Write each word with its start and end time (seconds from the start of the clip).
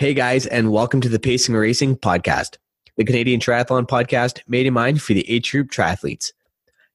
Hey 0.00 0.14
guys, 0.14 0.46
and 0.46 0.70
welcome 0.70 1.00
to 1.00 1.08
the 1.08 1.18
Pacing 1.18 1.56
Racing 1.56 1.96
Podcast, 1.96 2.56
the 2.96 3.04
Canadian 3.04 3.40
Triathlon 3.40 3.84
podcast 3.84 4.38
made 4.46 4.64
in 4.64 4.72
mind 4.72 5.02
for 5.02 5.12
the 5.12 5.28
age 5.28 5.50
group 5.50 5.72
triathletes. 5.72 6.30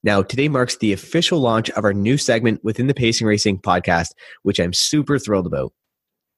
Now, 0.03 0.23
today 0.23 0.47
marks 0.47 0.77
the 0.77 0.93
official 0.93 1.41
launch 1.41 1.69
of 1.71 1.83
our 1.83 1.93
new 1.93 2.17
segment 2.17 2.63
within 2.63 2.87
the 2.87 2.93
Pacing 2.93 3.27
Racing 3.27 3.59
podcast, 3.59 4.11
which 4.43 4.57
I'm 4.57 4.71
super 4.71 5.19
thrilled 5.19 5.47
about. 5.47 5.73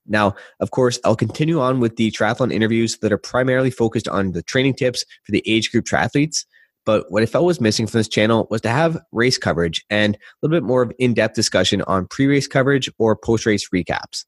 Now, 0.07 0.33
of 0.59 0.71
course, 0.71 0.99
I'll 1.05 1.15
continue 1.15 1.61
on 1.61 1.81
with 1.81 1.97
the 1.97 2.09
triathlon 2.09 2.51
interviews 2.51 2.97
that 2.97 3.13
are 3.13 3.19
primarily 3.19 3.69
focused 3.69 4.07
on 4.07 4.31
the 4.31 4.41
training 4.41 4.73
tips 4.73 5.05
for 5.23 5.33
the 5.33 5.43
age 5.45 5.71
group 5.71 5.85
triathletes. 5.85 6.45
But 6.83 7.11
what 7.11 7.21
I 7.21 7.27
felt 7.27 7.45
was 7.45 7.61
missing 7.61 7.85
from 7.85 7.99
this 7.99 8.09
channel 8.09 8.47
was 8.49 8.61
to 8.61 8.69
have 8.69 8.97
race 9.11 9.37
coverage 9.37 9.85
and 9.91 10.15
a 10.15 10.19
little 10.41 10.57
bit 10.57 10.65
more 10.65 10.81
of 10.81 10.91
in 10.97 11.13
depth 11.13 11.35
discussion 11.35 11.83
on 11.83 12.07
pre 12.07 12.25
race 12.25 12.47
coverage 12.47 12.89
or 12.97 13.15
post 13.15 13.45
race 13.45 13.69
recaps. 13.69 14.25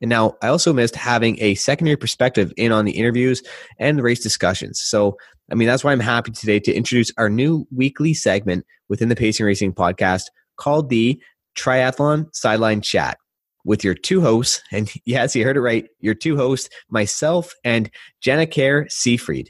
And 0.00 0.08
now 0.08 0.36
I 0.42 0.48
also 0.48 0.72
missed 0.72 0.96
having 0.96 1.40
a 1.40 1.54
secondary 1.56 1.96
perspective 1.96 2.52
in 2.56 2.72
on 2.72 2.84
the 2.84 2.92
interviews 2.92 3.42
and 3.78 3.98
the 3.98 4.02
race 4.02 4.20
discussions. 4.20 4.80
So, 4.80 5.16
I 5.50 5.54
mean, 5.54 5.68
that's 5.68 5.84
why 5.84 5.92
I'm 5.92 6.00
happy 6.00 6.30
today 6.30 6.60
to 6.60 6.72
introduce 6.72 7.12
our 7.18 7.28
new 7.28 7.66
weekly 7.74 8.14
segment 8.14 8.64
within 8.88 9.08
the 9.08 9.16
Pacing 9.16 9.46
Racing 9.46 9.74
podcast 9.74 10.24
called 10.56 10.88
the 10.88 11.20
Triathlon 11.56 12.34
Sideline 12.34 12.80
Chat 12.80 13.18
with 13.64 13.84
your 13.84 13.94
two 13.94 14.20
hosts. 14.20 14.62
And 14.72 14.90
yes, 15.04 15.36
you 15.36 15.44
heard 15.44 15.56
it 15.56 15.60
right. 15.60 15.86
Your 16.00 16.14
two 16.14 16.36
hosts, 16.36 16.68
myself 16.88 17.52
and 17.64 17.90
Jenna 18.20 18.46
Caer 18.46 18.86
Seefried. 18.86 19.48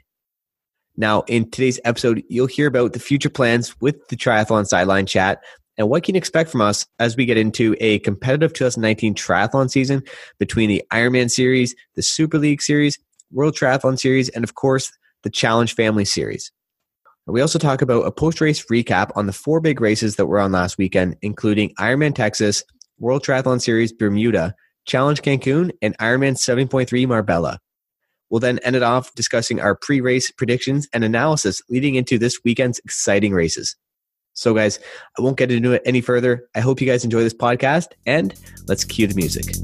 Now, 0.96 1.22
in 1.22 1.50
today's 1.50 1.80
episode, 1.84 2.22
you'll 2.28 2.46
hear 2.46 2.66
about 2.66 2.92
the 2.92 2.98
future 2.98 3.30
plans 3.30 3.80
with 3.80 4.08
the 4.08 4.16
Triathlon 4.16 4.66
Sideline 4.66 5.06
Chat, 5.06 5.42
and 5.80 5.88
what 5.88 6.02
can 6.02 6.14
you 6.14 6.18
expect 6.18 6.50
from 6.50 6.60
us 6.60 6.86
as 6.98 7.16
we 7.16 7.24
get 7.24 7.38
into 7.38 7.74
a 7.80 8.00
competitive 8.00 8.52
2019 8.52 9.14
triathlon 9.14 9.70
season 9.70 10.02
between 10.38 10.68
the 10.68 10.84
Ironman 10.92 11.30
Series, 11.30 11.74
the 11.94 12.02
Super 12.02 12.36
League 12.36 12.60
Series, 12.60 12.98
World 13.32 13.54
Triathlon 13.54 13.98
Series, 13.98 14.28
and 14.28 14.44
of 14.44 14.54
course, 14.56 14.92
the 15.22 15.30
Challenge 15.30 15.74
Family 15.74 16.04
Series. 16.04 16.52
We 17.26 17.40
also 17.40 17.58
talk 17.58 17.80
about 17.80 18.02
a 18.02 18.12
post 18.12 18.42
race 18.42 18.62
recap 18.66 19.10
on 19.16 19.24
the 19.24 19.32
four 19.32 19.58
big 19.62 19.80
races 19.80 20.16
that 20.16 20.26
were 20.26 20.38
on 20.38 20.52
last 20.52 20.76
weekend, 20.76 21.16
including 21.22 21.74
Ironman 21.76 22.14
Texas, 22.14 22.62
World 22.98 23.24
Triathlon 23.24 23.62
Series 23.62 23.90
Bermuda, 23.90 24.54
Challenge 24.84 25.22
Cancun, 25.22 25.70
and 25.80 25.96
Ironman 25.96 26.36
70.3 26.36 27.08
Marbella. 27.08 27.58
We'll 28.28 28.40
then 28.40 28.58
end 28.64 28.76
it 28.76 28.82
off 28.82 29.14
discussing 29.14 29.60
our 29.60 29.74
pre 29.74 30.02
race 30.02 30.30
predictions 30.30 30.88
and 30.92 31.04
analysis 31.04 31.62
leading 31.70 31.94
into 31.94 32.18
this 32.18 32.40
weekend's 32.44 32.80
exciting 32.80 33.32
races. 33.32 33.76
So, 34.32 34.54
guys, 34.54 34.78
I 35.18 35.22
won't 35.22 35.36
get 35.36 35.50
into 35.50 35.72
it 35.72 35.82
any 35.84 36.00
further. 36.00 36.48
I 36.54 36.60
hope 36.60 36.80
you 36.80 36.86
guys 36.86 37.04
enjoy 37.04 37.22
this 37.22 37.34
podcast, 37.34 37.88
and 38.06 38.34
let's 38.68 38.84
cue 38.84 39.06
the 39.06 39.14
music. 39.14 39.54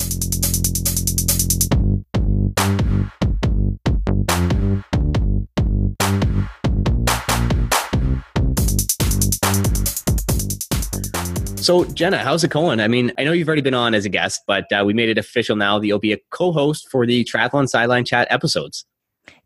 So, 11.67 11.85
Jenna, 11.85 12.19
how's 12.19 12.45
it 12.45 12.51
going? 12.51 12.79
I 12.79 12.87
mean, 12.87 13.13
I 13.19 13.25
know 13.25 13.33
you've 13.33 13.49
already 13.49 13.61
been 13.61 13.75
on 13.75 13.93
as 13.93 14.05
a 14.05 14.09
guest, 14.09 14.43
but 14.47 14.71
uh, 14.73 14.85
we 14.87 14.95
made 14.95 15.09
it 15.09 15.19
official 15.19 15.57
now 15.57 15.81
that 15.81 15.87
you'll 15.89 15.99
be 15.99 16.13
a 16.13 16.19
co 16.31 16.53
host 16.53 16.87
for 16.93 17.05
the 17.07 17.25
Triathlon 17.25 17.67
Sideline 17.69 18.05
Chat 18.05 18.29
episodes. 18.31 18.87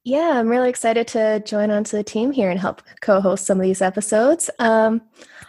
Yeah, 0.05 0.39
I'm 0.39 0.48
really 0.48 0.70
excited 0.70 1.06
to 1.09 1.41
join 1.41 1.70
onto 1.70 1.97
the 1.97 2.03
team 2.03 2.33
here 2.33 2.50
and 2.50 2.59
help 2.59 2.83
co-host 3.03 3.45
some 3.45 3.59
of 3.59 3.62
these 3.62 3.83
episodes. 3.83 4.48
Um, 4.59 5.03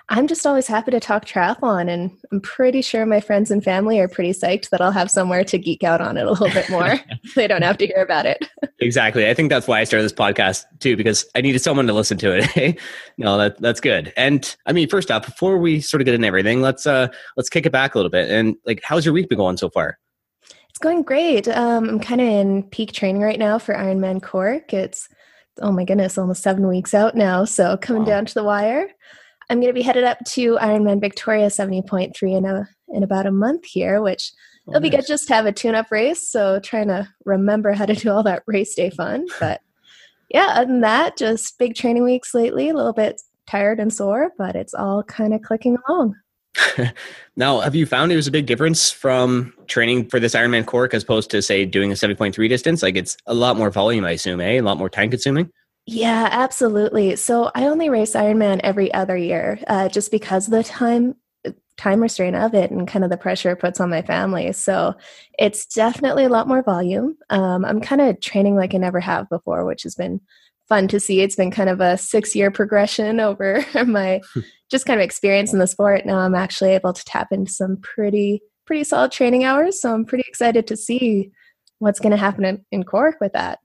I'm 0.09 0.27
just 0.27 0.45
always 0.45 0.67
happy 0.67 0.91
to 0.91 0.99
talk 0.99 1.25
triathlon, 1.25 1.89
and 1.89 2.11
I'm 2.33 2.41
pretty 2.41 2.81
sure 2.81 3.05
my 3.05 3.21
friends 3.21 3.49
and 3.49 3.63
family 3.63 3.97
are 4.01 4.09
pretty 4.09 4.31
psyched 4.31 4.69
that 4.71 4.81
I'll 4.81 4.91
have 4.91 5.09
somewhere 5.09 5.45
to 5.45 5.57
geek 5.57 5.85
out 5.85 6.01
on 6.01 6.17
it 6.17 6.27
a 6.27 6.31
little 6.31 6.49
bit 6.49 6.69
more. 6.69 6.99
they 7.35 7.47
don't 7.47 7.61
have 7.61 7.77
to 7.77 7.87
hear 7.87 8.01
about 8.01 8.25
it. 8.25 8.45
exactly. 8.79 9.29
I 9.29 9.33
think 9.33 9.49
that's 9.49 9.69
why 9.69 9.79
I 9.79 9.85
started 9.85 10.03
this 10.03 10.11
podcast 10.11 10.65
too, 10.79 10.97
because 10.97 11.25
I 11.33 11.39
needed 11.39 11.59
someone 11.59 11.87
to 11.87 11.93
listen 11.93 12.17
to 12.17 12.37
it. 12.37 12.77
no, 13.17 13.37
that 13.37 13.61
that's 13.61 13.79
good. 13.79 14.11
And 14.17 14.53
I 14.65 14.73
mean, 14.73 14.89
first 14.89 15.11
off, 15.11 15.25
before 15.25 15.57
we 15.57 15.79
sort 15.79 16.01
of 16.01 16.05
get 16.05 16.13
into 16.13 16.27
everything, 16.27 16.61
let's 16.61 16.85
uh 16.85 17.07
let's 17.37 17.47
kick 17.47 17.65
it 17.65 17.71
back 17.71 17.95
a 17.95 17.97
little 17.97 18.11
bit. 18.11 18.29
And 18.29 18.57
like, 18.65 18.81
how's 18.83 19.05
your 19.05 19.13
week 19.13 19.29
been 19.29 19.37
going 19.37 19.55
so 19.55 19.69
far? 19.69 19.97
Going 20.81 21.03
great. 21.03 21.47
Um, 21.47 21.87
I'm 21.87 21.99
kind 21.99 22.21
of 22.21 22.27
in 22.27 22.63
peak 22.63 22.91
training 22.91 23.21
right 23.21 23.39
now 23.39 23.59
for 23.59 23.73
Ironman 23.73 24.21
Cork. 24.21 24.73
It's 24.73 25.07
oh 25.61 25.71
my 25.71 25.83
goodness, 25.83 26.17
almost 26.17 26.43
seven 26.43 26.67
weeks 26.67 26.93
out 26.93 27.15
now. 27.15 27.45
So 27.45 27.77
coming 27.77 28.03
wow. 28.03 28.09
down 28.09 28.25
to 28.25 28.33
the 28.33 28.43
wire. 28.43 28.89
I'm 29.49 29.59
going 29.59 29.69
to 29.69 29.73
be 29.73 29.81
headed 29.81 30.05
up 30.05 30.17
to 30.27 30.57
Ironman 30.57 31.01
Victoria 31.01 31.47
70.3 31.47 32.37
in 32.37 32.45
a 32.45 32.69
in 32.89 33.03
about 33.03 33.25
a 33.25 33.31
month 33.31 33.65
here, 33.65 34.01
which 34.01 34.31
oh, 34.67 34.71
it'll 34.71 34.81
nice. 34.81 34.91
be 34.91 34.97
good 34.97 35.07
just 35.07 35.27
to 35.27 35.33
have 35.33 35.45
a 35.45 35.51
tune-up 35.51 35.91
race. 35.91 36.29
So 36.29 36.59
trying 36.59 36.87
to 36.87 37.07
remember 37.25 37.73
how 37.73 37.85
to 37.85 37.93
do 37.93 38.11
all 38.11 38.23
that 38.23 38.43
race 38.47 38.75
day 38.75 38.89
fun. 38.89 39.27
But 39.39 39.61
yeah, 40.29 40.53
other 40.55 40.67
than 40.67 40.81
that, 40.81 41.17
just 41.17 41.57
big 41.59 41.75
training 41.75 42.03
weeks 42.03 42.33
lately. 42.33 42.69
A 42.69 42.73
little 42.73 42.93
bit 42.93 43.21
tired 43.47 43.79
and 43.81 43.91
sore, 43.93 44.31
but 44.37 44.55
it's 44.55 44.73
all 44.73 45.03
kind 45.03 45.33
of 45.33 45.41
clicking 45.41 45.77
along. 45.87 46.15
now, 47.35 47.59
have 47.59 47.75
you 47.75 47.85
found 47.85 48.11
it 48.11 48.15
was 48.15 48.27
a 48.27 48.31
big 48.31 48.45
difference 48.45 48.91
from 48.91 49.53
training 49.67 50.09
for 50.09 50.19
this 50.19 50.35
Ironman 50.35 50.65
Cork 50.65 50.93
as 50.93 51.03
opposed 51.03 51.29
to, 51.31 51.41
say, 51.41 51.65
doing 51.65 51.91
a 51.91 51.95
70.3 51.95 52.49
distance? 52.49 52.83
Like 52.83 52.95
it's 52.95 53.17
a 53.25 53.33
lot 53.33 53.57
more 53.57 53.69
volume, 53.69 54.05
I 54.05 54.11
assume, 54.11 54.41
eh? 54.41 54.53
A 54.53 54.61
lot 54.61 54.77
more 54.77 54.89
time 54.89 55.09
consuming? 55.09 55.51
Yeah, 55.85 56.29
absolutely. 56.31 57.15
So 57.15 57.51
I 57.55 57.65
only 57.65 57.89
race 57.89 58.13
Ironman 58.13 58.59
every 58.63 58.93
other 58.93 59.17
year 59.17 59.59
uh, 59.67 59.89
just 59.89 60.11
because 60.11 60.47
of 60.47 60.51
the 60.51 60.63
time 60.63 61.15
time 61.77 61.99
restraint 61.99 62.35
of 62.35 62.53
it 62.53 62.69
and 62.69 62.87
kind 62.87 63.03
of 63.03 63.09
the 63.09 63.17
pressure 63.17 63.49
it 63.49 63.59
puts 63.59 63.79
on 63.79 63.89
my 63.89 64.03
family. 64.03 64.51
So 64.53 64.93
it's 65.39 65.65
definitely 65.65 66.25
a 66.25 66.29
lot 66.29 66.47
more 66.47 66.61
volume. 66.61 67.17
Um, 67.31 67.65
I'm 67.65 67.81
kind 67.81 68.01
of 68.01 68.19
training 68.19 68.55
like 68.55 68.75
I 68.75 68.77
never 68.77 68.99
have 68.99 69.27
before, 69.29 69.65
which 69.65 69.81
has 69.83 69.95
been 69.95 70.21
fun 70.71 70.87
to 70.87 71.01
see. 71.01 71.19
It's 71.19 71.35
been 71.35 71.51
kind 71.51 71.69
of 71.69 71.81
a 71.81 71.97
six 71.97 72.33
year 72.33 72.49
progression 72.49 73.19
over 73.19 73.65
my 73.85 74.21
just 74.71 74.85
kind 74.85 74.99
of 74.99 75.03
experience 75.03 75.51
in 75.51 75.59
the 75.59 75.67
sport, 75.67 76.05
now 76.05 76.19
I'm 76.19 76.33
actually 76.33 76.71
able 76.71 76.93
to 76.93 77.03
tap 77.03 77.27
into 77.31 77.51
some 77.51 77.77
pretty 77.77 78.41
pretty 78.65 78.85
solid 78.85 79.11
training 79.11 79.43
hours. 79.43 79.81
So 79.81 79.93
I'm 79.93 80.05
pretty 80.05 80.23
excited 80.25 80.65
to 80.67 80.77
see 80.77 81.29
what's 81.79 81.99
going 81.99 82.11
to 82.11 82.17
happen 82.17 82.45
in, 82.45 82.65
in 82.71 82.83
Cork 82.83 83.17
with 83.19 83.33
that. 83.33 83.59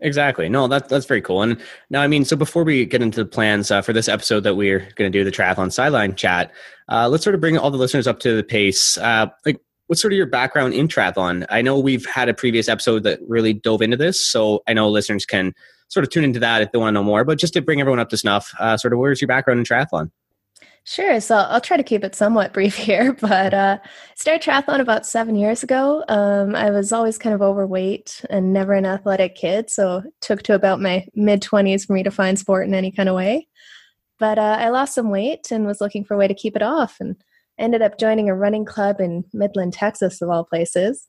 Exactly. 0.00 0.48
No, 0.48 0.66
that, 0.68 0.88
that's 0.88 1.04
very 1.04 1.20
cool. 1.20 1.42
And 1.42 1.60
now, 1.90 2.00
I 2.00 2.06
mean, 2.06 2.24
so 2.24 2.36
before 2.36 2.64
we 2.64 2.86
get 2.86 3.02
into 3.02 3.22
the 3.22 3.28
plans 3.28 3.70
uh, 3.70 3.82
for 3.82 3.92
this 3.92 4.08
episode 4.08 4.44
that 4.44 4.54
we're 4.54 4.80
going 4.94 5.10
to 5.10 5.18
do 5.18 5.24
the 5.24 5.30
triathlon 5.30 5.72
sideline 5.72 6.14
chat, 6.14 6.52
uh, 6.90 7.08
let's 7.08 7.24
sort 7.24 7.34
of 7.34 7.40
bring 7.40 7.58
all 7.58 7.70
the 7.70 7.76
listeners 7.76 8.06
up 8.06 8.20
to 8.20 8.36
the 8.36 8.42
pace. 8.42 8.96
Uh, 8.98 9.26
like, 9.44 9.60
what's 9.88 10.00
sort 10.00 10.12
of 10.12 10.16
your 10.16 10.26
background 10.26 10.74
in 10.74 10.88
triathlon? 10.88 11.44
I 11.50 11.60
know 11.60 11.78
we've 11.78 12.06
had 12.06 12.28
a 12.28 12.34
previous 12.34 12.68
episode 12.68 13.02
that 13.02 13.20
really 13.26 13.52
dove 13.52 13.82
into 13.82 13.96
this, 13.96 14.24
so 14.24 14.62
I 14.66 14.74
know 14.74 14.88
listeners 14.88 15.26
can 15.26 15.54
sort 15.88 16.04
of 16.04 16.10
tune 16.10 16.24
into 16.24 16.40
that 16.40 16.62
if 16.62 16.72
they 16.72 16.78
want 16.78 16.88
to 16.88 16.92
know 16.92 17.04
more. 17.04 17.24
But 17.24 17.38
just 17.38 17.52
to 17.54 17.62
bring 17.62 17.80
everyone 17.80 18.00
up 18.00 18.10
to 18.10 18.16
snuff, 18.16 18.52
uh, 18.58 18.76
sort 18.76 18.92
of 18.92 18.98
where's 18.98 19.20
your 19.20 19.28
background 19.28 19.58
in 19.58 19.64
triathlon? 19.64 20.10
Sure. 20.88 21.18
So 21.20 21.34
I'll 21.34 21.60
try 21.60 21.76
to 21.76 21.82
keep 21.82 22.04
it 22.04 22.14
somewhat 22.14 22.52
brief 22.52 22.76
here, 22.76 23.12
but 23.12 23.52
uh, 23.52 23.78
started 24.14 24.42
triathlon 24.42 24.80
about 24.80 25.04
seven 25.04 25.34
years 25.34 25.64
ago. 25.64 26.04
Um, 26.08 26.54
I 26.54 26.70
was 26.70 26.92
always 26.92 27.18
kind 27.18 27.34
of 27.34 27.42
overweight 27.42 28.24
and 28.30 28.52
never 28.52 28.72
an 28.72 28.86
athletic 28.86 29.34
kid, 29.34 29.68
so 29.68 29.98
it 29.98 30.14
took 30.20 30.42
to 30.44 30.54
about 30.54 30.80
my 30.80 31.06
mid 31.14 31.42
twenties 31.42 31.84
for 31.84 31.92
me 31.92 32.04
to 32.04 32.10
find 32.10 32.38
sport 32.38 32.66
in 32.66 32.74
any 32.74 32.92
kind 32.92 33.08
of 33.08 33.16
way. 33.16 33.48
But 34.18 34.38
uh, 34.38 34.58
I 34.60 34.68
lost 34.70 34.94
some 34.94 35.10
weight 35.10 35.50
and 35.50 35.66
was 35.66 35.80
looking 35.80 36.04
for 36.04 36.14
a 36.14 36.16
way 36.16 36.28
to 36.28 36.34
keep 36.34 36.54
it 36.54 36.62
off, 36.62 36.98
and 37.00 37.16
ended 37.58 37.82
up 37.82 37.98
joining 37.98 38.28
a 38.28 38.36
running 38.36 38.64
club 38.64 39.00
in 39.00 39.24
Midland, 39.32 39.72
Texas, 39.72 40.22
of 40.22 40.30
all 40.30 40.44
places. 40.44 41.08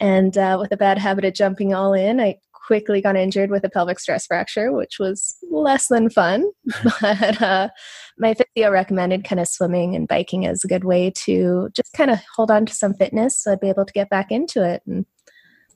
And 0.00 0.38
uh, 0.38 0.58
with 0.60 0.70
a 0.70 0.76
bad 0.76 0.96
habit 0.96 1.24
of 1.24 1.34
jumping 1.34 1.74
all 1.74 1.92
in, 1.92 2.20
I 2.20 2.38
quickly 2.68 3.00
got 3.00 3.16
injured 3.16 3.50
with 3.50 3.64
a 3.64 3.70
pelvic 3.70 3.98
stress 3.98 4.26
fracture, 4.26 4.70
which 4.72 4.98
was 5.00 5.38
less 5.50 5.88
than 5.88 6.10
fun. 6.10 6.44
but 7.00 7.40
uh, 7.40 7.70
my 8.18 8.34
physio 8.34 8.70
recommended 8.70 9.24
kind 9.24 9.40
of 9.40 9.48
swimming 9.48 9.96
and 9.96 10.06
biking 10.06 10.44
as 10.44 10.62
a 10.62 10.68
good 10.68 10.84
way 10.84 11.10
to 11.10 11.70
just 11.74 11.94
kind 11.94 12.10
of 12.10 12.20
hold 12.36 12.50
on 12.50 12.66
to 12.66 12.74
some 12.74 12.92
fitness 12.92 13.38
so 13.38 13.52
I'd 13.52 13.60
be 13.60 13.70
able 13.70 13.86
to 13.86 13.92
get 13.94 14.10
back 14.10 14.30
into 14.30 14.62
it. 14.62 14.82
And 14.86 15.06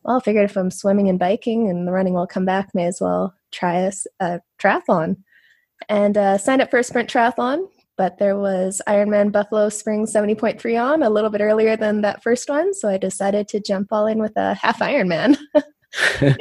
well, 0.02 0.18
I 0.18 0.20
figured 0.20 0.44
if 0.44 0.56
I'm 0.56 0.70
swimming 0.70 1.08
and 1.08 1.18
biking 1.18 1.70
and 1.70 1.88
the 1.88 1.92
running 1.92 2.12
will 2.12 2.26
come 2.26 2.44
back, 2.44 2.74
may 2.74 2.84
as 2.84 3.00
well 3.00 3.34
try 3.52 3.76
a, 3.76 3.92
a 4.20 4.40
triathlon. 4.62 5.16
And 5.88 6.18
uh, 6.18 6.36
signed 6.36 6.60
up 6.60 6.70
for 6.70 6.78
a 6.78 6.84
sprint 6.84 7.10
triathlon, 7.10 7.68
but 7.96 8.18
there 8.18 8.38
was 8.38 8.82
Ironman 8.86 9.32
Buffalo 9.32 9.70
Spring 9.70 10.04
70.3 10.04 10.92
on 10.92 11.02
a 11.02 11.08
little 11.08 11.30
bit 11.30 11.40
earlier 11.40 11.74
than 11.74 12.02
that 12.02 12.22
first 12.22 12.50
one. 12.50 12.74
So 12.74 12.90
I 12.90 12.98
decided 12.98 13.48
to 13.48 13.60
jump 13.60 13.88
all 13.92 14.06
in 14.06 14.18
with 14.18 14.36
a 14.36 14.52
half 14.52 14.80
Ironman. 14.80 15.38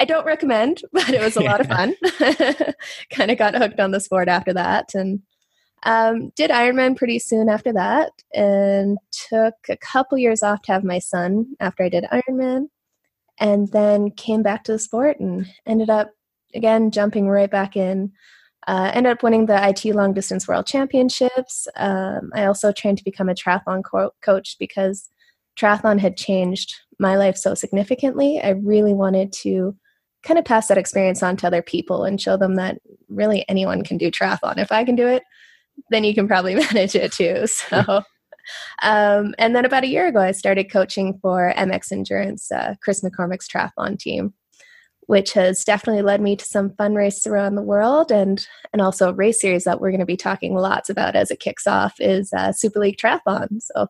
I 0.00 0.06
don't 0.06 0.24
recommend, 0.24 0.82
but 0.92 1.10
it 1.10 1.20
was 1.20 1.36
a 1.36 1.42
lot 1.42 1.60
of 1.60 1.68
fun. 1.68 1.94
kind 3.10 3.30
of 3.30 3.38
got 3.38 3.54
hooked 3.54 3.78
on 3.78 3.92
the 3.92 4.00
sport 4.00 4.28
after 4.28 4.52
that 4.54 4.94
and 4.94 5.20
um, 5.82 6.30
did 6.36 6.50
Ironman 6.50 6.96
pretty 6.96 7.18
soon 7.18 7.48
after 7.48 7.72
that 7.72 8.12
and 8.34 8.98
took 9.28 9.54
a 9.68 9.76
couple 9.78 10.18
years 10.18 10.42
off 10.42 10.62
to 10.62 10.72
have 10.72 10.84
my 10.84 10.98
son 10.98 11.54
after 11.58 11.82
I 11.82 11.88
did 11.88 12.04
Ironman 12.04 12.66
and 13.38 13.68
then 13.68 14.10
came 14.10 14.42
back 14.42 14.64
to 14.64 14.72
the 14.72 14.78
sport 14.78 15.20
and 15.20 15.46
ended 15.66 15.88
up 15.88 16.10
again 16.54 16.90
jumping 16.90 17.28
right 17.28 17.50
back 17.50 17.76
in. 17.76 18.12
Uh, 18.68 18.90
ended 18.92 19.12
up 19.12 19.22
winning 19.22 19.46
the 19.46 19.68
IT 19.68 19.86
long 19.94 20.12
distance 20.12 20.46
world 20.46 20.66
championships. 20.66 21.66
Um, 21.76 22.30
I 22.34 22.44
also 22.44 22.72
trained 22.72 22.98
to 22.98 23.04
become 23.04 23.30
a 23.30 23.34
triathlon 23.34 23.82
co- 23.82 24.12
coach 24.22 24.56
because 24.58 25.08
triathlon 25.58 25.98
had 25.98 26.18
changed 26.18 26.74
my 26.98 27.16
life 27.16 27.36
so 27.36 27.54
significantly, 27.54 28.38
I 28.38 28.50
really 28.50 28.92
wanted 28.92 29.32
to 29.44 29.74
kind 30.22 30.38
of 30.38 30.44
pass 30.44 30.68
that 30.68 30.78
experience 30.78 31.22
on 31.22 31.36
to 31.36 31.46
other 31.46 31.62
people 31.62 32.04
and 32.04 32.20
show 32.20 32.36
them 32.36 32.56
that 32.56 32.78
really 33.08 33.44
anyone 33.48 33.82
can 33.82 33.96
do 33.96 34.10
triathlon. 34.10 34.58
If 34.58 34.70
I 34.70 34.84
can 34.84 34.96
do 34.96 35.06
it, 35.06 35.22
then 35.90 36.04
you 36.04 36.14
can 36.14 36.28
probably 36.28 36.54
manage 36.72 36.94
it 36.94 37.12
too. 37.12 37.46
So, 37.46 38.02
um, 38.82 39.34
and 39.38 39.54
then 39.54 39.64
about 39.64 39.84
a 39.84 39.88
year 39.88 40.08
ago, 40.08 40.20
I 40.20 40.32
started 40.32 40.70
coaching 40.70 41.18
for 41.22 41.52
MX 41.56 41.92
Endurance, 41.92 42.50
uh, 42.50 42.74
Chris 42.82 43.02
McCormack's 43.02 43.48
triathlon 43.48 43.98
team, 43.98 44.34
which 45.06 45.32
has 45.32 45.64
definitely 45.64 46.02
led 46.02 46.20
me 46.20 46.36
to 46.36 46.44
some 46.44 46.74
fun 46.76 46.94
races 46.94 47.26
around 47.26 47.54
the 47.54 47.62
world, 47.62 48.10
and 48.10 48.46
and 48.72 48.82
also 48.82 49.10
a 49.10 49.14
race 49.14 49.40
series 49.40 49.64
that 49.64 49.80
we're 49.80 49.90
going 49.90 50.00
to 50.00 50.06
be 50.06 50.16
talking 50.16 50.54
lots 50.54 50.90
about 50.90 51.16
as 51.16 51.30
it 51.30 51.40
kicks 51.40 51.66
off 51.66 51.94
is 52.00 52.32
uh, 52.32 52.52
Super 52.52 52.80
League 52.80 52.96
Triathlon. 52.96 53.60
So, 53.60 53.86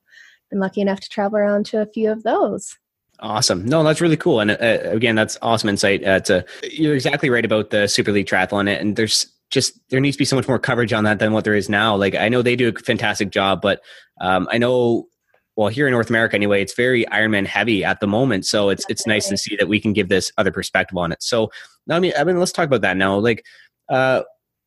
been 0.50 0.60
lucky 0.60 0.80
enough 0.80 1.00
to 1.00 1.08
travel 1.08 1.38
around 1.38 1.66
to 1.66 1.80
a 1.80 1.86
few 1.86 2.10
of 2.10 2.22
those. 2.22 2.76
Awesome. 3.20 3.64
No, 3.66 3.82
that's 3.82 4.00
really 4.00 4.16
cool. 4.16 4.40
And 4.40 4.50
uh, 4.50 4.56
again, 4.84 5.14
that's 5.14 5.36
awesome 5.42 5.68
insight. 5.68 6.04
Uh, 6.04 6.20
to, 6.20 6.44
you're 6.62 6.94
exactly 6.94 7.28
right 7.28 7.44
about 7.44 7.70
the 7.70 7.86
Super 7.86 8.12
League 8.12 8.26
Triathlon, 8.26 8.80
and 8.80 8.96
there's 8.96 9.26
just 9.50 9.78
there 9.90 10.00
needs 10.00 10.16
to 10.16 10.20
be 10.20 10.24
so 10.24 10.36
much 10.36 10.48
more 10.48 10.58
coverage 10.58 10.92
on 10.92 11.04
that 11.04 11.18
than 11.18 11.32
what 11.32 11.44
there 11.44 11.54
is 11.54 11.68
now. 11.68 11.94
Like 11.94 12.14
I 12.14 12.28
know 12.28 12.40
they 12.40 12.56
do 12.56 12.68
a 12.68 12.72
fantastic 12.72 13.30
job, 13.30 13.60
but 13.60 13.82
um, 14.20 14.48
I 14.50 14.58
know 14.58 15.08
well 15.56 15.68
here 15.68 15.86
in 15.86 15.92
North 15.92 16.08
America 16.08 16.34
anyway, 16.34 16.62
it's 16.62 16.74
very 16.74 17.04
Ironman 17.06 17.46
heavy 17.46 17.84
at 17.84 18.00
the 18.00 18.06
moment. 18.06 18.46
So 18.46 18.70
it's 18.70 18.86
it's 18.88 19.06
nice 19.06 19.28
to 19.28 19.36
see 19.36 19.56
that 19.56 19.68
we 19.68 19.80
can 19.80 19.92
give 19.92 20.08
this 20.08 20.32
other 20.38 20.52
perspective 20.52 20.96
on 20.96 21.12
it. 21.12 21.22
So 21.22 21.50
I 21.90 22.00
mean, 22.00 22.12
I 22.18 22.24
mean, 22.24 22.38
let's 22.38 22.52
talk 22.52 22.66
about 22.66 22.82
that 22.82 22.96
now. 22.96 23.18
Like 23.18 23.44
uh, 23.90 24.22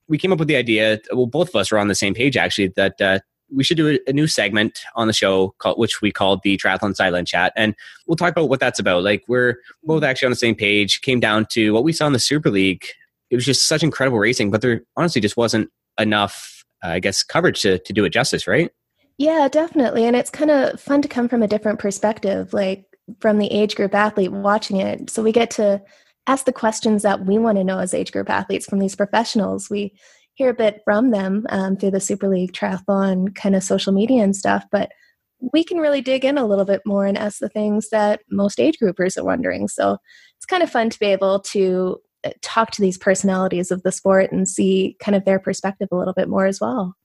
we 0.08 0.18
came 0.18 0.32
up 0.32 0.40
with 0.40 0.48
the 0.48 0.58
idea. 0.58 1.00
Well, 1.12 1.26
both 1.26 1.50
of 1.50 1.56
us 1.56 1.72
were 1.72 1.80
on 1.80 1.88
the 1.88 1.96
same 1.96 2.14
page 2.14 2.38
actually. 2.38 2.74
That 2.76 3.02
uh, 3.02 3.20
we 3.54 3.64
should 3.64 3.78
do 3.78 4.00
a, 4.08 4.14
new 4.14 4.28
segment 4.28 4.82
on 4.96 5.08
the 5.08 5.14
show 5.14 5.54
called, 5.60 5.78
which 5.78 6.02
we 6.02 6.12
called 6.12 6.42
the 6.44 6.58
triathlon 6.58 6.96
sideline 6.96 7.26
chat 7.26 7.54
and 7.56 7.76
we'll 8.08 8.16
talk 8.16 8.32
about 8.32 8.50
what 8.50 8.60
that's 8.60 8.80
about 8.80 9.04
like 9.04 9.24
we're 9.28 9.60
both 9.84 10.04
actually 10.04 10.26
on 10.26 10.32
the 10.32 10.36
same 10.36 10.56
page 10.56 11.02
came 11.02 11.20
down 11.20 11.46
to 11.46 11.72
what 11.72 11.84
we 11.84 11.94
saw 11.94 12.08
in 12.08 12.14
the 12.14 12.20
super 12.20 12.50
league 12.50 12.86
it 13.34 13.36
was 13.36 13.46
just 13.46 13.68
such 13.68 13.82
incredible 13.82 14.20
racing, 14.20 14.52
but 14.52 14.62
there 14.62 14.84
honestly 14.96 15.20
just 15.20 15.36
wasn't 15.36 15.72
enough, 16.00 16.64
uh, 16.84 16.90
I 16.90 17.00
guess, 17.00 17.24
coverage 17.24 17.64
to, 17.64 17.80
to 17.80 17.92
do 17.92 18.06
it 18.06 18.12
justice, 18.12 18.46
right? 18.46 18.70
Yeah, 19.18 19.48
definitely. 19.48 20.06
And 20.06 20.16
it's 20.16 20.30
kind 20.30 20.52
of 20.52 20.80
fun 20.80 21.02
to 21.02 21.08
come 21.08 21.28
from 21.28 21.42
a 21.42 21.48
different 21.48 21.80
perspective, 21.80 22.54
like 22.54 22.86
from 23.20 23.40
the 23.40 23.48
age 23.48 23.76
group 23.76 23.96
athlete 23.96 24.32
watching 24.32 24.78
it. 24.78 25.10
So 25.10 25.24
we 25.24 25.32
get 25.32 25.50
to 25.52 25.82
ask 26.28 26.46
the 26.46 26.54
questions 26.54 27.02
that 27.02 27.26
we 27.26 27.40
want 27.40 27.58
to 27.58 27.64
know 27.64 27.80
as 27.80 27.96
age 27.96 28.12
group 28.12 28.30
athletes 28.30 28.68
from 28.68 28.78
these 28.78 28.96
professionals. 28.96 29.68
We 29.68 29.96
hear 30.36 30.50
a 30.50 30.54
bit 30.54 30.82
from 30.84 31.12
them 31.12 31.46
um, 31.50 31.78
through 31.78 31.92
the 31.92 32.00
Super 32.00 32.28
League 32.28 32.54
triathlon 32.54 33.34
kind 33.36 33.56
of 33.56 33.64
social 33.64 33.94
media 33.94 34.24
and 34.24 34.36
stuff, 34.36 34.66
but 34.72 34.92
we 35.52 35.64
can 35.64 35.78
really 35.78 36.02
dig 36.02 36.24
in 36.24 36.38
a 36.38 36.46
little 36.46 36.66
bit 36.66 36.82
more 36.86 37.06
and 37.06 37.18
ask 37.18 37.40
the 37.40 37.50
things 37.50 37.90
that 37.90 38.22
most 38.32 38.60
age 38.60 38.78
groupers 38.82 39.18
are 39.18 39.26
wondering. 39.26 39.68
So 39.68 39.98
it's 40.38 40.46
kind 40.46 40.64
of 40.64 40.70
fun 40.70 40.90
to 40.90 41.00
be 41.00 41.08
able 41.08 41.42
to 41.42 42.00
talk 42.42 42.72
to 42.72 42.82
these 42.82 42.98
personalities 42.98 43.72
of 43.72 43.84
the 43.84 43.92
sport 43.92 44.32
and 44.32 44.48
see 44.48 44.96
kind 45.00 45.16
of 45.16 45.26
their 45.26 45.40
perspective 45.40 45.90
a 45.92 45.96
little 45.98 46.14
bit 46.14 46.30
more 46.30 46.46
as 46.46 46.62
well. 46.62 46.96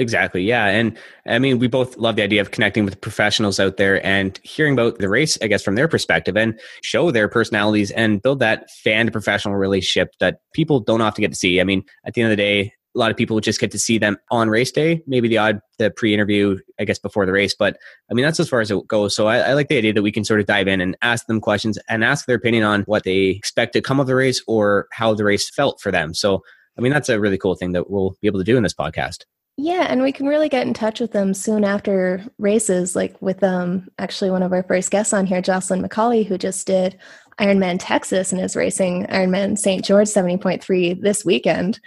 Exactly. 0.00 0.42
Yeah. 0.42 0.64
And 0.64 0.96
I 1.26 1.38
mean, 1.38 1.58
we 1.58 1.68
both 1.68 1.98
love 1.98 2.16
the 2.16 2.22
idea 2.22 2.40
of 2.40 2.52
connecting 2.52 2.86
with 2.86 2.98
professionals 3.02 3.60
out 3.60 3.76
there 3.76 4.04
and 4.04 4.40
hearing 4.42 4.72
about 4.72 4.98
the 4.98 5.10
race, 5.10 5.36
I 5.42 5.46
guess, 5.46 5.62
from 5.62 5.74
their 5.74 5.88
perspective 5.88 6.38
and 6.38 6.58
show 6.82 7.10
their 7.10 7.28
personalities 7.28 7.90
and 7.90 8.22
build 8.22 8.38
that 8.38 8.70
fan 8.70 9.04
to 9.04 9.12
professional 9.12 9.56
relationship 9.56 10.14
that 10.18 10.40
people 10.54 10.80
don't 10.80 11.02
often 11.02 11.20
get 11.20 11.32
to 11.32 11.36
see. 11.36 11.60
I 11.60 11.64
mean, 11.64 11.84
at 12.06 12.14
the 12.14 12.22
end 12.22 12.32
of 12.32 12.36
the 12.38 12.42
day, 12.42 12.72
a 12.94 12.98
lot 12.98 13.10
of 13.10 13.16
people 13.18 13.38
just 13.40 13.60
get 13.60 13.70
to 13.72 13.78
see 13.78 13.98
them 13.98 14.16
on 14.30 14.48
race 14.48 14.72
day, 14.72 15.02
maybe 15.06 15.28
the 15.28 15.36
odd 15.36 15.60
the 15.78 15.90
pre-interview, 15.90 16.58
I 16.78 16.84
guess, 16.86 16.98
before 16.98 17.26
the 17.26 17.32
race. 17.32 17.54
But 17.54 17.76
I 18.10 18.14
mean, 18.14 18.24
that's 18.24 18.40
as 18.40 18.48
far 18.48 18.62
as 18.62 18.70
it 18.70 18.88
goes. 18.88 19.14
So 19.14 19.26
I, 19.26 19.40
I, 19.40 19.52
like 19.52 19.68
the 19.68 19.76
idea 19.76 19.92
that 19.92 20.02
we 20.02 20.12
can 20.12 20.24
sort 20.24 20.40
of 20.40 20.46
dive 20.46 20.66
in 20.66 20.80
and 20.80 20.96
ask 21.02 21.26
them 21.26 21.42
questions 21.42 21.78
and 21.90 22.02
ask 22.02 22.24
their 22.24 22.36
opinion 22.36 22.64
on 22.64 22.84
what 22.84 23.04
they 23.04 23.26
expect 23.26 23.74
to 23.74 23.82
come 23.82 24.00
of 24.00 24.06
the 24.06 24.14
race 24.14 24.42
or 24.46 24.88
how 24.92 25.12
the 25.12 25.24
race 25.24 25.50
felt 25.50 25.78
for 25.78 25.92
them. 25.92 26.14
So 26.14 26.42
I 26.78 26.80
mean, 26.80 26.90
that's 26.90 27.10
a 27.10 27.20
really 27.20 27.36
cool 27.36 27.54
thing 27.54 27.72
that 27.72 27.90
we'll 27.90 28.16
be 28.22 28.28
able 28.28 28.40
to 28.40 28.44
do 28.44 28.56
in 28.56 28.62
this 28.62 28.72
podcast. 28.72 29.24
Yeah, 29.62 29.86
and 29.90 30.00
we 30.00 30.10
can 30.10 30.26
really 30.26 30.48
get 30.48 30.66
in 30.66 30.72
touch 30.72 31.00
with 31.00 31.12
them 31.12 31.34
soon 31.34 31.64
after 31.64 32.24
races, 32.38 32.96
like 32.96 33.20
with 33.20 33.42
um 33.44 33.88
actually 33.98 34.30
one 34.30 34.42
of 34.42 34.54
our 34.54 34.62
first 34.62 34.90
guests 34.90 35.12
on 35.12 35.26
here, 35.26 35.42
Jocelyn 35.42 35.82
McCauley, 35.82 36.26
who 36.26 36.38
just 36.38 36.66
did 36.66 36.98
Ironman 37.38 37.76
Texas 37.78 38.32
and 38.32 38.40
is 38.40 38.56
racing 38.56 39.04
Ironman 39.08 39.58
St. 39.58 39.84
George 39.84 40.08
70.3 40.08 41.02
this 41.02 41.26
weekend. 41.26 41.78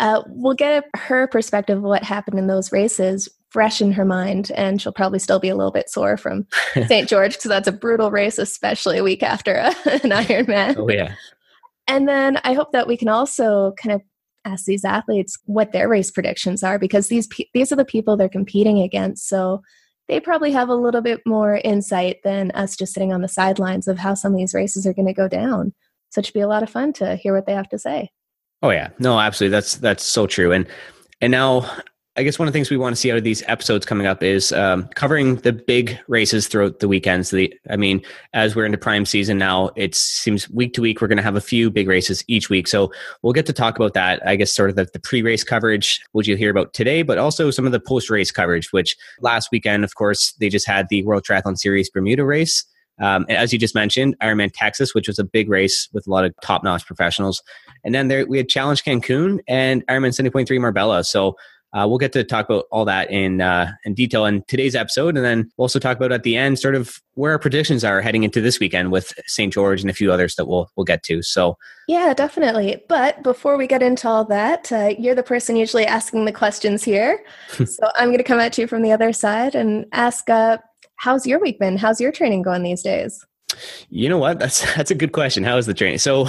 Uh, 0.00 0.22
we'll 0.26 0.54
get 0.54 0.84
her 0.96 1.26
perspective 1.26 1.78
of 1.78 1.84
what 1.84 2.02
happened 2.02 2.38
in 2.38 2.46
those 2.46 2.72
races 2.72 3.26
fresh 3.48 3.80
in 3.80 3.92
her 3.92 4.04
mind, 4.04 4.50
and 4.54 4.82
she'll 4.82 4.92
probably 4.92 5.18
still 5.18 5.38
be 5.38 5.48
a 5.48 5.56
little 5.56 5.72
bit 5.72 5.88
sore 5.88 6.18
from 6.18 6.46
St. 6.88 7.08
George 7.08 7.34
because 7.34 7.48
that's 7.48 7.68
a 7.68 7.72
brutal 7.72 8.10
race, 8.10 8.36
especially 8.36 8.98
a 8.98 9.04
week 9.04 9.22
after 9.22 9.54
a, 9.54 9.68
an 9.86 10.10
Ironman. 10.10 10.76
Oh, 10.76 10.90
yeah. 10.90 11.14
And 11.86 12.06
then 12.06 12.38
I 12.44 12.52
hope 12.52 12.72
that 12.72 12.86
we 12.86 12.98
can 12.98 13.08
also 13.08 13.72
kind 13.80 13.94
of 13.94 14.02
ask 14.44 14.64
these 14.64 14.84
athletes 14.84 15.38
what 15.44 15.72
their 15.72 15.88
race 15.88 16.10
predictions 16.10 16.62
are 16.62 16.78
because 16.78 17.08
these 17.08 17.28
these 17.52 17.72
are 17.72 17.76
the 17.76 17.84
people 17.84 18.16
they're 18.16 18.28
competing 18.28 18.80
against. 18.80 19.28
So 19.28 19.62
they 20.08 20.20
probably 20.20 20.52
have 20.52 20.68
a 20.68 20.74
little 20.74 21.00
bit 21.00 21.20
more 21.24 21.60
insight 21.64 22.18
than 22.24 22.50
us 22.52 22.76
just 22.76 22.92
sitting 22.92 23.12
on 23.12 23.22
the 23.22 23.28
sidelines 23.28 23.88
of 23.88 23.98
how 23.98 24.14
some 24.14 24.32
of 24.32 24.38
these 24.38 24.54
races 24.54 24.86
are 24.86 24.92
going 24.92 25.08
to 25.08 25.14
go 25.14 25.28
down. 25.28 25.72
So 26.10 26.18
it 26.18 26.26
should 26.26 26.34
be 26.34 26.40
a 26.40 26.48
lot 26.48 26.62
of 26.62 26.70
fun 26.70 26.92
to 26.94 27.16
hear 27.16 27.34
what 27.34 27.46
they 27.46 27.54
have 27.54 27.68
to 27.70 27.78
say. 27.78 28.10
Oh 28.62 28.70
yeah, 28.70 28.90
no, 28.98 29.18
absolutely. 29.18 29.52
That's 29.52 29.76
that's 29.76 30.04
so 30.04 30.26
true. 30.26 30.52
And 30.52 30.66
and 31.20 31.30
now 31.30 31.70
I 32.16 32.22
guess 32.22 32.38
one 32.38 32.46
of 32.46 32.52
the 32.52 32.56
things 32.56 32.70
we 32.70 32.76
want 32.76 32.94
to 32.94 33.00
see 33.00 33.10
out 33.10 33.18
of 33.18 33.24
these 33.24 33.42
episodes 33.48 33.84
coming 33.84 34.06
up 34.06 34.22
is 34.22 34.52
um, 34.52 34.86
covering 34.94 35.36
the 35.36 35.52
big 35.52 35.98
races 36.06 36.46
throughout 36.46 36.78
the 36.78 36.86
weekends. 36.86 37.30
The, 37.30 37.52
I 37.68 37.76
mean, 37.76 38.02
as 38.32 38.54
we're 38.54 38.66
into 38.66 38.78
prime 38.78 39.04
season 39.04 39.36
now, 39.36 39.70
it 39.74 39.96
seems 39.96 40.48
week 40.48 40.74
to 40.74 40.80
week 40.80 41.00
we're 41.00 41.08
going 41.08 41.16
to 41.16 41.24
have 41.24 41.34
a 41.34 41.40
few 41.40 41.72
big 41.72 41.88
races 41.88 42.22
each 42.28 42.48
week. 42.48 42.68
So 42.68 42.92
we'll 43.22 43.32
get 43.32 43.46
to 43.46 43.52
talk 43.52 43.74
about 43.74 43.94
that. 43.94 44.24
I 44.24 44.36
guess 44.36 44.52
sort 44.52 44.70
of 44.70 44.76
the, 44.76 44.88
the 44.92 45.00
pre-race 45.00 45.42
coverage, 45.42 46.00
which 46.12 46.28
you'll 46.28 46.38
hear 46.38 46.50
about 46.50 46.72
today, 46.72 47.02
but 47.02 47.18
also 47.18 47.50
some 47.50 47.66
of 47.66 47.72
the 47.72 47.80
post-race 47.80 48.30
coverage. 48.30 48.72
Which 48.72 48.96
last 49.20 49.48
weekend, 49.50 49.82
of 49.82 49.96
course, 49.96 50.34
they 50.34 50.48
just 50.48 50.68
had 50.68 50.88
the 50.90 51.02
World 51.02 51.24
Triathlon 51.24 51.58
Series 51.58 51.90
Bermuda 51.90 52.24
race. 52.24 52.64
Um, 53.00 53.26
as 53.28 53.52
you 53.52 53.58
just 53.58 53.74
mentioned, 53.74 54.16
Ironman 54.20 54.52
Texas, 54.54 54.94
which 54.94 55.08
was 55.08 55.18
a 55.18 55.24
big 55.24 55.48
race 55.48 55.88
with 55.92 56.06
a 56.06 56.10
lot 56.10 56.24
of 56.24 56.32
top 56.42 56.62
notch 56.62 56.86
professionals. 56.86 57.42
And 57.82 57.92
then 57.92 58.06
there 58.06 58.24
we 58.24 58.38
had 58.38 58.48
Challenge 58.48 58.84
Cancun 58.84 59.40
and 59.48 59.84
Ironman 59.88 60.10
70.3 60.10 60.60
Marbella. 60.60 61.02
So 61.02 61.36
uh, 61.74 61.86
we'll 61.88 61.98
get 61.98 62.12
to 62.12 62.22
talk 62.22 62.48
about 62.48 62.66
all 62.70 62.84
that 62.84 63.10
in 63.10 63.40
uh, 63.40 63.72
in 63.84 63.94
detail 63.94 64.24
in 64.24 64.44
today's 64.46 64.76
episode, 64.76 65.16
and 65.16 65.24
then 65.24 65.50
we'll 65.56 65.64
also 65.64 65.80
talk 65.80 65.96
about 65.96 66.12
at 66.12 66.22
the 66.22 66.36
end 66.36 66.58
sort 66.58 66.76
of 66.76 67.00
where 67.14 67.32
our 67.32 67.38
predictions 67.38 67.82
are 67.82 68.00
heading 68.00 68.22
into 68.22 68.40
this 68.40 68.60
weekend 68.60 68.92
with 68.92 69.12
St. 69.26 69.52
George 69.52 69.80
and 69.80 69.90
a 69.90 69.94
few 69.94 70.12
others 70.12 70.36
that 70.36 70.46
we'll 70.46 70.70
we'll 70.76 70.84
get 70.84 71.02
to. 71.04 71.20
So 71.22 71.58
yeah, 71.88 72.14
definitely. 72.14 72.82
But 72.88 73.22
before 73.24 73.56
we 73.56 73.66
get 73.66 73.82
into 73.82 74.08
all 74.08 74.24
that, 74.26 74.70
uh, 74.70 74.94
you're 74.98 75.16
the 75.16 75.24
person 75.24 75.56
usually 75.56 75.84
asking 75.84 76.24
the 76.24 76.32
questions 76.32 76.84
here, 76.84 77.24
so 77.50 77.90
I'm 77.96 78.08
going 78.08 78.18
to 78.18 78.24
come 78.24 78.38
at 78.38 78.56
you 78.56 78.68
from 78.68 78.82
the 78.82 78.92
other 78.92 79.12
side 79.12 79.56
and 79.56 79.86
ask 79.92 80.30
uh, 80.30 80.58
how's 80.96 81.26
your 81.26 81.40
week 81.40 81.58
been? 81.58 81.76
How's 81.76 82.00
your 82.00 82.12
training 82.12 82.42
going 82.42 82.62
these 82.62 82.82
days? 82.82 83.24
You 83.90 84.08
know 84.08 84.18
what? 84.18 84.38
That's 84.38 84.74
that's 84.76 84.90
a 84.90 84.94
good 84.94 85.12
question. 85.12 85.44
How 85.44 85.56
is 85.56 85.66
the 85.66 85.74
training? 85.74 85.98
So, 85.98 86.26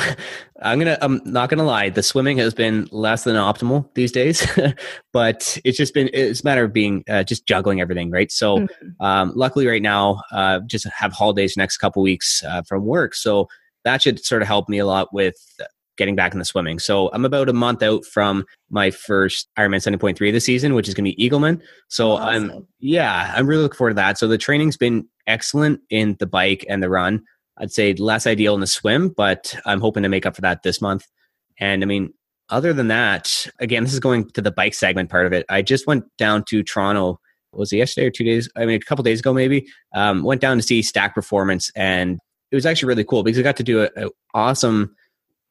I'm 0.62 0.79
gonna 0.79 0.98
I'm 1.01 1.22
not 1.25 1.50
gonna 1.50 1.63
lie. 1.63 1.89
The 1.89 2.03
swimming 2.03 2.38
has 2.38 2.53
been 2.53 2.88
less 2.91 3.24
than 3.24 3.36
optimal 3.36 3.88
these 3.94 4.12
days, 4.12 4.46
but 5.13 5.58
it's 5.63 5.77
just 5.77 5.94
been 5.94 6.10
it's 6.13 6.41
a 6.41 6.46
matter 6.46 6.63
of 6.63 6.74
being 6.74 7.03
uh, 7.10 7.24
just 7.24 7.46
juggling 7.46 7.82
everything, 7.82 8.12
right? 8.12 8.32
So, 8.32 8.60
mm-hmm. 8.60 9.05
um, 9.05 9.32
luckily, 9.36 9.67
right 9.67 9.82
now, 9.82 10.22
uh, 10.32 10.60
just 10.67 10.88
have 10.88 11.13
holidays 11.13 11.55
next 11.58 11.77
couple 11.77 12.01
weeks 12.01 12.44
uh, 12.44 12.62
from 12.63 12.86
work, 12.86 13.15
so 13.15 13.48
that 13.84 14.01
should 14.01 14.24
sort 14.24 14.41
of 14.41 14.48
help 14.48 14.67
me 14.67 14.79
a 14.79 14.86
lot 14.86 15.13
with 15.13 15.36
getting 15.98 16.15
back 16.15 16.34
in 16.34 16.39
the 16.39 16.46
swimming. 16.46 16.79
So 16.79 17.10
I'm 17.13 17.25
about 17.25 17.50
a 17.50 17.53
month 17.53 17.82
out 17.82 18.05
from 18.05 18.46
my 18.70 18.91
first 18.91 19.48
Ironman 19.58 19.77
70.3 19.77 20.32
this 20.32 20.46
season, 20.46 20.74
which 20.74 20.88
is 20.88 20.94
going 20.94 21.10
to 21.10 21.15
be 21.15 21.29
Eagleman. 21.29 21.62
So 21.88 22.13
awesome. 22.13 22.51
I'm, 22.51 22.67
yeah, 22.79 23.34
I'm 23.36 23.48
really 23.48 23.63
looking 23.63 23.77
forward 23.77 23.91
to 23.91 23.96
that. 23.96 24.17
So 24.17 24.27
the 24.27 24.38
training's 24.38 24.77
been 24.77 25.08
excellent 25.27 25.82
in 25.89 26.15
the 26.20 26.25
bike 26.25 26.65
and 26.70 26.82
the 26.82 26.89
run. 26.89 27.24
I'd 27.58 27.72
say 27.72 27.94
less 27.94 28.27
ideal 28.27 28.53
in 28.53 28.62
the 28.62 28.67
swim, 28.67 29.10
but 29.10 29.55
I'm 29.65 29.79
hoping 29.79 30.03
to 30.03 30.10
make 30.10 30.25
up 30.25 30.36
for 30.36 30.41
that 30.41 30.63
this 30.63 30.82
month. 30.82 31.05
And 31.60 31.84
I 31.84 31.86
mean, 31.86 32.13
other 32.50 32.74
than 32.74 32.89
that, 32.89 33.48
again, 33.60 33.84
this 33.84 33.94
is 33.94 34.00
going 34.00 34.29
to 34.32 34.41
the 34.41 34.51
bike 34.51 34.74
segment 34.74 35.10
part 35.10 35.25
of 35.25 35.34
it. 35.34 35.46
I 35.50 35.62
just 35.62 35.88
went 35.88 36.05
down 36.17 36.44
to 36.50 36.63
Toronto. 36.63 37.20
Was 37.53 37.72
it 37.72 37.77
yesterday 37.77 38.08
or 38.08 38.12
two 38.12 38.25
days? 38.25 38.50
I 38.58 38.65
mean, 38.65 38.75
a 38.75 38.79
couple 38.79 39.03
days 39.03 39.22
ago, 39.22 39.34
maybe. 39.34 39.65
Um, 39.94 40.24
went 40.24 40.41
down 40.41 40.58
to 40.58 40.63
see 40.63 40.82
Stack 40.82 41.15
Performance, 41.15 41.72
and 41.75 42.20
it 42.51 42.55
was 42.55 42.65
actually 42.65 42.88
really 42.89 43.05
cool 43.05 43.24
because 43.24 43.39
I 43.39 43.44
got 43.44 43.55
to 43.58 43.63
do 43.63 43.88
an 43.96 44.10
awesome 44.34 44.94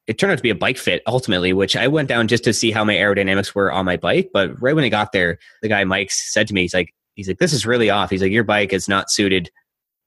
it 0.07 0.17
turned 0.17 0.31
out 0.31 0.37
to 0.37 0.43
be 0.43 0.49
a 0.49 0.55
bike 0.55 0.77
fit 0.77 1.01
ultimately, 1.07 1.53
which 1.53 1.75
I 1.75 1.87
went 1.87 2.09
down 2.09 2.27
just 2.27 2.43
to 2.43 2.53
see 2.53 2.71
how 2.71 2.83
my 2.83 2.93
aerodynamics 2.93 3.55
were 3.55 3.71
on 3.71 3.85
my 3.85 3.97
bike. 3.97 4.29
But 4.33 4.61
right 4.61 4.75
when 4.75 4.83
I 4.83 4.89
got 4.89 5.11
there, 5.11 5.39
the 5.61 5.67
guy 5.67 5.83
Mike 5.83 6.11
said 6.11 6.47
to 6.47 6.53
me, 6.53 6.61
he's 6.61 6.73
like, 6.73 6.93
he's 7.15 7.27
like, 7.27 7.39
this 7.39 7.53
is 7.53 7.65
really 7.65 7.89
off. 7.89 8.11
He's 8.11 8.21
like, 8.21 8.31
your 8.31 8.43
bike 8.43 8.71
is 8.71 8.87
not 8.87 9.09
suited 9.09 9.49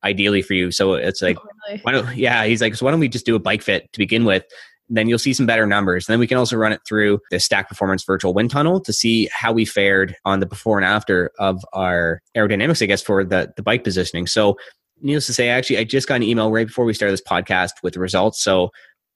ideally 0.05 0.43
for 0.43 0.55
you. 0.55 0.71
So 0.71 0.95
it's 0.95 1.23
like, 1.23 1.39
oh, 1.39 1.49
really? 1.69 1.81
why 1.83 1.93
don't, 1.93 2.17
yeah, 2.17 2.45
he's 2.45 2.61
like, 2.61 2.75
so 2.75 2.85
why 2.85 2.91
don't 2.91 3.01
we 3.01 3.09
just 3.09 3.27
do 3.27 3.35
a 3.35 3.41
bike 3.41 3.63
fit 3.63 3.93
to 3.93 3.99
begin 3.99 4.25
with? 4.25 4.45
then 4.91 5.09
you'll 5.09 5.19
see 5.19 5.33
some 5.33 5.47
better 5.47 5.67
numbers. 5.67 6.09
And 6.09 6.15
then 6.15 6.21
we 6.21 6.27
can 6.27 6.39
also 6.39 6.57
run 6.57 6.73
it 6.73 6.81
through 6.87 7.21
the 7.31 7.39
Stack 7.39 7.69
Performance 7.69 8.05
Virtual 8.05 8.33
Wind 8.33 8.51
Tunnel 8.51 8.81
to 8.81 8.93
see 8.93 9.29
how 9.33 9.53
we 9.53 9.65
fared 9.65 10.17
on 10.25 10.41
the 10.41 10.47
before 10.47 10.79
and 10.79 10.85
after 10.85 11.31
of 11.39 11.65
our 11.73 12.21
aerodynamics, 12.37 12.83
I 12.83 12.87
guess, 12.87 13.03
for 13.03 13.25
the, 13.25 13.53
the 13.57 13.63
bike 13.63 13.85
positioning. 13.85 14.27
So 14.27 14.57
needless 15.01 15.27
to 15.27 15.35
say, 15.35 15.49
actually, 15.49 15.79
I 15.79 15.85
just 15.85 16.09
got 16.09 16.17
an 16.17 16.23
email 16.23 16.51
right 16.51 16.67
before 16.67 16.85
we 16.85 16.95
started 16.95 17.13
this 17.13 17.23
podcast 17.23 17.73
with 17.83 17.95
the 17.95 18.01
results. 18.01 18.43
So 18.43 18.71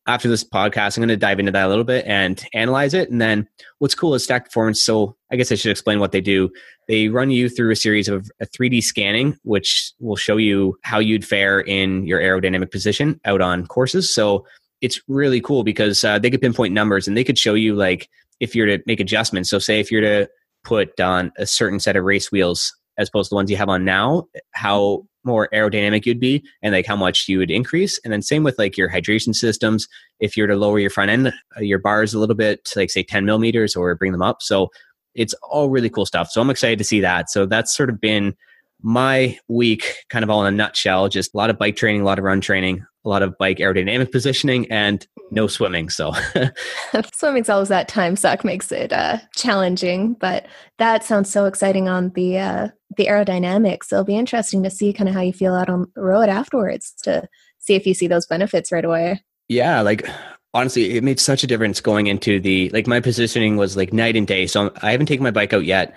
after 0.06 0.28
this 0.28 0.42
podcast, 0.42 0.97
I'm 0.97 1.02
going 1.02 1.09
to 1.09 1.16
dive 1.16 1.38
into 1.38 1.52
that 1.52 1.66
a 1.66 1.68
little 1.68 1.85
bit 1.85 2.04
and 2.06 2.42
analyze 2.52 2.92
it. 2.92 3.11
And 3.11 3.21
then 3.21 3.49
what's 3.78 3.94
cool 3.94 4.14
is 4.14 4.25
Stack 4.25 4.47
Performance. 4.47 4.82
So 4.82 5.16
I 5.30 5.37
guess 5.37 5.52
I 5.52 5.54
should 5.54 5.71
explain 5.71 6.00
what 6.00 6.12
they 6.12 6.21
do. 6.21 6.50
They 6.88 7.09
run 7.09 7.30
you 7.30 7.49
through 7.49 7.71
a 7.71 7.76
series 7.76 8.09
of 8.09 8.30
a 8.40 8.47
3D 8.47 8.82
scanning, 8.82 9.38
which 9.44 9.92
will 10.00 10.16
show 10.16 10.37
you 10.37 10.76
how 10.82 10.99
you'd 10.99 11.25
fare 11.25 11.61
in 11.61 12.04
your 12.04 12.21
aerodynamic 12.21 12.71
position 12.71 13.21
out 13.25 13.40
on 13.40 13.66
courses. 13.66 14.12
So 14.12 14.44
it's 14.80 15.00
really 15.06 15.40
cool 15.40 15.62
because 15.62 16.02
uh, 16.02 16.18
they 16.18 16.30
could 16.30 16.40
pinpoint 16.40 16.75
numbers 16.75 17.06
and 17.06 17.16
they 17.16 17.25
could 17.25 17.38
show 17.38 17.54
you 17.54 17.76
like 17.76 18.09
if 18.40 18.56
you're 18.56 18.66
to 18.66 18.82
make 18.87 18.99
adjustments. 18.99 19.50
So 19.50 19.61
say 19.61 19.78
if 19.78 19.92
you're 19.92 20.00
to 20.00 20.28
put 20.64 20.99
on 21.00 21.32
a 21.38 21.47
certain 21.47 21.78
set 21.78 21.97
of 21.97 22.04
race 22.04 22.32
wheels 22.32 22.75
as 23.02 23.09
opposed 23.09 23.28
to 23.28 23.35
the 23.35 23.37
ones 23.37 23.50
you 23.50 23.56
have 23.56 23.68
on 23.68 23.85
now, 23.85 24.26
how 24.52 25.04
more 25.25 25.49
aerodynamic 25.52 26.06
you'd 26.06 26.18
be 26.18 26.44
and 26.62 26.75
like 26.75 26.87
how 26.87 26.97
much 26.97 27.28
you 27.28 27.38
would 27.38 27.50
increase. 27.50 28.00
And 28.02 28.12
then 28.12 28.23
same 28.23 28.42
with 28.42 28.59
like 28.59 28.76
your 28.76 28.90
hydration 28.90 29.35
systems. 29.35 29.87
If 30.21 30.37
you're 30.37 30.47
to 30.47 30.56
lower 30.56 30.78
your 30.78 30.90
front 30.90 31.11
end, 31.11 31.28
uh, 31.28 31.61
your 31.61 31.78
bars 31.78 32.14
a 32.14 32.18
little 32.18 32.35
bit, 32.35 32.64
to 32.66 32.78
like 32.78 32.90
say 32.90 33.02
10 33.02 33.25
millimeters 33.25 33.76
or 33.76 33.94
bring 33.94 34.12
them 34.12 34.23
up. 34.23 34.42
So 34.42 34.71
it's 35.14 35.35
all 35.42 35.68
really 35.68 35.90
cool 35.90 36.06
stuff. 36.06 36.30
So 36.30 36.40
I'm 36.40 36.50
excited 36.50 36.78
to 36.78 36.85
see 36.85 37.00
that. 37.00 37.30
So 37.30 37.47
that's 37.47 37.76
sort 37.76 37.90
of 37.90 38.00
been 38.00 38.35
my 38.82 39.38
week 39.49 39.94
kind 40.11 40.25
of 40.25 40.30
all 40.30 40.44
in 40.44 40.52
a 40.52 40.56
nutshell 40.56 41.09
just 41.09 41.32
a 41.35 41.37
lot 41.37 41.50
of 41.50 41.56
bike 41.56 41.76
training 41.76 42.00
a 42.00 42.04
lot 42.04 42.18
of 42.18 42.25
run 42.25 42.40
training 42.40 42.85
a 43.04 43.09
lot 43.09 43.23
of 43.23 43.37
bike 43.38 43.59
aerodynamic 43.59 44.12
positioning 44.12 44.71
and 44.71 45.06
no 45.30 45.47
swimming 45.47 45.88
so. 45.88 46.12
Swimming's 47.12 47.49
always 47.49 47.68
that 47.68 47.88
time 47.88 48.16
suck 48.16 48.44
makes 48.44 48.71
it 48.71 48.92
uh, 48.92 49.18
challenging 49.35 50.14
but 50.14 50.47
that 50.78 51.04
sounds 51.04 51.30
so 51.30 51.47
exciting 51.47 51.88
on 51.88 52.11
the 52.11 52.38
uh, 52.38 52.68
the 52.97 53.06
aerodynamics. 53.06 53.92
It'll 53.92 54.04
be 54.04 54.16
interesting 54.16 54.62
to 54.62 54.71
see 54.71 54.92
kind 54.92 55.09
of 55.09 55.14
how 55.14 55.23
you 55.23 55.32
feel 55.32 55.54
out 55.54 55.68
on 55.68 55.87
the 55.94 56.02
road 56.02 56.28
afterwards 56.28 56.94
to 57.02 57.28
see 57.59 57.75
if 57.75 57.87
you 57.87 57.94
see 57.94 58.06
those 58.06 58.26
benefits 58.26 58.73
right 58.73 58.85
away. 58.85 59.23
Yeah 59.49 59.80
like 59.80 60.09
honestly 60.54 60.97
it 60.97 61.04
made 61.04 61.18
such 61.18 61.42
a 61.42 61.47
difference 61.47 61.80
going 61.80 62.06
into 62.06 62.38
the 62.38 62.68
like 62.71 62.87
my 62.87 63.00
positioning 63.00 63.56
was 63.56 63.75
like 63.75 63.90
night 63.90 64.16
and 64.16 64.26
day 64.26 64.47
so 64.47 64.71
i 64.82 64.90
haven't 64.90 65.06
taken 65.06 65.25
my 65.25 65.30
bike 65.30 65.54
out 65.54 65.64
yet 65.64 65.94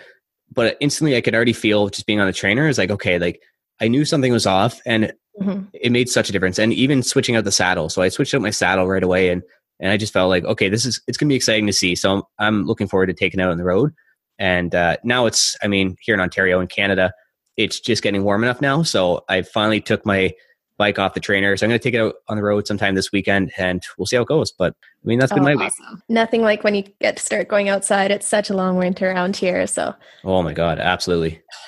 but 0.51 0.77
instantly 0.79 1.15
I 1.15 1.21
could 1.21 1.35
already 1.35 1.53
feel 1.53 1.89
just 1.89 2.05
being 2.05 2.19
on 2.19 2.27
the 2.27 2.33
trainer 2.33 2.67
is 2.67 2.77
like, 2.77 2.91
okay, 2.91 3.19
like 3.19 3.41
I 3.79 3.88
knew 3.88 4.05
something 4.05 4.31
was 4.31 4.45
off 4.45 4.79
and 4.85 5.13
mm-hmm. 5.42 5.63
it 5.74 5.92
made 5.92 6.10
such 6.10 6.30
a 6.30 6.32
difference. 6.32 6.60
And 6.60 6.74
even 6.74 7.04
switching 7.04 7.36
out 7.36 7.44
the 7.44 7.51
saddle. 7.51 7.89
So 7.89 8.01
I 8.01 8.10
switched 8.10 8.34
out 8.34 8.42
my 8.42 8.50
saddle 8.50 8.88
right 8.88 9.04
away 9.04 9.30
and, 9.30 9.44
and 9.80 9.92
I 9.92 9.98
just 9.98 10.13
felt 10.13 10.30
like, 10.30 10.46
okay, 10.46 10.70
this 10.70 10.86
is, 10.86 11.01
it's 11.08 11.18
going 11.18 11.27
to 11.27 11.34
be 11.34 11.38
exciting 11.38 11.68
to 11.68 11.74
see. 11.74 11.96
So 11.96 12.13
I'm, 12.13 12.24
I'm 12.39 12.65
looking 12.65 12.88
forward 12.88 13.08
to 13.08 13.13
taking 13.13 13.42
out 13.42 13.51
on 13.51 13.58
the 13.58 13.63
road. 13.63 13.94
And 14.39 14.74
uh, 14.74 14.98
now 15.04 15.25
it's, 15.25 15.56
I 15.62 15.68
mean, 15.68 15.96
here 16.01 16.13
in 16.13 16.22
Ontario 16.22 16.60
and 16.60 16.70
Canada, 16.70 17.13
it's 17.58 17.80
just 17.80 18.04
getting 18.04 18.24
warm 18.24 18.44
enough 18.44 18.62
now. 18.62 18.84
So 18.84 19.24
I 19.30 19.42
finally 19.42 19.82
took 19.82 20.06
my 20.06 20.34
bike 20.77 21.00
off 21.00 21.13
the 21.13 21.20
trainer. 21.20 21.56
So 21.56 21.65
I'm 21.65 21.70
going 21.70 21.80
to 21.80 21.84
take 21.84 21.94
it 21.94 22.01
out 22.01 22.15
on 22.27 22.38
the 22.38 22.44
road 22.44 22.68
sometime 22.68 22.96
this 22.96 23.12
weekend 23.12 23.51
and 23.58 23.84
we'll 23.98 24.06
see 24.06 24.15
how 24.15 24.24
it 24.24 24.27
goes. 24.27 24.51
But 24.51 24.75
I 24.84 25.08
mean, 25.08 25.20
that's 25.20 25.32
been 25.32 25.48
oh, 25.48 25.56
my 25.56 25.65
awesome. 25.65 25.86
week. 25.92 26.00
Nothing 26.10 26.42
like 26.42 26.63
when 26.63 26.75
you 26.75 26.84
get 27.00 27.18
to 27.18 27.24
start 27.24 27.48
going 27.48 27.70
outside. 27.70 28.12
It's 28.12 28.27
such 28.27 28.50
a 28.50 28.54
long 28.54 28.77
winter 28.77 29.10
around 29.10 29.38
here. 29.38 29.68
So, 29.68 29.94
oh 30.24 30.44
my 30.44 30.54
God, 30.54 30.80
absolutely. 30.80 31.42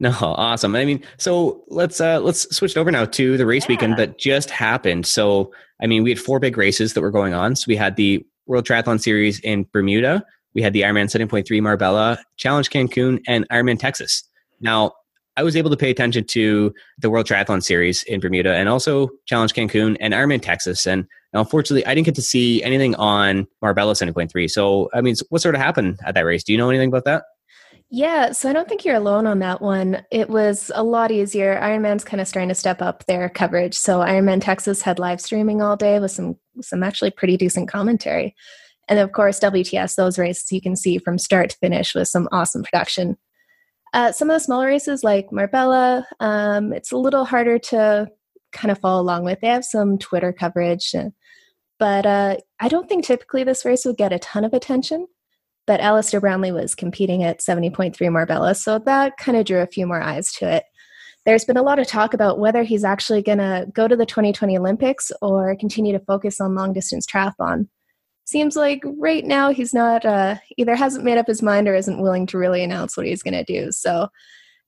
no, 0.00 0.10
awesome. 0.20 0.74
I 0.74 0.84
mean, 0.84 1.02
so 1.18 1.64
let's, 1.68 2.00
uh, 2.00 2.20
let's 2.20 2.54
switch 2.54 2.76
over 2.76 2.90
now 2.90 3.04
to 3.04 3.36
the 3.36 3.46
race 3.46 3.64
yeah. 3.64 3.68
weekend 3.68 3.96
that 3.96 4.18
just 4.18 4.50
happened. 4.50 5.06
So, 5.06 5.52
I 5.80 5.86
mean, 5.86 6.02
we 6.02 6.10
had 6.10 6.18
four 6.18 6.38
big 6.40 6.56
races 6.56 6.94
that 6.94 7.00
were 7.00 7.10
going 7.10 7.34
on. 7.34 7.56
So 7.56 7.64
we 7.68 7.76
had 7.76 7.96
the 7.96 8.24
World 8.46 8.66
Triathlon 8.66 9.00
Series 9.00 9.40
in 9.40 9.66
Bermuda. 9.72 10.24
We 10.54 10.62
had 10.62 10.72
the 10.72 10.82
Ironman 10.82 11.06
70.3 11.06 11.62
Marbella, 11.62 12.18
Challenge 12.36 12.68
Cancun, 12.70 13.20
and 13.26 13.48
Ironman 13.50 13.78
Texas. 13.78 14.22
Now, 14.60 14.92
I 15.36 15.42
was 15.42 15.56
able 15.56 15.70
to 15.70 15.76
pay 15.76 15.90
attention 15.90 16.24
to 16.26 16.72
the 16.98 17.10
World 17.10 17.26
Triathlon 17.26 17.62
Series 17.62 18.04
in 18.04 18.20
Bermuda 18.20 18.54
and 18.54 18.68
also 18.68 19.10
Challenge 19.26 19.52
Cancun 19.52 19.96
and 20.00 20.14
Ironman 20.14 20.40
Texas. 20.40 20.86
And 20.86 21.06
unfortunately, 21.32 21.84
I 21.86 21.94
didn't 21.94 22.06
get 22.06 22.14
to 22.16 22.22
see 22.22 22.62
anything 22.62 22.94
on 22.96 23.48
Marbella 23.60 23.94
70.3. 23.94 24.48
So, 24.48 24.90
I 24.94 25.00
mean, 25.00 25.16
what 25.30 25.42
sort 25.42 25.56
of 25.56 25.60
happened 25.60 25.98
at 26.06 26.14
that 26.14 26.24
race? 26.24 26.44
Do 26.44 26.52
you 26.52 26.58
know 26.58 26.70
anything 26.70 26.88
about 26.88 27.04
that? 27.06 27.24
Yeah, 27.90 28.32
so 28.32 28.48
I 28.48 28.52
don't 28.52 28.68
think 28.68 28.84
you're 28.84 28.96
alone 28.96 29.26
on 29.26 29.38
that 29.40 29.60
one. 29.60 30.04
It 30.10 30.28
was 30.28 30.70
a 30.74 30.82
lot 30.82 31.12
easier. 31.12 31.60
Ironman's 31.60 32.02
kind 32.02 32.20
of 32.20 32.26
starting 32.26 32.48
to 32.48 32.54
step 32.54 32.82
up 32.82 33.04
their 33.06 33.28
coverage. 33.28 33.74
So 33.74 34.00
Ironman 34.00 34.40
Texas 34.40 34.82
had 34.82 34.98
live 34.98 35.20
streaming 35.20 35.62
all 35.62 35.76
day 35.76 36.00
with 36.00 36.10
some 36.10 36.36
some 36.60 36.82
actually 36.82 37.10
pretty 37.10 37.36
decent 37.36 37.68
commentary. 37.68 38.34
And 38.88 38.98
of 38.98 39.12
course, 39.12 39.40
WTS, 39.40 39.94
those 39.94 40.18
races 40.18 40.50
you 40.52 40.60
can 40.60 40.76
see 40.76 40.98
from 40.98 41.18
start 41.18 41.50
to 41.50 41.58
finish 41.58 41.94
with 41.94 42.08
some 42.08 42.28
awesome 42.32 42.62
production. 42.62 43.16
Uh, 43.92 44.12
some 44.12 44.28
of 44.28 44.34
the 44.34 44.40
smaller 44.40 44.66
races 44.66 45.04
like 45.04 45.30
Marbella, 45.30 46.06
um, 46.20 46.72
it's 46.72 46.90
a 46.90 46.96
little 46.96 47.24
harder 47.24 47.58
to 47.58 48.08
kind 48.52 48.72
of 48.72 48.78
follow 48.78 49.00
along 49.00 49.24
with. 49.24 49.40
They 49.40 49.48
have 49.48 49.64
some 49.64 49.98
Twitter 49.98 50.32
coverage, 50.32 50.94
but 51.78 52.06
uh, 52.06 52.36
I 52.58 52.68
don't 52.68 52.88
think 52.88 53.04
typically 53.04 53.44
this 53.44 53.64
race 53.64 53.84
would 53.84 53.96
get 53.96 54.12
a 54.12 54.18
ton 54.18 54.44
of 54.44 54.52
attention. 54.52 55.06
But 55.66 55.80
Alistair 55.80 56.20
Brownlee 56.20 56.52
was 56.52 56.74
competing 56.74 57.22
at 57.22 57.40
70.3 57.40 58.12
Marbella, 58.12 58.54
so 58.54 58.78
that 58.80 59.16
kind 59.16 59.38
of 59.38 59.46
drew 59.46 59.60
a 59.60 59.66
few 59.66 59.86
more 59.86 60.02
eyes 60.02 60.32
to 60.34 60.50
it. 60.56 60.64
There's 61.24 61.46
been 61.46 61.56
a 61.56 61.62
lot 61.62 61.78
of 61.78 61.86
talk 61.86 62.12
about 62.12 62.38
whether 62.38 62.62
he's 62.64 62.84
actually 62.84 63.22
going 63.22 63.38
to 63.38 63.66
go 63.72 63.88
to 63.88 63.96
the 63.96 64.04
2020 64.04 64.58
Olympics 64.58 65.10
or 65.22 65.56
continue 65.56 65.92
to 65.92 66.04
focus 66.04 66.38
on 66.38 66.54
long 66.54 66.74
distance 66.74 67.06
triathlon 67.06 67.68
seems 68.24 68.56
like 68.56 68.82
right 68.98 69.24
now 69.24 69.50
he's 69.50 69.74
not 69.74 70.04
uh, 70.04 70.36
either 70.56 70.74
hasn't 70.74 71.04
made 71.04 71.18
up 71.18 71.26
his 71.26 71.42
mind 71.42 71.68
or 71.68 71.74
isn't 71.74 72.00
willing 72.00 72.26
to 72.26 72.38
really 72.38 72.62
announce 72.62 72.96
what 72.96 73.06
he's 73.06 73.22
going 73.22 73.34
to 73.34 73.44
do. 73.44 73.70
So, 73.70 74.08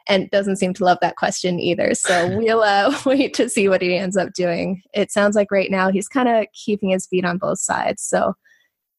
and 0.09 0.31
doesn't 0.31 0.57
seem 0.57 0.73
to 0.75 0.85
love 0.85 0.99
that 1.01 1.17
question 1.17 1.59
either. 1.59 1.95
So 1.95 2.29
we'll 2.39 2.63
uh, 2.63 2.97
wait 3.07 3.35
to 3.35 3.49
see 3.49 3.69
what 3.69 3.83
he 3.83 3.97
ends 3.97 4.17
up 4.17 4.33
doing. 4.35 4.83
It 4.95 5.11
sounds 5.11 5.35
like 5.35 5.51
right 5.51 5.71
now 5.71 5.91
he's 5.91 6.09
kind 6.09 6.29
of 6.29 6.47
keeping 6.53 6.91
his 6.91 7.07
feet 7.07 7.25
on 7.25 7.39
both 7.39 7.59
sides. 7.59 8.03
So 8.03 8.35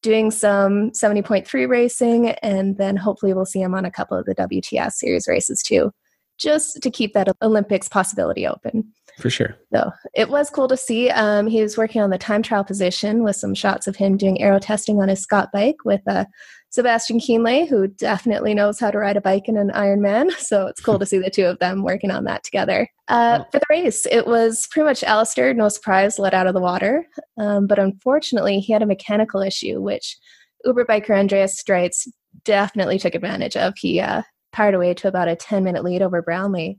doing 0.02 0.30
some 0.30 0.90
70.3 0.90 1.68
racing, 1.68 2.30
and 2.30 2.76
then 2.78 2.96
hopefully 2.96 3.34
we'll 3.34 3.44
see 3.44 3.60
him 3.60 3.74
on 3.74 3.84
a 3.84 3.90
couple 3.90 4.16
of 4.16 4.26
the 4.26 4.34
WTS 4.34 4.92
series 4.92 5.26
races 5.26 5.62
too, 5.62 5.90
just 6.38 6.80
to 6.82 6.90
keep 6.90 7.14
that 7.14 7.28
Olympics 7.42 7.88
possibility 7.88 8.46
open 8.46 8.92
for 9.18 9.30
sure. 9.30 9.56
So 9.74 9.90
it 10.14 10.30
was 10.30 10.48
cool 10.50 10.68
to 10.68 10.76
see. 10.76 11.10
Um, 11.10 11.46
he 11.46 11.60
was 11.60 11.76
working 11.76 12.00
on 12.00 12.10
the 12.10 12.18
time 12.18 12.42
trial 12.42 12.64
position 12.64 13.22
with 13.22 13.36
some 13.36 13.54
shots 13.54 13.86
of 13.86 13.96
him 13.96 14.16
doing 14.16 14.40
aero 14.40 14.58
testing 14.58 15.00
on 15.00 15.08
his 15.08 15.20
Scott 15.20 15.50
bike 15.52 15.84
with 15.84 16.02
uh, 16.06 16.24
Sebastian 16.70 17.18
Kienle, 17.18 17.68
who 17.68 17.88
definitely 17.88 18.52
knows 18.52 18.78
how 18.78 18.90
to 18.90 18.98
ride 18.98 19.16
a 19.16 19.20
bike 19.20 19.48
in 19.48 19.56
an 19.56 19.70
Ironman. 19.70 20.30
So 20.48 20.66
it's 20.66 20.80
cool 20.80 20.98
to 20.98 21.06
see 21.06 21.18
the 21.18 21.30
two 21.30 21.44
of 21.44 21.58
them 21.58 21.82
working 21.82 22.10
on 22.10 22.24
that 22.24 22.42
together. 22.42 22.88
Uh, 23.08 23.44
for 23.50 23.58
the 23.58 23.66
race, 23.68 24.06
it 24.06 24.26
was 24.26 24.66
pretty 24.70 24.86
much 24.86 25.04
Alistair, 25.04 25.52
no 25.52 25.68
surprise, 25.68 26.18
let 26.18 26.32
out 26.32 26.46
of 26.46 26.54
the 26.54 26.60
water. 26.60 27.06
Um, 27.38 27.66
but 27.66 27.78
unfortunately, 27.78 28.60
he 28.60 28.72
had 28.72 28.82
a 28.82 28.86
mechanical 28.86 29.42
issue, 29.42 29.80
which 29.80 30.16
Uber 30.64 30.86
biker 30.86 31.18
Andreas 31.18 31.62
Dreitz 31.62 32.08
definitely 32.44 32.98
took 32.98 33.14
advantage 33.14 33.56
of. 33.56 33.74
He 33.76 34.00
uh, 34.00 34.22
powered 34.52 34.74
away 34.74 34.94
to 34.94 35.08
about 35.08 35.28
a 35.28 35.36
10 35.36 35.64
minute 35.64 35.84
lead 35.84 36.02
over 36.02 36.22
Brownlee. 36.22 36.78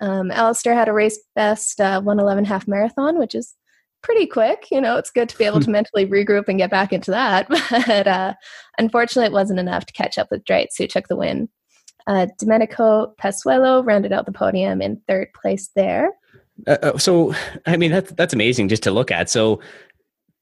Um, 0.00 0.30
Alistair 0.30 0.74
had 0.74 0.88
a 0.88 0.92
race 0.92 1.18
best 1.34 1.80
uh, 1.80 2.00
111 2.00 2.44
half 2.44 2.66
marathon, 2.66 3.18
which 3.18 3.34
is 3.34 3.54
pretty 4.04 4.26
quick. 4.26 4.68
You 4.70 4.80
know, 4.80 4.96
it's 4.96 5.10
good 5.10 5.28
to 5.30 5.38
be 5.38 5.44
able 5.44 5.60
to 5.60 5.70
mentally 5.78 6.06
regroup 6.06 6.46
and 6.46 6.58
get 6.58 6.70
back 6.70 6.92
into 6.92 7.10
that. 7.10 7.48
But 7.86 8.06
uh, 8.06 8.34
unfortunately, 8.78 9.26
it 9.26 9.32
wasn't 9.32 9.58
enough 9.58 9.86
to 9.86 9.92
catch 9.92 10.18
up 10.18 10.30
with 10.30 10.44
Dreitz, 10.44 10.78
who 10.78 10.86
took 10.86 11.08
the 11.08 11.16
win. 11.16 11.48
Uh, 12.06 12.26
Domenico 12.38 13.14
Passuello 13.20 13.84
rounded 13.84 14.12
out 14.12 14.26
the 14.26 14.32
podium 14.32 14.80
in 14.80 15.00
third 15.08 15.28
place 15.34 15.70
there. 15.74 16.10
Uh, 16.66 16.76
uh, 16.82 16.98
so, 16.98 17.34
I 17.66 17.76
mean, 17.76 17.90
that's, 17.90 18.12
that's 18.12 18.34
amazing 18.34 18.68
just 18.68 18.82
to 18.84 18.90
look 18.90 19.10
at. 19.10 19.28
So, 19.28 19.60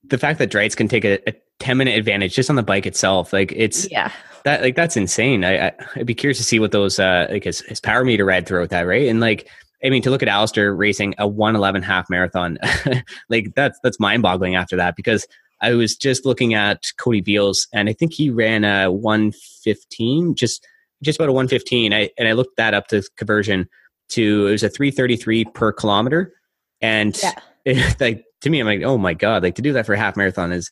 the 0.04 0.18
fact 0.18 0.40
that 0.40 0.50
Dreitz 0.50 0.76
can 0.76 0.88
take 0.88 1.04
a, 1.04 1.20
a 1.28 1.34
10 1.60 1.78
minute 1.78 1.96
advantage 1.96 2.34
just 2.34 2.50
on 2.50 2.56
the 2.56 2.62
bike 2.62 2.86
itself, 2.86 3.32
like 3.32 3.52
it's, 3.54 3.88
yeah, 3.90 4.10
that 4.44 4.62
like 4.62 4.74
that's 4.74 4.96
insane. 4.96 5.44
I, 5.44 5.68
I 5.68 5.72
would 5.96 6.06
be 6.06 6.14
curious 6.14 6.38
to 6.38 6.44
see 6.44 6.58
what 6.58 6.72
those 6.72 6.98
uh 6.98 7.28
like 7.30 7.44
his, 7.44 7.60
his 7.60 7.80
power 7.80 8.04
meter 8.04 8.24
read 8.24 8.46
throughout 8.46 8.70
that, 8.70 8.82
right? 8.82 9.08
And 9.08 9.20
like 9.20 9.48
I 9.84 9.90
mean, 9.90 10.02
to 10.02 10.10
look 10.10 10.22
at 10.22 10.28
Alistair 10.28 10.74
racing 10.74 11.14
a 11.18 11.26
111 11.26 11.82
half 11.82 12.08
marathon, 12.08 12.58
like 13.28 13.54
that's 13.54 13.78
that's 13.82 13.98
mind 13.98 14.22
boggling 14.22 14.54
after 14.54 14.76
that 14.76 14.96
because 14.96 15.26
I 15.60 15.74
was 15.74 15.96
just 15.96 16.26
looking 16.26 16.54
at 16.54 16.90
Cody 16.98 17.20
Beals 17.20 17.68
and 17.72 17.88
I 17.88 17.92
think 17.92 18.12
he 18.12 18.30
ran 18.30 18.64
a 18.64 18.90
115, 18.90 20.34
just 20.34 20.66
just 21.02 21.18
about 21.18 21.28
a 21.28 21.32
115. 21.32 21.92
I 21.92 22.10
and 22.18 22.28
I 22.28 22.32
looked 22.32 22.56
that 22.56 22.74
up 22.74 22.88
to 22.88 23.02
conversion 23.16 23.68
to 24.10 24.46
it 24.48 24.52
was 24.52 24.62
a 24.62 24.68
333 24.68 25.46
per 25.46 25.72
kilometer, 25.72 26.32
and 26.80 27.18
yeah. 27.22 27.34
it, 27.64 27.96
like 28.00 28.24
to 28.42 28.50
me, 28.50 28.60
I'm 28.60 28.66
like, 28.66 28.82
oh 28.82 28.98
my 28.98 29.14
god, 29.14 29.42
like 29.42 29.54
to 29.56 29.62
do 29.62 29.72
that 29.72 29.86
for 29.86 29.94
a 29.94 29.98
half 29.98 30.16
marathon 30.16 30.52
is 30.52 30.70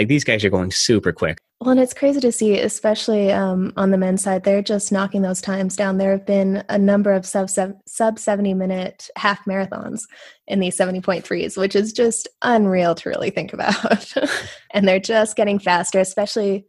like 0.00 0.08
these 0.08 0.24
guys 0.24 0.44
are 0.44 0.50
going 0.50 0.70
super 0.70 1.12
quick. 1.12 1.38
Well, 1.60 1.70
and 1.70 1.80
it's 1.80 1.92
crazy 1.92 2.20
to 2.20 2.32
see, 2.32 2.58
especially 2.58 3.30
um, 3.30 3.74
on 3.76 3.90
the 3.90 3.98
men's 3.98 4.22
side, 4.22 4.44
they're 4.44 4.62
just 4.62 4.90
knocking 4.90 5.20
those 5.20 5.42
times 5.42 5.76
down. 5.76 5.98
There 5.98 6.12
have 6.12 6.24
been 6.24 6.64
a 6.70 6.78
number 6.78 7.12
of 7.12 7.26
sub 7.26 7.50
sub 7.50 8.18
seventy 8.18 8.54
minute 8.54 9.10
half 9.16 9.44
marathons 9.44 10.04
in 10.46 10.58
these 10.60 10.74
seventy 10.74 11.02
point 11.02 11.22
threes, 11.22 11.58
which 11.58 11.76
is 11.76 11.92
just 11.92 12.28
unreal 12.40 12.94
to 12.94 13.10
really 13.10 13.28
think 13.28 13.52
about. 13.52 14.14
and 14.70 14.88
they're 14.88 14.98
just 14.98 15.36
getting 15.36 15.58
faster, 15.58 15.98
especially 15.98 16.64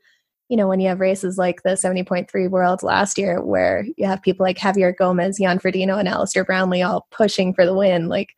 you 0.49 0.57
know, 0.57 0.67
when 0.67 0.81
you 0.81 0.89
have 0.89 0.99
races 0.99 1.37
like 1.37 1.63
the 1.63 1.69
70.3 1.69 2.49
World 2.49 2.83
last 2.83 3.17
year, 3.17 3.41
where 3.41 3.85
you 3.95 4.05
have 4.05 4.21
people 4.21 4.45
like 4.45 4.57
Javier 4.57 4.93
Gomez, 4.93 5.37
Jan 5.37 5.59
Frodeno, 5.59 5.97
and 5.97 6.09
Alistair 6.09 6.43
Brownlee 6.43 6.81
all 6.81 7.07
pushing 7.09 7.53
for 7.53 7.65
the 7.65 7.73
win, 7.73 8.09
like 8.09 8.35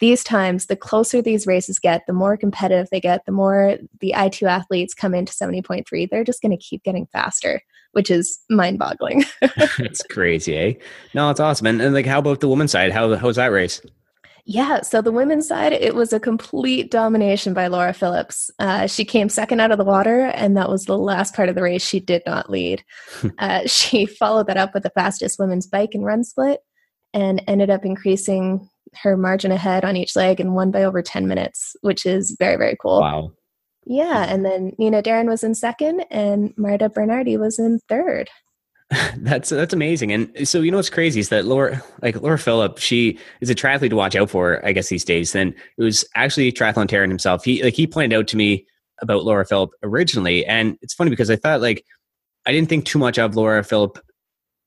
these 0.00 0.22
times, 0.22 0.66
the 0.66 0.76
closer 0.76 1.20
these 1.20 1.46
races 1.46 1.78
get, 1.78 2.06
the 2.06 2.12
more 2.12 2.36
competitive 2.36 2.88
they 2.90 3.00
get, 3.00 3.24
the 3.26 3.32
more 3.32 3.76
the 4.00 4.14
ITU 4.16 4.46
athletes 4.46 4.94
come 4.94 5.14
into 5.14 5.32
70.3, 5.32 6.08
they're 6.08 6.24
just 6.24 6.42
going 6.42 6.56
to 6.56 6.62
keep 6.62 6.82
getting 6.84 7.06
faster, 7.06 7.62
which 7.92 8.10
is 8.10 8.38
mind 8.48 8.78
boggling. 8.78 9.24
it's 9.42 10.02
crazy, 10.10 10.56
eh? 10.56 10.72
No, 11.14 11.30
it's 11.30 11.40
awesome. 11.40 11.66
And, 11.66 11.80
and 11.80 11.94
like, 11.94 12.06
how 12.06 12.20
about 12.20 12.40
the 12.40 12.48
women's 12.48 12.72
side? 12.72 12.92
How, 12.92 13.16
how's 13.16 13.36
that 13.36 13.52
race? 13.52 13.80
Yeah, 14.50 14.80
so 14.80 15.02
the 15.02 15.12
women's 15.12 15.46
side, 15.46 15.74
it 15.74 15.94
was 15.94 16.10
a 16.14 16.18
complete 16.18 16.90
domination 16.90 17.52
by 17.52 17.66
Laura 17.66 17.92
Phillips. 17.92 18.50
Uh, 18.58 18.86
she 18.86 19.04
came 19.04 19.28
second 19.28 19.60
out 19.60 19.72
of 19.72 19.76
the 19.76 19.84
water, 19.84 20.20
and 20.20 20.56
that 20.56 20.70
was 20.70 20.86
the 20.86 20.96
last 20.96 21.34
part 21.34 21.50
of 21.50 21.54
the 21.54 21.62
race 21.62 21.86
she 21.86 22.00
did 22.00 22.22
not 22.24 22.48
lead. 22.48 22.82
uh, 23.38 23.66
she 23.66 24.06
followed 24.06 24.46
that 24.46 24.56
up 24.56 24.72
with 24.72 24.84
the 24.84 24.90
fastest 24.90 25.38
women's 25.38 25.66
bike 25.66 25.90
and 25.92 26.02
run 26.02 26.24
split 26.24 26.60
and 27.12 27.42
ended 27.46 27.68
up 27.68 27.84
increasing 27.84 28.66
her 29.02 29.16
margin 29.16 29.52
ahead 29.52 29.84
on 29.84 29.96
each 29.96 30.16
leg 30.16 30.40
and 30.40 30.54
won 30.54 30.70
by 30.70 30.84
over 30.84 31.02
10 31.02 31.26
minutes, 31.26 31.76
which 31.80 32.06
is 32.06 32.36
very, 32.38 32.56
very 32.56 32.76
cool. 32.80 33.00
Wow. 33.00 33.32
Yeah. 33.86 34.26
And 34.28 34.44
then 34.44 34.72
Nina 34.78 35.02
Derron 35.02 35.28
was 35.28 35.42
in 35.42 35.54
second 35.54 36.04
and 36.10 36.52
Marta 36.56 36.88
Bernardi 36.88 37.36
was 37.36 37.58
in 37.58 37.80
third. 37.88 38.28
that's 39.18 39.50
that's 39.50 39.74
amazing. 39.74 40.12
And 40.12 40.48
so 40.48 40.60
you 40.62 40.70
know 40.70 40.78
what's 40.78 40.88
crazy 40.88 41.20
is 41.20 41.28
that 41.28 41.44
Laura 41.44 41.82
like 42.00 42.16
Laura 42.20 42.38
Philipp, 42.38 42.78
she 42.78 43.18
is 43.40 43.50
a 43.50 43.54
triathlete 43.54 43.90
to 43.90 43.96
watch 43.96 44.16
out 44.16 44.30
for, 44.30 44.64
I 44.64 44.72
guess, 44.72 44.88
these 44.88 45.04
days. 45.04 45.34
And 45.34 45.54
it 45.76 45.82
was 45.82 46.06
actually 46.14 46.52
Triathlon 46.52 46.86
Taren 46.86 47.08
himself. 47.08 47.44
He 47.44 47.62
like 47.62 47.74
he 47.74 47.86
pointed 47.86 48.16
out 48.16 48.28
to 48.28 48.36
me 48.36 48.66
about 49.02 49.24
Laura 49.24 49.44
Philipp 49.44 49.70
originally. 49.82 50.44
And 50.46 50.78
it's 50.80 50.94
funny 50.94 51.10
because 51.10 51.30
I 51.30 51.36
thought 51.36 51.60
like 51.60 51.84
I 52.46 52.52
didn't 52.52 52.70
think 52.70 52.86
too 52.86 52.98
much 52.98 53.18
of 53.18 53.36
Laura 53.36 53.62
Philipp 53.62 53.98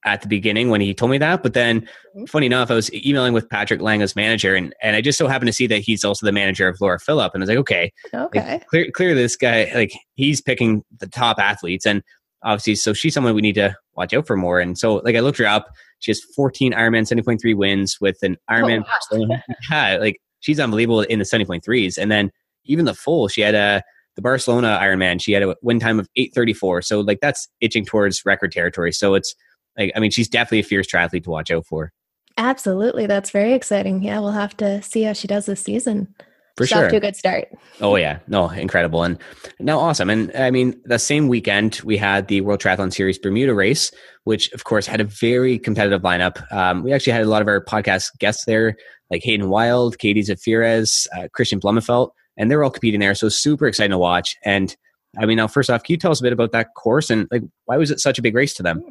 at 0.04 0.22
the 0.22 0.28
beginning 0.28 0.70
when 0.70 0.82
he 0.82 0.94
told 0.94 1.12
me 1.12 1.18
that. 1.20 1.44
But 1.44 1.54
then, 1.54 1.82
mm-hmm. 1.82 2.26
funny 2.26 2.46
enough, 2.48 2.72
I 2.72 2.76
was 2.76 2.94
emailing 2.94 3.34
with 3.34 3.50
Patrick 3.50 3.82
Lange's 3.82 4.16
manager, 4.16 4.56
and, 4.56 4.74
and 4.82 4.96
I 4.96 5.02
just 5.02 5.18
so 5.18 5.28
happened 5.28 5.48
to 5.48 5.54
see 5.54 5.68
that 5.68 5.80
he's 5.80 6.04
also 6.04 6.26
the 6.26 6.32
manager 6.32 6.68
of 6.68 6.80
Laura 6.82 7.00
Philipp. 7.00 7.34
And 7.34 7.42
I 7.42 7.44
was 7.44 7.50
like, 7.50 7.58
okay, 7.60 7.94
okay, 8.14 8.54
like, 8.54 8.68
clear, 8.68 8.92
clear 8.92 9.16
this 9.16 9.36
guy, 9.36 9.72
like 9.76 9.94
he's 10.16 10.42
picking 10.42 10.84
the 11.00 11.08
top 11.08 11.40
athletes, 11.40 11.86
and 11.86 12.04
obviously, 12.44 12.76
so 12.76 12.94
she's 12.94 13.14
someone 13.14 13.36
we 13.36 13.42
need 13.42 13.56
to 13.56 13.76
watch 13.96 14.14
out 14.14 14.28
for 14.28 14.38
more. 14.38 14.60
And 14.60 14.78
so, 14.78 14.96
like, 14.96 15.16
I 15.16 15.20
looked 15.20 15.38
her 15.38 15.46
up. 15.46 15.72
She 16.00 16.12
has 16.12 16.22
14 16.36 16.74
Ironman 16.74 17.04
70.3 17.04 17.56
wins 17.56 17.98
with 18.02 18.18
an 18.24 18.38
Ironman. 18.50 18.84
Oh, 19.12 19.20
wow. 19.20 19.38
yeah, 19.72 19.98
like 19.98 20.20
she's 20.40 20.60
unbelievable 20.60 21.02
in 21.02 21.20
the 21.20 21.26
70.3s. 21.26 21.98
And 21.98 22.12
then 22.12 22.32
even 22.66 22.86
the 22.86 22.96
full, 22.96 23.28
she 23.28 23.42
had 23.42 23.56
a 23.56 23.84
the 24.16 24.22
Barcelona 24.22 24.80
Ironman. 24.82 25.22
She 25.22 25.32
had 25.32 25.44
a 25.44 25.56
win 25.62 25.80
time 25.80 26.00
of 26.00 26.08
8:34. 26.18 26.84
So 26.84 27.00
like 27.00 27.20
that's 27.22 27.48
itching 27.62 27.86
towards 27.86 28.26
record 28.26 28.52
territory. 28.52 28.92
So 28.92 29.14
it's 29.14 29.34
like, 29.78 29.92
I 29.96 30.00
mean, 30.00 30.12
she's 30.12 30.30
definitely 30.30 30.60
a 30.60 30.64
fierce 30.64 30.88
triathlete 30.88 31.24
to 31.24 31.30
watch 31.30 31.52
out 31.52 31.66
for. 31.66 31.92
Absolutely. 32.38 33.08
That's 33.08 33.30
very 33.30 33.54
exciting. 33.54 34.04
Yeah, 34.04 34.20
we'll 34.20 34.32
have 34.32 34.56
to 34.58 34.82
see 34.82 35.04
how 35.04 35.14
she 35.14 35.28
does 35.28 35.46
this 35.46 35.62
season. 35.62 36.14
For 36.58 36.66
she's 36.66 36.76
sure. 36.76 36.86
Off 36.86 36.92
to 36.92 36.98
a 36.98 37.02
good 37.02 37.16
start. 37.16 37.48
Oh, 37.80 37.96
yeah. 37.96 38.20
No, 38.28 38.50
incredible. 38.50 39.04
And 39.04 39.18
now, 39.60 39.80
awesome. 39.80 40.10
And 40.10 40.32
I 40.36 40.52
mean, 40.52 40.80
the 40.86 41.00
same 41.00 41.28
weekend, 41.28 41.82
we 41.84 41.98
had 41.98 42.28
the 42.28 42.42
World 42.42 42.60
Triathlon 42.60 42.94
Series 42.94 43.18
Bermuda 43.18 43.54
race, 43.54 43.92
which, 44.26 44.52
of 44.52 44.66
course, 44.66 44.86
had 44.86 45.00
a 45.00 45.06
very 45.06 45.58
competitive 45.58 46.02
lineup. 46.02 46.52
Um, 46.52 46.84
we 46.84 46.92
actually 46.94 47.14
had 47.14 47.24
a 47.24 47.30
lot 47.30 47.42
of 47.42 47.48
our 47.48 47.64
podcast 47.64 48.18
guests 48.20 48.46
there, 48.46 48.76
like 49.10 49.24
Hayden 49.24 49.50
Wilde, 49.50 49.98
Katie 49.98 50.24
Zaferes, 50.24 51.08
uh, 51.18 51.28
Kristian 51.38 51.60
Blummenfelt, 51.60 52.12
and 52.38 52.52
they're 52.52 52.64
all 52.64 52.70
competing 52.70 53.00
there. 53.00 53.16
So, 53.16 53.30
super 53.30 53.68
exciting 53.68 53.92
to 53.92 53.98
watch. 53.98 54.36
And 54.44 54.76
I 55.18 55.26
mean, 55.26 55.38
now, 55.38 55.48
first 55.48 55.70
off, 55.70 55.84
can 55.84 55.94
you 55.94 55.98
tell 55.98 56.12
us 56.12 56.20
a 56.20 56.24
bit 56.24 56.34
about 56.34 56.52
that 56.52 56.74
course 56.76 57.10
and 57.10 57.28
like 57.32 57.44
why 57.66 57.78
was 57.78 57.92
it 57.92 58.00
such 58.00 58.20
a 58.20 58.22
big 58.22 58.36
race 58.36 58.54
to 58.56 58.64
them? 58.64 58.84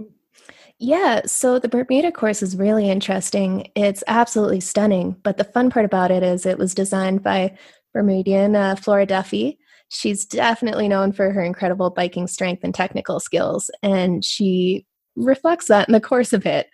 Yeah, 0.83 1.21
so 1.27 1.59
the 1.59 1.69
Bermuda 1.69 2.11
course 2.11 2.43
is 2.43 2.57
really 2.57 2.89
interesting. 2.89 3.71
It's 3.77 4.03
absolutely 4.07 4.61
stunning, 4.61 5.15
but 5.23 5.37
the 5.37 5.45
fun 5.45 5.69
part 5.69 5.85
about 5.85 6.11
it 6.11 6.23
is 6.23 6.47
it 6.47 6.57
was 6.57 6.75
designed 6.75 7.23
by 7.23 7.55
Bermudian 7.93 8.57
uh, 8.57 8.77
Flora 8.77 9.05
Duffy. 9.05 9.59
She's 9.91 10.25
definitely 10.25 10.89
known 10.89 11.13
for 11.13 11.33
her 11.33 11.43
incredible 11.43 11.91
biking 11.91 12.27
strength 12.27 12.65
and 12.65 12.75
technical 12.75 13.21
skills, 13.21 13.71
and 13.83 14.25
she 14.25 14.87
reflects 15.17 15.67
that 15.67 15.87
in 15.87 15.93
the 15.93 16.01
course 16.01 16.33
of 16.33 16.47
it. 16.47 16.69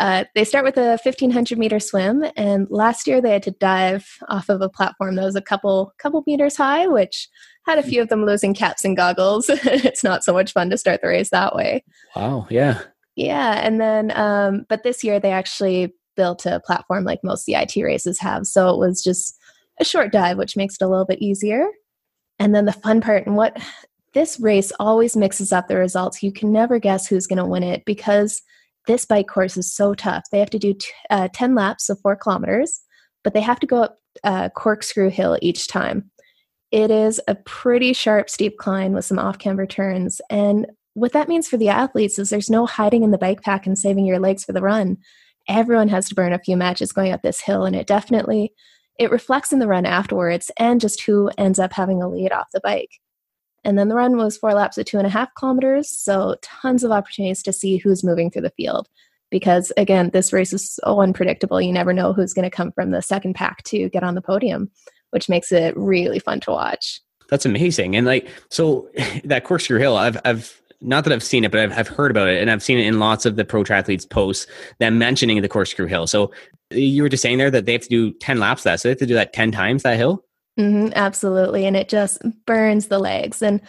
Uh, 0.00 0.24
they 0.34 0.42
start 0.42 0.64
with 0.64 0.76
a 0.76 0.98
1500 1.04 1.56
meter 1.56 1.78
swim, 1.78 2.24
and 2.36 2.66
last 2.68 3.06
year 3.06 3.20
they 3.20 3.30
had 3.30 3.44
to 3.44 3.52
dive 3.52 4.08
off 4.28 4.48
of 4.48 4.60
a 4.60 4.68
platform 4.68 5.14
that 5.14 5.24
was 5.24 5.36
a 5.36 5.42
couple 5.42 5.92
couple 5.98 6.24
meters 6.26 6.56
high, 6.56 6.88
which 6.88 7.28
had 7.64 7.78
a 7.78 7.82
few 7.84 8.02
of 8.02 8.08
them 8.08 8.26
losing 8.26 8.54
caps 8.54 8.84
and 8.84 8.96
goggles. 8.96 9.48
it's 9.48 10.02
not 10.02 10.24
so 10.24 10.32
much 10.32 10.52
fun 10.52 10.68
to 10.70 10.78
start 10.78 11.00
the 11.00 11.06
race 11.06 11.30
that 11.30 11.54
way. 11.54 11.84
Wow, 12.16 12.48
yeah. 12.50 12.80
Yeah, 13.16 13.60
and 13.62 13.80
then 13.80 14.12
um, 14.16 14.66
but 14.68 14.82
this 14.82 15.04
year 15.04 15.20
they 15.20 15.32
actually 15.32 15.94
built 16.16 16.46
a 16.46 16.60
platform 16.60 17.04
like 17.04 17.20
most 17.22 17.44
CIT 17.44 17.76
races 17.76 18.18
have, 18.20 18.46
so 18.46 18.70
it 18.70 18.78
was 18.78 19.02
just 19.02 19.38
a 19.80 19.84
short 19.84 20.12
dive, 20.12 20.38
which 20.38 20.56
makes 20.56 20.74
it 20.74 20.84
a 20.84 20.88
little 20.88 21.04
bit 21.04 21.20
easier. 21.20 21.66
And 22.38 22.54
then 22.54 22.64
the 22.64 22.72
fun 22.72 23.00
part 23.00 23.26
and 23.26 23.36
what 23.36 23.56
this 24.14 24.38
race 24.40 24.72
always 24.78 25.16
mixes 25.16 25.52
up 25.52 25.68
the 25.68 25.76
results. 25.76 26.22
You 26.22 26.32
can 26.32 26.52
never 26.52 26.78
guess 26.78 27.06
who's 27.06 27.26
going 27.26 27.38
to 27.38 27.46
win 27.46 27.62
it 27.62 27.84
because 27.84 28.42
this 28.86 29.04
bike 29.04 29.28
course 29.28 29.56
is 29.56 29.72
so 29.72 29.94
tough. 29.94 30.24
They 30.30 30.38
have 30.38 30.50
to 30.50 30.58
do 30.58 30.74
t- 30.74 30.88
uh, 31.10 31.28
10 31.32 31.54
laps 31.54 31.88
of 31.88 32.00
four 32.00 32.16
kilometers, 32.16 32.80
but 33.22 33.32
they 33.32 33.40
have 33.40 33.60
to 33.60 33.66
go 33.66 33.82
up 33.82 33.98
uh, 34.24 34.48
Corkscrew 34.50 35.08
Hill 35.08 35.38
each 35.40 35.68
time. 35.68 36.10
It 36.70 36.90
is 36.90 37.20
a 37.28 37.34
pretty 37.34 37.92
sharp, 37.92 38.28
steep 38.28 38.58
climb 38.58 38.92
with 38.92 39.04
some 39.04 39.18
off 39.18 39.38
camber 39.38 39.66
turns. 39.66 40.20
And 40.30 40.66
what 40.94 41.12
that 41.12 41.28
means 41.28 41.48
for 41.48 41.56
the 41.56 41.68
athletes 41.68 42.18
is 42.18 42.30
there's 42.30 42.50
no 42.50 42.66
hiding 42.66 43.02
in 43.02 43.10
the 43.10 43.18
bike 43.18 43.42
pack 43.42 43.66
and 43.66 43.78
saving 43.78 44.04
your 44.04 44.18
legs 44.18 44.44
for 44.44 44.52
the 44.52 44.62
run. 44.62 44.98
Everyone 45.48 45.88
has 45.88 46.08
to 46.08 46.14
burn 46.14 46.32
a 46.32 46.38
few 46.38 46.56
matches 46.56 46.92
going 46.92 47.12
up 47.12 47.22
this 47.22 47.40
hill, 47.40 47.64
and 47.64 47.74
it 47.74 47.86
definitely 47.86 48.52
it 48.98 49.10
reflects 49.10 49.52
in 49.52 49.58
the 49.58 49.66
run 49.66 49.86
afterwards 49.86 50.50
and 50.58 50.80
just 50.80 51.02
who 51.02 51.30
ends 51.38 51.58
up 51.58 51.72
having 51.72 52.02
a 52.02 52.08
lead 52.08 52.30
off 52.30 52.48
the 52.52 52.60
bike. 52.60 53.00
And 53.64 53.78
then 53.78 53.88
the 53.88 53.94
run 53.94 54.16
was 54.16 54.36
four 54.36 54.54
laps 54.54 54.76
of 54.76 54.86
two 54.86 54.98
and 54.98 55.06
a 55.06 55.10
half 55.10 55.34
kilometers, 55.34 55.88
so 55.88 56.36
tons 56.42 56.84
of 56.84 56.90
opportunities 56.90 57.42
to 57.44 57.52
see 57.52 57.78
who's 57.78 58.04
moving 58.04 58.30
through 58.30 58.42
the 58.42 58.50
field. 58.50 58.88
Because 59.30 59.72
again, 59.76 60.10
this 60.12 60.32
race 60.32 60.52
is 60.52 60.70
so 60.70 61.00
unpredictable. 61.00 61.60
You 61.60 61.72
never 61.72 61.92
know 61.92 62.12
who's 62.12 62.34
going 62.34 62.48
to 62.48 62.54
come 62.54 62.70
from 62.72 62.90
the 62.90 63.00
second 63.00 63.34
pack 63.34 63.62
to 63.64 63.88
get 63.88 64.02
on 64.02 64.14
the 64.14 64.20
podium, 64.20 64.70
which 65.10 65.28
makes 65.28 65.52
it 65.52 65.76
really 65.76 66.18
fun 66.18 66.40
to 66.40 66.50
watch. 66.50 67.00
That's 67.28 67.46
amazing. 67.46 67.96
And 67.96 68.06
like, 68.06 68.28
so 68.50 68.90
that 69.24 69.44
corkscrew 69.44 69.78
hill, 69.78 69.96
I've, 69.96 70.20
I've 70.24 70.60
not 70.82 71.04
that 71.04 71.12
I've 71.12 71.22
seen 71.22 71.44
it, 71.44 71.50
but 71.50 71.60
I've, 71.60 71.72
I've 71.78 71.88
heard 71.88 72.10
about 72.10 72.28
it 72.28 72.40
and 72.40 72.50
I've 72.50 72.62
seen 72.62 72.78
it 72.78 72.86
in 72.86 72.98
lots 72.98 73.24
of 73.24 73.36
the 73.36 73.44
pro 73.44 73.62
triathletes 73.62 74.08
posts 74.08 74.46
them 74.78 74.98
mentioning 74.98 75.40
the 75.40 75.48
corkscrew 75.48 75.86
hill. 75.86 76.06
So 76.06 76.32
you 76.70 77.02
were 77.02 77.08
just 77.08 77.22
saying 77.22 77.38
there 77.38 77.50
that 77.50 77.66
they 77.66 77.72
have 77.72 77.82
to 77.82 77.88
do 77.88 78.12
10 78.12 78.38
laps 78.38 78.64
that. 78.64 78.80
So 78.80 78.88
they 78.88 78.92
have 78.92 78.98
to 78.98 79.06
do 79.06 79.14
that 79.14 79.32
10 79.32 79.52
times 79.52 79.82
that 79.82 79.96
hill? 79.96 80.24
Mm-hmm, 80.58 80.92
absolutely. 80.94 81.64
And 81.64 81.76
it 81.76 81.88
just 81.88 82.22
burns 82.46 82.88
the 82.88 82.98
legs. 82.98 83.42
And 83.42 83.60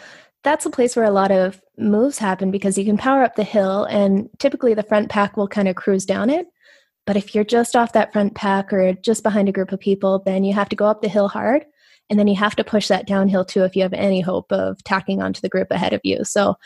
that's 0.42 0.66
a 0.66 0.70
place 0.70 0.94
where 0.94 1.06
a 1.06 1.10
lot 1.10 1.30
of 1.30 1.60
moves 1.78 2.18
happen 2.18 2.50
because 2.50 2.76
you 2.76 2.84
can 2.84 2.98
power 2.98 3.22
up 3.22 3.36
the 3.36 3.44
hill 3.44 3.84
and 3.84 4.28
typically 4.38 4.74
the 4.74 4.82
front 4.82 5.08
pack 5.08 5.36
will 5.36 5.48
kind 5.48 5.68
of 5.68 5.76
cruise 5.76 6.04
down 6.04 6.28
it. 6.28 6.46
But 7.06 7.16
if 7.16 7.34
you're 7.34 7.44
just 7.44 7.76
off 7.76 7.92
that 7.92 8.12
front 8.12 8.34
pack 8.34 8.72
or 8.72 8.92
just 8.94 9.22
behind 9.22 9.48
a 9.48 9.52
group 9.52 9.72
of 9.72 9.80
people, 9.80 10.22
then 10.24 10.44
you 10.44 10.54
have 10.54 10.68
to 10.70 10.76
go 10.76 10.86
up 10.86 11.02
the 11.02 11.08
hill 11.08 11.28
hard 11.28 11.64
and 12.10 12.18
then 12.18 12.28
you 12.28 12.36
have 12.36 12.56
to 12.56 12.64
push 12.64 12.88
that 12.88 13.06
downhill 13.06 13.44
too 13.44 13.64
if 13.64 13.74
you 13.74 13.82
have 13.82 13.92
any 13.92 14.20
hope 14.20 14.52
of 14.52 14.82
tacking 14.84 15.22
onto 15.22 15.40
the 15.40 15.48
group 15.48 15.70
ahead 15.70 15.92
of 15.92 16.00
you. 16.04 16.24
So 16.24 16.56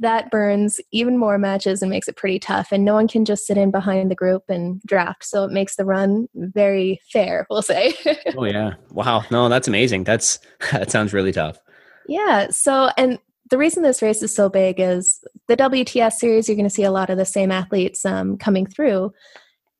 that 0.00 0.30
burns 0.30 0.80
even 0.92 1.18
more 1.18 1.38
matches 1.38 1.82
and 1.82 1.90
makes 1.90 2.08
it 2.08 2.16
pretty 2.16 2.38
tough. 2.38 2.72
And 2.72 2.84
no 2.84 2.94
one 2.94 3.08
can 3.08 3.24
just 3.24 3.46
sit 3.46 3.56
in 3.56 3.70
behind 3.70 4.10
the 4.10 4.14
group 4.14 4.44
and 4.48 4.80
draft. 4.82 5.24
So 5.24 5.44
it 5.44 5.50
makes 5.50 5.76
the 5.76 5.84
run 5.84 6.28
very 6.34 7.00
fair, 7.12 7.46
we'll 7.50 7.62
say. 7.62 7.94
oh 8.36 8.44
yeah. 8.44 8.74
Wow. 8.90 9.24
No, 9.30 9.48
that's 9.48 9.68
amazing. 9.68 10.04
That's 10.04 10.38
that 10.72 10.90
sounds 10.90 11.12
really 11.12 11.32
tough. 11.32 11.58
Yeah. 12.06 12.48
So 12.50 12.90
and 12.96 13.18
the 13.50 13.58
reason 13.58 13.82
this 13.82 14.02
race 14.02 14.22
is 14.22 14.34
so 14.34 14.48
big 14.48 14.80
is 14.80 15.22
the 15.48 15.56
WTS 15.56 16.14
series, 16.14 16.48
you're 16.48 16.56
going 16.56 16.68
to 16.68 16.74
see 16.74 16.84
a 16.84 16.90
lot 16.90 17.10
of 17.10 17.18
the 17.18 17.24
same 17.24 17.50
athletes 17.50 18.04
um, 18.04 18.38
coming 18.38 18.66
through. 18.66 19.12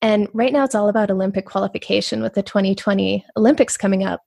And 0.02 0.28
right 0.34 0.52
now 0.52 0.64
it's 0.64 0.74
all 0.74 0.90
about 0.90 1.10
Olympic 1.10 1.46
qualification 1.46 2.20
with 2.20 2.34
the 2.34 2.42
2020 2.42 3.24
Olympics 3.38 3.76
coming 3.76 4.04
up. 4.04 4.20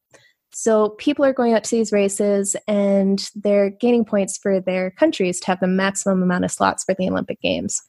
So 0.53 0.89
people 0.97 1.23
are 1.25 1.33
going 1.33 1.53
out 1.53 1.63
to 1.65 1.75
these 1.75 1.91
races 1.91 2.55
and 2.67 3.29
they're 3.36 3.69
gaining 3.69 4.05
points 4.05 4.38
for 4.38 4.60
their 4.60 4.91
countries 4.91 5.39
to 5.41 5.47
have 5.47 5.60
the 5.60 5.67
maximum 5.67 6.23
amount 6.23 6.45
of 6.45 6.51
slots 6.51 6.83
for 6.83 6.95
the 6.95 7.10
Olympic 7.10 7.39
Games. 7.41 7.81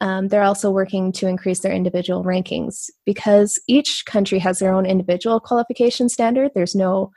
Um, 0.00 0.28
they're 0.28 0.42
also 0.42 0.70
working 0.70 1.12
to 1.12 1.28
increase 1.28 1.60
their 1.60 1.72
individual 1.72 2.24
rankings 2.24 2.90
because 3.06 3.58
each 3.68 4.04
country 4.04 4.40
has 4.40 4.58
their 4.58 4.74
own 4.74 4.84
individual 4.84 5.38
qualification 5.38 6.08
standard. 6.08 6.50
There's 6.54 6.74
no 6.74 7.12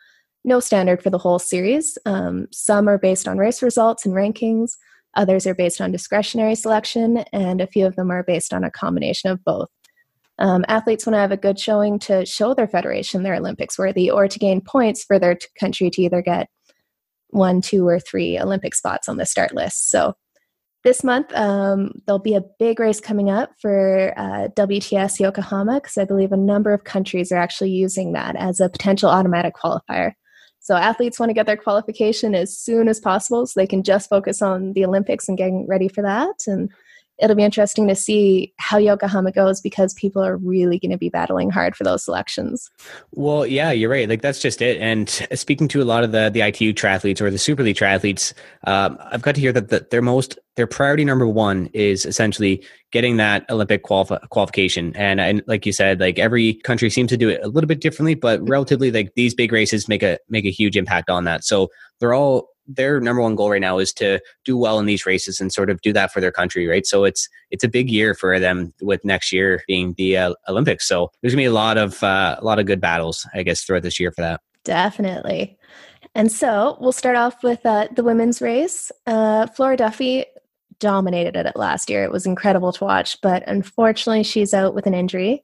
no 0.48 0.60
standard 0.60 1.02
for 1.02 1.10
the 1.10 1.18
whole 1.18 1.40
series. 1.40 1.98
Um, 2.06 2.46
some 2.52 2.88
are 2.88 3.00
based 3.00 3.28
on 3.28 3.40
race 3.40 3.64
results 3.64 4.06
and 4.06 4.14
rankings. 4.14 4.74
Others 5.16 5.48
are 5.48 5.56
based 5.56 5.82
on 5.82 5.92
discretionary 5.92 6.54
selection, 6.54 7.26
and 7.34 7.62
a 7.62 7.68
few 7.68 7.88
of 7.88 7.96
them 7.96 8.12
are 8.12 8.22
based 8.22 8.54
on 8.54 8.64
a 8.64 8.70
combination 8.70 9.32
of 9.32 9.44
both. 9.44 9.70
Um, 10.38 10.66
athletes 10.68 11.06
want 11.06 11.16
to 11.16 11.20
have 11.20 11.32
a 11.32 11.38
good 11.38 11.60
showing 11.60 11.98
to 12.00 12.26
show 12.26 12.54
their 12.54 12.68
federation 12.68 13.24
their 13.24 13.36
Olympics 13.36 13.78
worthy 13.78 14.10
or 14.10 14.28
to 14.28 14.40
gain 14.40 14.62
points 14.62 15.04
for 15.04 15.18
their 15.18 15.36
t- 15.36 15.48
country 15.60 15.90
to 15.92 16.02
either 16.02 16.22
get 16.22 16.50
one, 17.30 17.62
two, 17.62 17.88
or 17.88 18.00
three 18.00 18.40
Olympic 18.40 18.76
spots 18.76 19.08
on 19.08 19.18
the 19.18 19.26
start 19.26 19.54
list. 19.54 19.90
So 19.90 20.14
this 20.84 21.04
month, 21.04 21.34
um, 21.34 21.94
there'll 22.06 22.20
be 22.20 22.36
a 22.36 22.44
big 22.60 22.80
race 22.80 23.00
coming 23.00 23.30
up 23.30 23.52
for 23.60 24.14
uh, 24.18 24.50
WTS 24.56 25.20
Yokohama 25.20 25.76
because 25.76 25.98
I 25.98 26.06
believe 26.06 26.32
a 26.32 26.38
number 26.38 26.74
of 26.74 26.84
countries 26.84 27.32
are 27.32 27.38
actually 27.38 27.72
using 27.72 28.14
that 28.14 28.36
as 28.36 28.60
a 28.60 28.70
potential 28.70 29.10
automatic 29.10 29.56
qualifier. 29.56 30.12
So 30.60 30.76
athletes 30.76 31.20
want 31.20 31.32
to 31.32 31.34
get 31.34 31.46
their 31.46 31.58
qualification 31.58 32.36
as 32.36 32.58
soon 32.58 32.88
as 32.88 33.00
possible 33.00 33.46
so 33.46 33.60
they 33.60 33.68
can 33.68 33.84
just 33.84 34.10
focus 34.10 34.42
on 34.42 34.74
the 34.74 34.86
Olympics 34.86 35.28
and 35.28 35.38
getting 35.38 35.66
ready 35.68 35.88
for 35.88 36.02
that. 36.02 36.36
And 36.48 36.72
it'll 37.20 37.36
be 37.36 37.44
interesting 37.44 37.88
to 37.88 37.96
see 37.96 38.54
how 38.58 38.78
Yokohama 38.78 39.32
goes 39.32 39.62
because 39.62 39.94
people 39.94 40.24
are 40.24 40.38
really 40.38 40.80
going 40.80 40.92
to 40.92 40.98
be 40.98 41.10
battling 41.10 41.50
hard 41.50 41.76
for 41.76 41.84
those 41.84 42.04
selections. 42.04 42.70
Well, 43.12 43.46
yeah, 43.46 43.72
you're 43.72 43.90
right. 43.90 44.10
Like 44.10 44.22
that's 44.22 44.42
just 44.42 44.62
it. 44.62 44.80
And 44.82 45.10
speaking 45.34 45.68
to 45.70 45.82
a 45.82 45.86
lot 45.86 46.04
of 46.04 46.12
the 46.12 46.30
the 46.30 46.42
ITU 46.42 46.74
triathletes 46.74 47.22
or 47.22 47.30
the 47.32 47.38
Super 47.38 47.64
League 47.64 47.78
triathletes, 47.78 48.34
um, 48.66 48.98
I've 49.12 49.22
got 49.22 49.36
to 49.36 49.42
hear 49.42 49.54
that 49.54 49.70
the, 49.70 49.88
their 49.92 50.02
most 50.02 50.38
their 50.56 50.68
priority 50.68 51.04
number 51.04 51.28
one 51.28 51.70
is 51.74 52.06
essentially 52.06 52.64
getting 52.92 53.18
that 53.18 53.46
Olympic 53.50 53.84
quali- 53.84 54.20
qualification. 54.30 54.96
And, 54.96 55.20
and 55.20 55.44
like 55.48 55.66
you 55.66 55.74
said, 55.74 56.00
like 56.00 56.18
every 56.18 56.54
country 56.54 56.90
seems 56.90 57.10
to 57.10 57.18
do 57.18 57.28
it 57.28 57.42
a 57.44 57.48
little 57.50 57.68
bit 57.68 57.82
differently, 57.82 58.16
but 58.16 58.48
relatively, 58.48 58.92
like 58.92 59.12
these 59.16 59.34
big 59.34 59.52
races 59.52 59.88
make 59.88 60.04
a 60.04 60.18
make 60.30 60.46
a 60.46 60.52
huge 60.52 60.78
impact 60.78 61.10
on 61.10 61.26
that. 61.26 61.44
So 61.44 61.70
they're 62.00 62.14
all 62.14 62.55
their 62.68 63.00
number 63.00 63.22
one 63.22 63.36
goal 63.36 63.52
right 63.52 63.62
now 63.62 63.78
is 63.78 63.94
to 63.94 64.20
do 64.44 64.58
well 64.58 64.80
in 64.80 64.86
these 64.86 65.06
races 65.06 65.40
and 65.40 65.54
sort 65.54 65.70
of 65.70 65.82
do 65.82 65.94
that 65.94 66.12
for 66.12 66.22
their 66.22 66.32
country, 66.32 66.68
right? 66.68 66.86
So 66.86 67.04
it's 67.04 67.30
it's 67.52 67.64
a 67.64 67.70
big 67.70 67.90
year 67.90 68.14
for 68.14 68.40
them 68.40 68.74
with 68.82 69.06
next 69.06 69.32
year 69.32 69.64
being 69.68 69.94
the 69.98 70.18
uh, 70.18 70.34
Olympics. 70.48 70.88
So 70.88 71.12
there's 71.22 71.34
gonna 71.34 71.42
be 71.42 71.46
a 71.46 71.52
lot 71.52 71.78
of 71.78 72.04
uh, 72.04 72.38
a 72.40 72.44
lot 72.44 72.60
of 72.60 72.66
good 72.66 72.82
battles, 72.82 73.28
I 73.34 73.44
guess, 73.44 73.64
throughout 73.64 73.84
this 73.84 74.00
year 74.00 74.12
for 74.12 74.22
that. 74.22 74.42
Definitely. 74.64 75.58
And 76.16 76.32
so 76.32 76.78
we'll 76.80 76.94
start 76.94 77.18
off 77.18 77.44
with 77.44 77.66
uh, 77.66 77.90
the 77.94 78.04
women's 78.04 78.42
race. 78.42 78.92
Uh, 79.06 79.48
Flora 79.48 79.78
Duffy 79.78 80.26
dominated 80.80 81.36
it 81.36 81.56
last 81.56 81.90
year. 81.90 82.04
It 82.04 82.12
was 82.12 82.26
incredible 82.26 82.72
to 82.74 82.84
watch, 82.84 83.20
but 83.22 83.44
unfortunately, 83.48 84.24
she's 84.24 84.54
out 84.54 84.74
with 84.74 84.88
an 84.88 84.94
injury. 84.94 85.44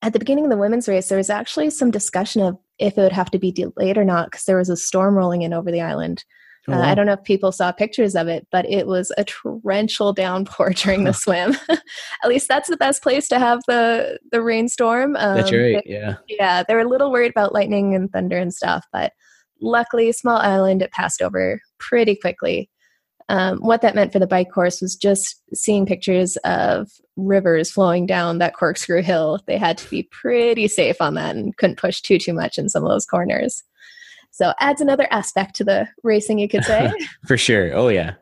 At 0.00 0.12
the 0.12 0.18
beginning 0.18 0.44
of 0.44 0.50
the 0.50 0.56
women's 0.56 0.88
race, 0.88 1.08
there 1.08 1.18
was 1.18 1.30
actually 1.30 1.70
some 1.70 1.90
discussion 1.90 2.42
of 2.42 2.58
if 2.78 2.96
it 2.96 3.00
would 3.00 3.12
have 3.12 3.30
to 3.32 3.38
be 3.38 3.52
delayed 3.52 3.98
or 3.98 4.04
not 4.04 4.30
because 4.30 4.44
there 4.44 4.56
was 4.56 4.68
a 4.68 4.76
storm 4.76 5.16
rolling 5.16 5.42
in 5.42 5.52
over 5.52 5.70
the 5.70 5.80
island. 5.80 6.24
Oh, 6.66 6.72
uh, 6.72 6.80
I 6.80 6.94
don't 6.94 7.06
know 7.06 7.12
if 7.12 7.22
people 7.24 7.52
saw 7.52 7.72
pictures 7.72 8.14
of 8.14 8.28
it, 8.28 8.46
but 8.50 8.68
it 8.68 8.86
was 8.86 9.12
a 9.16 9.24
torrential 9.24 10.12
downpour 10.12 10.70
during 10.76 11.04
the 11.04 11.12
swim. 11.12 11.56
At 11.68 12.28
least 12.28 12.48
that's 12.48 12.68
the 12.68 12.76
best 12.76 13.02
place 13.02 13.28
to 13.28 13.38
have 13.38 13.60
the 13.66 14.18
the 14.32 14.42
rainstorm. 14.42 15.16
Um, 15.16 15.36
that's 15.36 15.52
right. 15.52 15.82
Yeah. 15.86 16.16
Yeah, 16.28 16.62
they 16.66 16.74
were 16.74 16.80
a 16.80 16.88
little 16.88 17.10
worried 17.10 17.30
about 17.30 17.54
lightning 17.54 17.94
and 17.94 18.10
thunder 18.10 18.38
and 18.38 18.52
stuff, 18.52 18.84
but 18.92 19.12
luckily, 19.60 20.12
small 20.12 20.38
island, 20.38 20.82
it 20.82 20.92
passed 20.92 21.22
over 21.22 21.60
pretty 21.78 22.16
quickly. 22.16 22.70
Um, 23.30 23.58
what 23.58 23.82
that 23.82 23.94
meant 23.94 24.12
for 24.12 24.18
the 24.18 24.26
bike 24.26 24.50
course 24.50 24.80
was 24.80 24.96
just 24.96 25.42
seeing 25.54 25.84
pictures 25.84 26.36
of 26.44 26.88
rivers 27.16 27.70
flowing 27.70 28.06
down 28.06 28.38
that 28.38 28.54
corkscrew 28.54 29.02
hill. 29.02 29.40
They 29.46 29.58
had 29.58 29.76
to 29.78 29.90
be 29.90 30.04
pretty 30.04 30.66
safe 30.66 30.96
on 31.00 31.14
that 31.14 31.36
and 31.36 31.54
couldn't 31.58 31.78
push 31.78 32.00
too 32.00 32.18
too 32.18 32.32
much 32.32 32.56
in 32.56 32.70
some 32.70 32.84
of 32.84 32.90
those 32.90 33.04
corners. 33.04 33.62
So 34.38 34.52
adds 34.60 34.80
another 34.80 35.08
aspect 35.10 35.56
to 35.56 35.64
the 35.64 35.88
racing, 36.04 36.38
you 36.38 36.48
could 36.48 36.62
say. 36.62 36.92
For 37.26 37.36
sure. 37.36 37.74
Oh 37.74 37.88
yeah. 37.88 38.14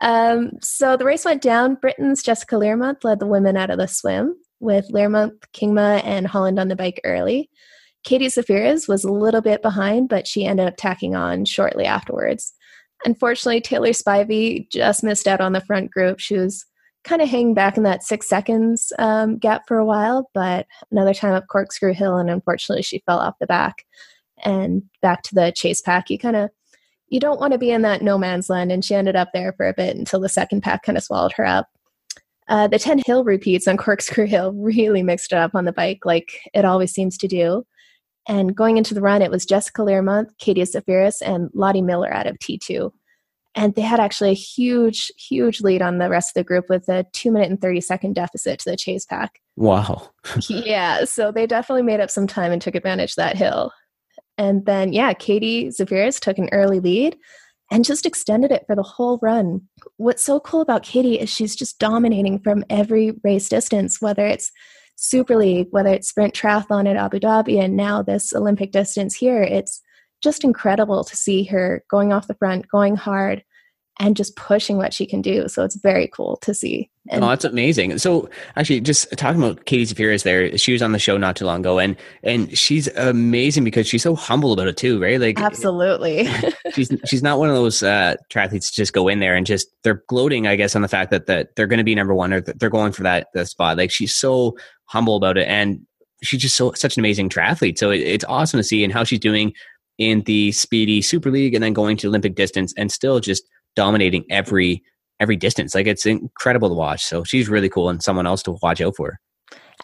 Um, 0.00 0.58
so 0.60 0.96
the 0.96 1.04
race 1.04 1.24
went 1.24 1.40
down. 1.40 1.76
Britain's 1.76 2.20
Jessica 2.20 2.56
Learmonth 2.56 3.04
led 3.04 3.20
the 3.20 3.28
women 3.28 3.56
out 3.56 3.70
of 3.70 3.78
the 3.78 3.86
swim 3.86 4.34
with 4.58 4.88
Learmonth, 4.90 5.38
Kingma, 5.54 6.02
and 6.04 6.26
Holland 6.26 6.58
on 6.58 6.66
the 6.66 6.74
bike 6.74 7.00
early. 7.04 7.48
Katie 8.02 8.26
Zaferes 8.26 8.88
was 8.88 9.04
a 9.04 9.12
little 9.12 9.40
bit 9.40 9.62
behind, 9.62 10.08
but 10.08 10.26
she 10.26 10.46
ended 10.46 10.66
up 10.66 10.74
tacking 10.76 11.14
on 11.14 11.44
shortly 11.44 11.84
afterwards. 11.84 12.52
Unfortunately, 13.04 13.60
Taylor 13.60 13.90
Spivey 13.90 14.68
just 14.68 15.04
missed 15.04 15.28
out 15.28 15.40
on 15.40 15.52
the 15.52 15.60
front 15.60 15.92
group. 15.92 16.18
She 16.18 16.36
was 16.36 16.66
kind 17.04 17.22
of 17.22 17.28
hanging 17.28 17.54
back 17.54 17.76
in 17.76 17.84
that 17.84 18.02
six 18.02 18.28
seconds 18.28 18.92
um, 18.98 19.38
gap 19.38 19.62
for 19.68 19.78
a 19.78 19.86
while, 19.86 20.28
but 20.34 20.66
another 20.90 21.14
time 21.14 21.34
up 21.34 21.46
Corkscrew 21.46 21.94
Hill, 21.94 22.16
and 22.16 22.28
unfortunately, 22.30 22.82
she 22.82 23.04
fell 23.06 23.20
off 23.20 23.38
the 23.38 23.46
back 23.46 23.84
and 24.44 24.82
back 25.02 25.22
to 25.24 25.34
the 25.34 25.52
chase 25.54 25.80
pack. 25.80 26.10
You 26.10 26.18
kind 26.18 26.36
of 26.36 26.50
you 27.08 27.18
don't 27.20 27.40
want 27.40 27.52
to 27.52 27.58
be 27.58 27.70
in 27.70 27.82
that 27.82 28.02
no 28.02 28.16
man's 28.16 28.48
land, 28.48 28.70
and 28.72 28.84
she 28.84 28.94
ended 28.94 29.16
up 29.16 29.30
there 29.32 29.52
for 29.52 29.68
a 29.68 29.74
bit 29.74 29.96
until 29.96 30.20
the 30.20 30.28
second 30.28 30.62
pack 30.62 30.84
kind 30.84 30.96
of 30.96 31.04
swallowed 31.04 31.32
her 31.32 31.44
up. 31.44 31.68
Uh, 32.48 32.66
the 32.66 32.78
10 32.78 33.02
hill 33.06 33.24
repeats 33.24 33.68
on 33.68 33.76
Corkscrew 33.78 34.26
Hill 34.26 34.52
really 34.52 35.02
mixed 35.02 35.32
it 35.32 35.38
up 35.38 35.54
on 35.54 35.64
the 35.64 35.72
bike, 35.72 36.04
like 36.04 36.40
it 36.54 36.64
always 36.64 36.92
seems 36.92 37.16
to 37.18 37.28
do. 37.28 37.64
And 38.28 38.54
going 38.54 38.76
into 38.76 38.94
the 38.94 39.00
run, 39.00 39.22
it 39.22 39.30
was 39.30 39.46
Jessica 39.46 39.82
Learmonth, 39.82 40.36
Katie 40.38 40.62
Zaferes, 40.62 41.22
and 41.24 41.50
Lottie 41.54 41.82
Miller 41.82 42.12
out 42.12 42.26
of 42.26 42.38
T2. 42.38 42.92
And 43.56 43.74
they 43.74 43.82
had 43.82 43.98
actually 43.98 44.30
a 44.30 44.34
huge, 44.34 45.10
huge 45.16 45.60
lead 45.60 45.82
on 45.82 45.98
the 45.98 46.08
rest 46.08 46.30
of 46.30 46.34
the 46.34 46.44
group 46.44 46.66
with 46.68 46.88
a 46.88 47.04
two 47.12 47.32
minute 47.32 47.50
and 47.50 47.60
30 47.60 47.80
second 47.80 48.14
deficit 48.14 48.60
to 48.60 48.70
the 48.70 48.76
chase 48.76 49.04
pack. 49.04 49.40
Wow. 49.56 50.10
yeah. 50.48 51.04
So 51.04 51.32
they 51.32 51.46
definitely 51.46 51.82
made 51.82 51.98
up 51.98 52.10
some 52.10 52.28
time 52.28 52.52
and 52.52 52.62
took 52.62 52.76
advantage 52.76 53.12
of 53.12 53.16
that 53.16 53.36
hill. 53.36 53.72
And 54.40 54.64
then, 54.64 54.94
yeah, 54.94 55.12
Katie 55.12 55.66
Zaferes 55.66 56.18
took 56.18 56.38
an 56.38 56.48
early 56.50 56.80
lead 56.80 57.14
and 57.70 57.84
just 57.84 58.06
extended 58.06 58.50
it 58.50 58.64
for 58.66 58.74
the 58.74 58.82
whole 58.82 59.18
run. 59.20 59.68
What's 59.98 60.24
so 60.24 60.40
cool 60.40 60.62
about 60.62 60.82
Katie 60.82 61.20
is 61.20 61.28
she's 61.28 61.54
just 61.54 61.78
dominating 61.78 62.38
from 62.38 62.64
every 62.70 63.12
race 63.22 63.50
distance, 63.50 64.00
whether 64.00 64.26
it's 64.26 64.50
Super 64.96 65.36
League, 65.36 65.68
whether 65.72 65.90
it's 65.90 66.08
sprint 66.08 66.32
triathlon 66.32 66.88
at 66.88 66.96
Abu 66.96 67.20
Dhabi, 67.20 67.62
and 67.62 67.76
now 67.76 68.00
this 68.00 68.32
Olympic 68.32 68.72
distance 68.72 69.14
here. 69.14 69.42
It's 69.42 69.82
just 70.22 70.42
incredible 70.42 71.04
to 71.04 71.16
see 71.16 71.44
her 71.44 71.84
going 71.90 72.10
off 72.10 72.26
the 72.26 72.34
front, 72.34 72.66
going 72.68 72.96
hard, 72.96 73.44
and 73.98 74.16
just 74.16 74.36
pushing 74.36 74.78
what 74.78 74.94
she 74.94 75.04
can 75.04 75.20
do. 75.20 75.48
So 75.48 75.64
it's 75.64 75.76
very 75.76 76.08
cool 76.08 76.38
to 76.38 76.54
see. 76.54 76.88
And 77.10 77.24
oh, 77.24 77.28
that's 77.28 77.44
amazing. 77.44 77.98
So 77.98 78.30
actually 78.56 78.80
just 78.80 79.10
talking 79.16 79.42
about 79.42 79.64
Katie 79.64 79.84
Zaferes 79.84 80.22
there, 80.22 80.56
she 80.56 80.72
was 80.72 80.80
on 80.80 80.92
the 80.92 80.98
show 80.98 81.16
not 81.16 81.34
too 81.34 81.44
long 81.44 81.60
ago 81.60 81.78
and 81.80 81.96
and 82.22 82.56
she's 82.56 82.86
amazing 82.96 83.64
because 83.64 83.88
she's 83.88 84.02
so 84.02 84.14
humble 84.14 84.52
about 84.52 84.68
it 84.68 84.76
too, 84.76 85.02
right? 85.02 85.20
Like 85.20 85.40
Absolutely. 85.40 86.28
she's 86.72 86.90
she's 87.06 87.22
not 87.22 87.40
one 87.40 87.48
of 87.48 87.56
those 87.56 87.82
uh 87.82 88.14
triathletes 88.32 88.70
to 88.70 88.76
just 88.76 88.92
go 88.92 89.08
in 89.08 89.18
there 89.18 89.34
and 89.34 89.44
just 89.44 89.68
they're 89.82 90.04
gloating, 90.08 90.46
I 90.46 90.54
guess, 90.54 90.76
on 90.76 90.82
the 90.82 90.88
fact 90.88 91.10
that 91.10 91.26
that 91.26 91.56
they're 91.56 91.66
gonna 91.66 91.84
be 91.84 91.96
number 91.96 92.14
one 92.14 92.32
or 92.32 92.40
they're 92.40 92.70
going 92.70 92.92
for 92.92 93.02
that 93.02 93.26
that 93.34 93.48
spot. 93.48 93.76
Like 93.76 93.90
she's 93.90 94.14
so 94.14 94.56
humble 94.84 95.16
about 95.16 95.36
it 95.36 95.48
and 95.48 95.80
she's 96.22 96.40
just 96.40 96.56
so 96.56 96.72
such 96.74 96.96
an 96.96 97.00
amazing 97.00 97.28
triathlete. 97.28 97.76
So 97.76 97.90
it, 97.90 98.00
it's 98.00 98.24
awesome 98.26 98.58
to 98.58 98.64
see 98.64 98.84
and 98.84 98.92
how 98.92 99.02
she's 99.02 99.20
doing 99.20 99.52
in 99.98 100.22
the 100.22 100.52
speedy 100.52 101.02
super 101.02 101.30
league 101.30 101.54
and 101.54 101.62
then 101.62 101.72
going 101.72 101.96
to 101.98 102.08
Olympic 102.08 102.36
distance 102.36 102.72
and 102.76 102.92
still 102.92 103.18
just 103.18 103.44
dominating 103.74 104.24
every 104.30 104.82
every 105.20 105.36
distance. 105.36 105.74
Like 105.74 105.86
it's 105.86 106.06
incredible 106.06 106.68
to 106.68 106.74
watch. 106.74 107.04
So 107.04 107.22
she's 107.22 107.48
really 107.48 107.68
cool 107.68 107.88
and 107.88 108.02
someone 108.02 108.26
else 108.26 108.42
to 108.44 108.56
watch 108.62 108.80
out 108.80 108.96
for. 108.96 109.20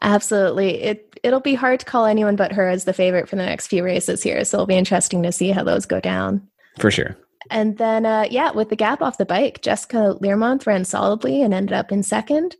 Absolutely. 0.02 0.82
It 0.82 1.18
it'll 1.22 1.40
be 1.40 1.54
hard 1.54 1.80
to 1.80 1.86
call 1.86 2.06
anyone 2.06 2.36
but 2.36 2.52
her 2.52 2.68
as 2.68 2.84
the 2.84 2.92
favorite 2.92 3.28
for 3.28 3.36
the 3.36 3.46
next 3.46 3.68
few 3.68 3.84
races 3.84 4.22
here. 4.22 4.44
So 4.44 4.56
it'll 4.56 4.66
be 4.66 4.76
interesting 4.76 5.22
to 5.22 5.32
see 5.32 5.50
how 5.50 5.64
those 5.64 5.86
go 5.86 6.00
down. 6.00 6.46
For 6.78 6.90
sure. 6.90 7.16
And 7.50 7.78
then 7.78 8.04
uh, 8.04 8.26
yeah, 8.30 8.50
with 8.50 8.70
the 8.70 8.76
gap 8.76 9.00
off 9.00 9.18
the 9.18 9.24
bike, 9.24 9.62
Jessica 9.62 10.16
Learmonth 10.20 10.66
ran 10.66 10.84
solidly 10.84 11.42
and 11.42 11.54
ended 11.54 11.72
up 11.72 11.92
in 11.92 12.02
second. 12.02 12.56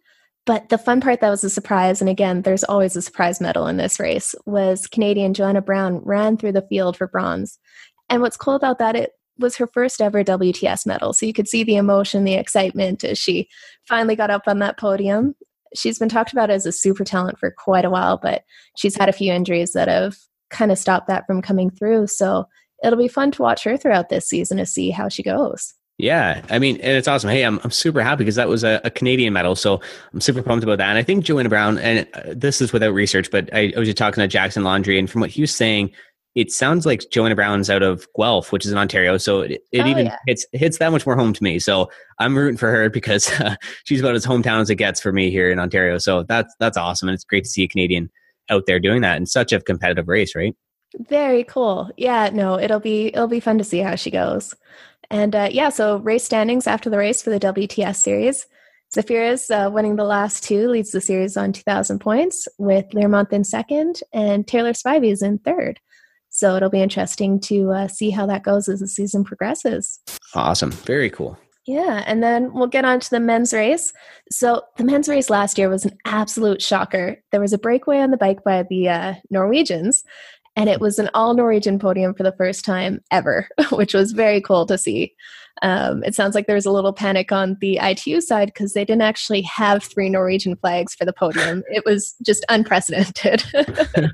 But 0.46 0.68
the 0.68 0.78
fun 0.78 1.00
part 1.00 1.20
that 1.20 1.30
was 1.30 1.42
a 1.42 1.50
surprise, 1.50 2.00
and 2.00 2.08
again, 2.08 2.42
there's 2.42 2.62
always 2.62 2.94
a 2.94 3.02
surprise 3.02 3.40
medal 3.40 3.66
in 3.66 3.78
this 3.78 3.98
race, 3.98 4.32
was 4.46 4.86
Canadian 4.86 5.34
Joanna 5.34 5.60
Brown 5.60 5.98
ran 6.04 6.36
through 6.36 6.52
the 6.52 6.66
field 6.68 6.96
for 6.96 7.08
bronze. 7.08 7.58
And 8.08 8.22
what's 8.22 8.36
cool 8.36 8.54
about 8.54 8.78
that, 8.78 8.94
it 8.94 9.10
was 9.38 9.56
her 9.56 9.66
first 9.66 10.00
ever 10.00 10.24
WTS 10.24 10.86
medal. 10.86 11.12
So 11.12 11.26
you 11.26 11.32
could 11.32 11.48
see 11.48 11.64
the 11.64 11.76
emotion, 11.76 12.24
the 12.24 12.34
excitement 12.34 13.04
as 13.04 13.18
she 13.18 13.48
finally 13.86 14.16
got 14.16 14.30
up 14.30 14.42
on 14.46 14.58
that 14.60 14.78
podium. 14.78 15.34
She's 15.74 15.98
been 15.98 16.08
talked 16.08 16.32
about 16.32 16.50
as 16.50 16.66
a 16.66 16.72
super 16.72 17.04
talent 17.04 17.38
for 17.38 17.50
quite 17.50 17.84
a 17.84 17.90
while, 17.90 18.18
but 18.18 18.44
she's 18.76 18.96
had 18.96 19.08
a 19.08 19.12
few 19.12 19.32
injuries 19.32 19.72
that 19.72 19.88
have 19.88 20.16
kind 20.50 20.72
of 20.72 20.78
stopped 20.78 21.08
that 21.08 21.26
from 21.26 21.42
coming 21.42 21.70
through. 21.70 22.06
So 22.06 22.46
it'll 22.82 22.98
be 22.98 23.08
fun 23.08 23.30
to 23.32 23.42
watch 23.42 23.64
her 23.64 23.76
throughout 23.76 24.08
this 24.08 24.28
season 24.28 24.58
to 24.58 24.66
see 24.66 24.90
how 24.90 25.08
she 25.08 25.22
goes. 25.22 25.74
Yeah, 25.98 26.42
I 26.50 26.58
mean, 26.58 26.76
and 26.76 26.92
it's 26.92 27.08
awesome. 27.08 27.30
Hey, 27.30 27.42
I'm 27.42 27.58
I'm 27.64 27.70
super 27.70 28.02
happy 28.02 28.18
because 28.18 28.34
that 28.34 28.50
was 28.50 28.64
a, 28.64 28.82
a, 28.84 28.90
Canadian 28.90 29.32
medal, 29.32 29.56
so 29.56 29.80
I'm 30.12 30.20
super 30.20 30.42
pumped 30.42 30.62
about 30.62 30.76
that. 30.76 30.90
And 30.90 30.98
I 30.98 31.02
think 31.02 31.24
Joanna 31.24 31.48
Brown, 31.48 31.78
and 31.78 32.06
uh, 32.12 32.34
this 32.36 32.60
is 32.60 32.70
without 32.70 32.92
research, 32.92 33.30
but 33.30 33.48
I, 33.54 33.72
I 33.74 33.78
was 33.78 33.88
just 33.88 33.96
talking 33.96 34.20
to 34.20 34.28
Jackson 34.28 34.62
Laundry, 34.62 34.98
and 34.98 35.08
from 35.08 35.22
what 35.22 35.30
he 35.30 35.40
was 35.40 35.54
saying, 35.54 35.92
it 36.36 36.52
sounds 36.52 36.84
like 36.84 37.02
Joanna 37.10 37.34
Brown's 37.34 37.70
out 37.70 37.82
of 37.82 38.06
Guelph, 38.14 38.52
which 38.52 38.66
is 38.66 38.70
in 38.70 38.76
Ontario. 38.76 39.16
So 39.16 39.40
it, 39.40 39.62
it 39.72 39.80
oh, 39.80 39.86
even 39.86 40.06
yeah. 40.06 40.18
hits 40.26 40.46
hits 40.52 40.78
that 40.78 40.92
much 40.92 41.06
more 41.06 41.16
home 41.16 41.32
to 41.32 41.42
me. 41.42 41.58
So 41.58 41.90
I'm 42.18 42.36
rooting 42.36 42.58
for 42.58 42.70
her 42.70 42.90
because 42.90 43.30
uh, 43.40 43.56
she's 43.84 44.00
about 44.00 44.14
as 44.14 44.26
hometown 44.26 44.60
as 44.60 44.68
it 44.68 44.76
gets 44.76 45.00
for 45.00 45.12
me 45.12 45.30
here 45.30 45.50
in 45.50 45.58
Ontario. 45.58 45.96
So 45.96 46.22
that's 46.24 46.54
that's 46.60 46.76
awesome, 46.76 47.08
and 47.08 47.14
it's 47.14 47.24
great 47.24 47.44
to 47.44 47.50
see 47.50 47.64
a 47.64 47.68
Canadian 47.68 48.10
out 48.50 48.64
there 48.66 48.78
doing 48.78 49.00
that 49.00 49.16
in 49.16 49.26
such 49.26 49.52
a 49.52 49.60
competitive 49.60 50.08
race, 50.08 50.36
right? 50.36 50.54
Very 51.08 51.42
cool. 51.42 51.90
Yeah, 51.96 52.28
no, 52.32 52.60
it'll 52.60 52.80
be 52.80 53.06
it'll 53.06 53.28
be 53.28 53.40
fun 53.40 53.56
to 53.56 53.64
see 53.64 53.78
how 53.78 53.96
she 53.96 54.10
goes. 54.10 54.54
And 55.10 55.34
uh, 55.34 55.48
yeah, 55.50 55.70
so 55.70 55.98
race 55.98 56.24
standings 56.24 56.66
after 56.66 56.90
the 56.90 56.98
race 56.98 57.22
for 57.22 57.30
the 57.30 57.40
WTS 57.40 57.96
series. 57.96 58.46
Zaferes, 58.94 59.50
uh, 59.50 59.70
winning 59.70 59.96
the 59.96 60.04
last 60.04 60.44
two, 60.44 60.68
leads 60.68 60.92
the 60.92 61.00
series 61.00 61.36
on 61.36 61.52
2,000 61.52 61.98
points, 61.98 62.46
with 62.58 62.88
Learmonth 62.90 63.32
in 63.32 63.42
second 63.42 64.00
and 64.12 64.46
Taylor 64.46 64.72
Spivey 64.72 65.10
is 65.10 65.22
in 65.22 65.38
third. 65.38 65.80
So 66.36 66.54
it'll 66.54 66.68
be 66.68 66.82
interesting 66.82 67.40
to 67.40 67.70
uh, 67.70 67.88
see 67.88 68.10
how 68.10 68.26
that 68.26 68.42
goes 68.42 68.68
as 68.68 68.80
the 68.80 68.88
season 68.88 69.24
progresses. 69.24 70.00
Awesome. 70.34 70.70
Very 70.70 71.08
cool. 71.08 71.38
Yeah, 71.66 72.04
and 72.06 72.22
then 72.22 72.52
we'll 72.52 72.66
get 72.66 72.84
on 72.84 73.00
to 73.00 73.10
the 73.10 73.18
men's 73.18 73.54
race. 73.54 73.94
So 74.30 74.62
the 74.76 74.84
men's 74.84 75.08
race 75.08 75.30
last 75.30 75.56
year 75.56 75.70
was 75.70 75.86
an 75.86 75.96
absolute 76.04 76.60
shocker. 76.60 77.16
There 77.32 77.40
was 77.40 77.54
a 77.54 77.58
breakaway 77.58 78.00
on 78.00 78.10
the 78.10 78.18
bike 78.18 78.44
by 78.44 78.64
the 78.64 78.90
uh, 78.90 79.14
Norwegians, 79.30 80.04
and 80.56 80.68
it 80.70 80.80
was 80.80 80.98
an 80.98 81.10
all 81.14 81.34
Norwegian 81.34 81.78
podium 81.78 82.14
for 82.14 82.22
the 82.22 82.32
first 82.32 82.64
time 82.64 83.00
ever, 83.10 83.48
which 83.72 83.94
was 83.94 84.12
very 84.12 84.40
cool 84.40 84.66
to 84.66 84.78
see. 84.78 85.14
Um, 85.62 86.02
it 86.04 86.14
sounds 86.14 86.34
like 86.34 86.46
there 86.46 86.56
was 86.56 86.66
a 86.66 86.70
little 86.70 86.92
panic 86.92 87.32
on 87.32 87.56
the 87.60 87.78
ITU 87.80 88.20
side 88.20 88.48
because 88.48 88.74
they 88.74 88.84
didn't 88.84 89.02
actually 89.02 89.40
have 89.42 89.82
three 89.82 90.10
Norwegian 90.10 90.56
flags 90.56 90.94
for 90.94 91.06
the 91.06 91.14
podium. 91.14 91.62
It 91.68 91.84
was 91.86 92.14
just 92.24 92.44
unprecedented. 92.50 93.42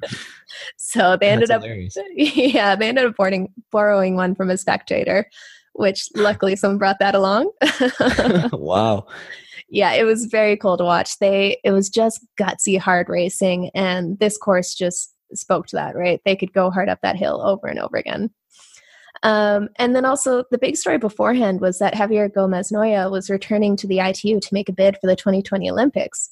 so 0.76 1.16
they 1.16 1.30
ended 1.30 1.50
up, 1.50 1.62
yeah, 2.14 2.76
they 2.76 2.88
ended 2.88 3.06
up 3.06 3.16
boarding, 3.16 3.52
borrowing 3.72 4.14
one 4.14 4.34
from 4.34 4.50
a 4.50 4.56
spectator 4.56 5.26
which 5.74 6.08
luckily 6.14 6.56
someone 6.56 6.78
brought 6.78 6.98
that 6.98 7.14
along. 7.14 7.50
wow. 8.52 9.06
Yeah, 9.68 9.92
it 9.92 10.04
was 10.04 10.26
very 10.26 10.56
cool 10.56 10.76
to 10.76 10.84
watch. 10.84 11.18
They 11.18 11.58
it 11.64 11.70
was 11.70 11.88
just 11.88 12.26
gutsy 12.38 12.78
hard 12.78 13.08
racing 13.08 13.70
and 13.74 14.18
this 14.18 14.36
course 14.36 14.74
just 14.74 15.11
spoke 15.36 15.66
to 15.68 15.76
that, 15.76 15.96
right? 15.96 16.20
They 16.24 16.36
could 16.36 16.52
go 16.52 16.70
hard 16.70 16.88
up 16.88 17.00
that 17.02 17.16
hill 17.16 17.40
over 17.42 17.66
and 17.66 17.78
over 17.78 17.96
again. 17.96 18.30
Um, 19.22 19.68
and 19.76 19.94
then 19.94 20.04
also 20.04 20.44
the 20.50 20.58
big 20.58 20.76
story 20.76 20.98
beforehand 20.98 21.60
was 21.60 21.78
that 21.78 21.94
Javier 21.94 22.32
Gomez 22.32 22.70
Noya 22.70 23.10
was 23.10 23.30
returning 23.30 23.76
to 23.76 23.86
the 23.86 24.00
ITU 24.00 24.40
to 24.40 24.54
make 24.54 24.68
a 24.68 24.72
bid 24.72 24.96
for 25.00 25.06
the 25.06 25.16
2020 25.16 25.70
Olympics. 25.70 26.30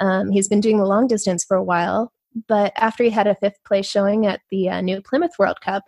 Um, 0.00 0.30
he's 0.30 0.48
been 0.48 0.60
doing 0.60 0.78
the 0.78 0.86
long 0.86 1.06
distance 1.06 1.44
for 1.44 1.56
a 1.56 1.62
while, 1.62 2.12
but 2.48 2.72
after 2.76 3.04
he 3.04 3.10
had 3.10 3.26
a 3.26 3.36
fifth 3.36 3.62
place 3.64 3.86
showing 3.86 4.26
at 4.26 4.40
the 4.50 4.68
uh, 4.68 4.80
New 4.80 5.00
Plymouth 5.02 5.38
World 5.38 5.60
Cup, 5.60 5.84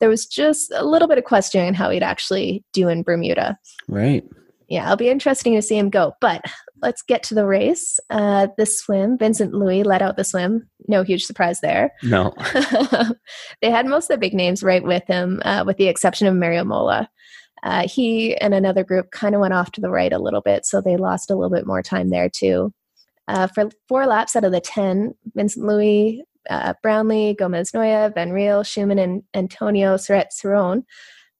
there 0.00 0.08
was 0.08 0.26
just 0.26 0.70
a 0.72 0.84
little 0.84 1.08
bit 1.08 1.18
of 1.18 1.24
questioning 1.24 1.72
how 1.72 1.90
he'd 1.90 2.02
actually 2.02 2.62
do 2.72 2.88
in 2.88 3.02
Bermuda. 3.02 3.58
Right. 3.88 4.24
Yeah, 4.68 4.84
it'll 4.84 4.96
be 4.96 5.08
interesting 5.08 5.54
to 5.54 5.62
see 5.62 5.78
him 5.78 5.90
go. 5.90 6.12
But 6.20 6.44
let's 6.82 7.02
get 7.02 7.22
to 7.24 7.34
the 7.34 7.46
race. 7.46 7.98
Uh, 8.10 8.48
the 8.56 8.66
swim, 8.66 9.18
Vincent 9.18 9.52
Luis 9.52 9.84
led 9.84 10.02
out 10.02 10.16
the 10.16 10.24
swim. 10.24 10.68
No 10.88 11.02
huge 11.02 11.24
surprise 11.24 11.60
there. 11.60 11.92
No. 12.02 12.34
they 13.62 13.70
had 13.70 13.86
most 13.86 14.10
of 14.10 14.14
the 14.14 14.20
big 14.20 14.34
names 14.34 14.62
right 14.62 14.82
with 14.82 15.04
him, 15.06 15.42
uh, 15.44 15.64
with 15.66 15.76
the 15.76 15.88
exception 15.88 16.26
of 16.26 16.34
Mario 16.34 16.64
Mola. 16.64 17.08
Uh, 17.62 17.88
he 17.88 18.36
and 18.36 18.54
another 18.54 18.84
group 18.84 19.10
kind 19.10 19.34
of 19.34 19.40
went 19.40 19.54
off 19.54 19.72
to 19.72 19.80
the 19.80 19.90
right 19.90 20.12
a 20.12 20.18
little 20.18 20.40
bit, 20.40 20.64
so 20.64 20.80
they 20.80 20.96
lost 20.96 21.30
a 21.30 21.34
little 21.34 21.50
bit 21.50 21.66
more 21.66 21.82
time 21.82 22.10
there 22.10 22.28
too. 22.28 22.72
Uh, 23.28 23.48
for 23.48 23.70
four 23.88 24.06
laps 24.06 24.36
out 24.36 24.44
of 24.44 24.52
the 24.52 24.60
10, 24.60 25.14
Vincent 25.34 25.66
Luis 25.66 26.22
uh, 26.50 26.74
Brownlee, 26.82 27.34
Gomez 27.34 27.72
Noya, 27.72 28.12
Van 28.14 28.30
Riel, 28.32 28.62
Schumann, 28.62 28.98
and 28.98 29.22
Antonio 29.34 29.96
Serrat 29.96 30.26
Seoane 30.32 30.84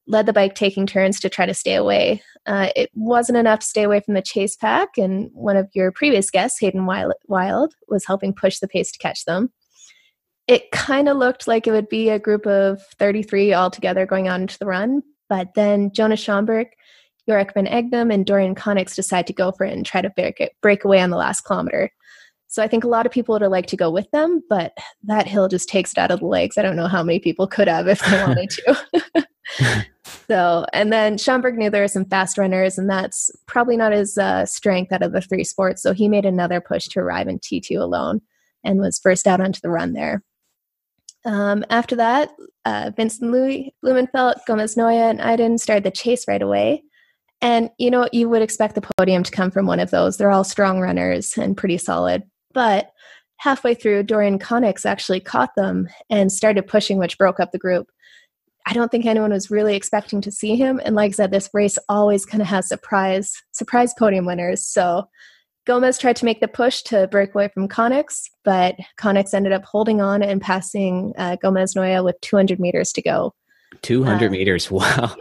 led 0.06 0.26
the 0.26 0.32
bike 0.32 0.54
taking 0.54 0.86
turns 0.86 1.20
to 1.20 1.28
try 1.28 1.46
to 1.46 1.54
stay 1.54 1.74
away. 1.74 2.22
Uh, 2.46 2.68
it 2.76 2.90
wasn't 2.94 3.38
enough 3.38 3.60
to 3.60 3.66
stay 3.66 3.82
away 3.82 4.00
from 4.00 4.14
the 4.14 4.22
chase 4.22 4.56
pack, 4.56 4.96
and 4.96 5.30
one 5.32 5.56
of 5.56 5.68
your 5.74 5.90
previous 5.90 6.30
guests, 6.30 6.60
Hayden 6.60 6.86
Wilde, 6.86 7.74
was 7.88 8.06
helping 8.06 8.32
push 8.32 8.58
the 8.58 8.68
pace 8.68 8.92
to 8.92 8.98
catch 8.98 9.24
them. 9.24 9.52
It 10.46 10.70
kind 10.70 11.08
of 11.08 11.16
looked 11.16 11.48
like 11.48 11.66
it 11.66 11.72
would 11.72 11.88
be 11.88 12.08
a 12.08 12.20
group 12.20 12.46
of 12.46 12.80
33 12.98 13.52
all 13.52 13.70
together 13.70 14.06
going 14.06 14.28
on 14.28 14.42
into 14.42 14.58
the 14.58 14.66
run, 14.66 15.02
but 15.28 15.54
then 15.54 15.90
Jonas 15.92 16.24
Schomburg, 16.24 16.66
Jorik 17.28 17.52
van 17.54 17.66
Egdam, 17.66 18.14
and 18.14 18.24
Dorian 18.24 18.54
Coninx 18.54 18.94
decide 18.94 19.26
to 19.26 19.32
go 19.32 19.50
for 19.50 19.64
it 19.66 19.72
and 19.72 19.84
try 19.84 20.00
to 20.00 20.10
break, 20.10 20.40
it, 20.40 20.52
break 20.62 20.84
away 20.84 21.00
on 21.00 21.10
the 21.10 21.16
last 21.16 21.40
kilometer. 21.40 21.90
So 22.46 22.62
I 22.62 22.68
think 22.68 22.84
a 22.84 22.88
lot 22.88 23.06
of 23.06 23.12
people 23.12 23.32
would 23.32 23.42
have 23.42 23.50
liked 23.50 23.70
to 23.70 23.76
go 23.76 23.90
with 23.90 24.08
them, 24.12 24.40
but 24.48 24.72
that 25.02 25.26
hill 25.26 25.48
just 25.48 25.68
takes 25.68 25.90
it 25.90 25.98
out 25.98 26.12
of 26.12 26.20
the 26.20 26.26
legs. 26.26 26.56
I 26.56 26.62
don't 26.62 26.76
know 26.76 26.86
how 26.86 27.02
many 27.02 27.18
people 27.18 27.48
could 27.48 27.66
have 27.66 27.88
if 27.88 28.00
they 28.04 28.22
wanted 28.22 28.50
to. 28.50 29.26
so, 30.28 30.66
and 30.72 30.92
then 30.92 31.16
Schomburg 31.16 31.56
knew 31.56 31.70
there 31.70 31.82
were 31.82 31.88
some 31.88 32.04
fast 32.04 32.38
runners, 32.38 32.78
and 32.78 32.88
that's 32.90 33.30
probably 33.46 33.76
not 33.76 33.92
his 33.92 34.18
uh, 34.18 34.46
strength 34.46 34.92
out 34.92 35.02
of 35.02 35.12
the 35.12 35.20
three 35.20 35.44
sports. 35.44 35.82
So 35.82 35.92
he 35.92 36.08
made 36.08 36.24
another 36.24 36.60
push 36.60 36.86
to 36.88 37.00
arrive 37.00 37.28
in 37.28 37.38
T2 37.38 37.80
alone 37.80 38.20
and 38.64 38.80
was 38.80 38.98
first 38.98 39.26
out 39.26 39.40
onto 39.40 39.60
the 39.60 39.70
run 39.70 39.92
there. 39.92 40.22
Um, 41.24 41.64
after 41.70 41.96
that, 41.96 42.30
uh, 42.64 42.92
Vincent 42.96 43.30
Luis, 43.30 43.70
Blummenfelt, 43.84 44.34
Gomez 44.46 44.76
Noya, 44.76 45.10
and 45.10 45.20
Iden 45.20 45.58
started 45.58 45.84
the 45.84 45.90
chase 45.90 46.26
right 46.28 46.42
away. 46.42 46.84
And 47.40 47.70
you 47.78 47.90
know, 47.90 48.08
you 48.12 48.28
would 48.28 48.42
expect 48.42 48.74
the 48.74 48.88
podium 48.98 49.22
to 49.22 49.30
come 49.30 49.50
from 49.50 49.66
one 49.66 49.80
of 49.80 49.90
those. 49.90 50.16
They're 50.16 50.30
all 50.30 50.44
strong 50.44 50.80
runners 50.80 51.36
and 51.36 51.56
pretty 51.56 51.78
solid. 51.78 52.22
But 52.54 52.90
halfway 53.38 53.74
through, 53.74 54.04
Dorian 54.04 54.38
Coninx 54.38 54.86
actually 54.86 55.20
caught 55.20 55.54
them 55.56 55.88
and 56.08 56.32
started 56.32 56.66
pushing, 56.66 56.98
which 56.98 57.18
broke 57.18 57.40
up 57.40 57.52
the 57.52 57.58
group. 57.58 57.88
I 58.66 58.72
don't 58.72 58.90
think 58.90 59.07
anyone 59.07 59.31
was 59.31 59.50
really 59.50 59.76
expecting 59.76 60.20
to 60.22 60.33
see 60.33 60.57
him. 60.57 60.81
And 60.85 60.96
like 60.96 61.11
I 61.11 61.12
said, 61.12 61.31
this 61.31 61.48
race 61.55 61.79
always 61.88 62.26
kind 62.26 62.42
of 62.42 62.48
has 62.48 62.68
surprise 62.68 63.33
surprise 63.52 63.94
podium 63.96 64.26
winners. 64.26 64.66
So 64.66 65.09
Gomez 65.66 65.98
tried 65.98 66.16
to 66.16 66.24
make 66.24 66.40
the 66.40 66.48
push 66.48 66.83
to 66.83 67.09
break 67.09 67.35
away 67.35 67.48
from 67.48 67.68
Coninx, 67.68 68.29
but 68.44 68.76
Coninx 68.98 69.35
ended 69.35 69.52
up 69.52 69.64
holding 69.64 70.00
on 70.00 70.22
and 70.22 70.40
passing 70.40 71.12
uh, 71.18 71.37
Gomez 71.37 71.74
Noya 71.74 72.05
with 72.05 72.20
200 72.20 72.61
meters 72.61 72.92
to 72.92 73.02
go. 73.02 73.35
200 73.83 74.26
uh, 74.26 74.31
meters, 74.31 74.70
wow! 74.70 75.14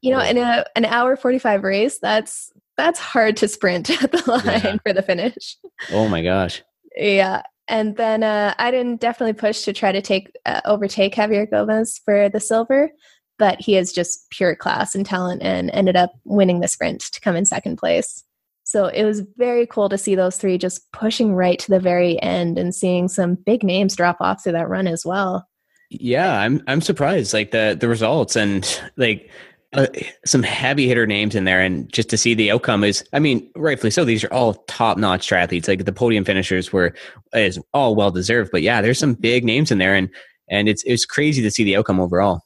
You 0.00 0.12
know, 0.12 0.20
in 0.20 0.38
a, 0.38 0.64
an 0.76 0.84
hour 0.84 1.16
45 1.16 1.62
race, 1.62 1.98
that's 1.98 2.50
that's 2.76 2.98
hard 2.98 3.36
to 3.38 3.48
sprint 3.48 3.90
at 4.02 4.12
the 4.12 4.22
line 4.26 4.44
yeah. 4.44 4.76
for 4.84 4.92
the 4.92 5.02
finish. 5.02 5.56
Oh 5.90 6.08
my 6.08 6.22
gosh! 6.22 6.62
Yeah. 6.96 7.42
And 7.68 7.96
then 7.96 8.22
uh, 8.22 8.54
I 8.58 8.70
didn't 8.70 9.00
definitely 9.00 9.34
push 9.34 9.62
to 9.62 9.72
try 9.72 9.92
to 9.92 10.02
take 10.02 10.30
uh, 10.46 10.60
overtake 10.64 11.14
Javier 11.14 11.48
Gomez 11.50 12.00
for 12.04 12.28
the 12.28 12.40
silver, 12.40 12.90
but 13.38 13.60
he 13.60 13.76
is 13.76 13.92
just 13.92 14.28
pure 14.30 14.56
class 14.56 14.94
and 14.94 15.06
talent 15.06 15.42
and 15.42 15.70
ended 15.70 15.96
up 15.96 16.12
winning 16.24 16.60
the 16.60 16.68
sprint 16.68 17.02
to 17.12 17.20
come 17.20 17.36
in 17.36 17.44
second 17.44 17.76
place. 17.76 18.24
So 18.64 18.86
it 18.86 19.04
was 19.04 19.22
very 19.36 19.66
cool 19.66 19.88
to 19.88 19.98
see 19.98 20.14
those 20.14 20.36
three 20.38 20.56
just 20.58 20.90
pushing 20.92 21.34
right 21.34 21.58
to 21.58 21.70
the 21.70 21.80
very 21.80 22.20
end 22.22 22.58
and 22.58 22.74
seeing 22.74 23.08
some 23.08 23.34
big 23.34 23.62
names 23.62 23.96
drop 23.96 24.16
off 24.20 24.42
through 24.42 24.52
that 24.52 24.68
run 24.68 24.86
as 24.86 25.04
well. 25.04 25.48
Yeah, 25.90 26.38
I'm 26.38 26.62
I'm 26.66 26.80
surprised 26.80 27.34
like 27.34 27.50
the 27.50 27.76
the 27.78 27.88
results 27.88 28.34
and 28.34 28.80
like 28.96 29.30
uh, 29.74 29.86
some 30.24 30.42
heavy 30.42 30.86
hitter 30.86 31.06
names 31.06 31.34
in 31.34 31.44
there, 31.44 31.60
and 31.60 31.90
just 31.92 32.10
to 32.10 32.18
see 32.18 32.34
the 32.34 32.50
outcome 32.50 32.84
is, 32.84 33.04
I 33.12 33.18
mean, 33.18 33.50
rightfully 33.56 33.90
so. 33.90 34.04
These 34.04 34.24
are 34.24 34.32
all 34.32 34.54
top 34.66 34.98
notch 34.98 35.28
triathletes. 35.28 35.68
Like 35.68 35.84
the 35.84 35.92
podium 35.92 36.24
finishers 36.24 36.72
were 36.72 36.94
is 37.32 37.58
all 37.72 37.94
well 37.94 38.10
deserved, 38.10 38.50
but 38.52 38.62
yeah, 38.62 38.82
there's 38.82 38.98
some 38.98 39.14
big 39.14 39.44
names 39.44 39.70
in 39.70 39.78
there, 39.78 39.94
and 39.94 40.10
and 40.48 40.68
it's 40.68 40.82
it's 40.84 41.06
crazy 41.06 41.42
to 41.42 41.50
see 41.50 41.64
the 41.64 41.76
outcome 41.76 42.00
overall. 42.00 42.42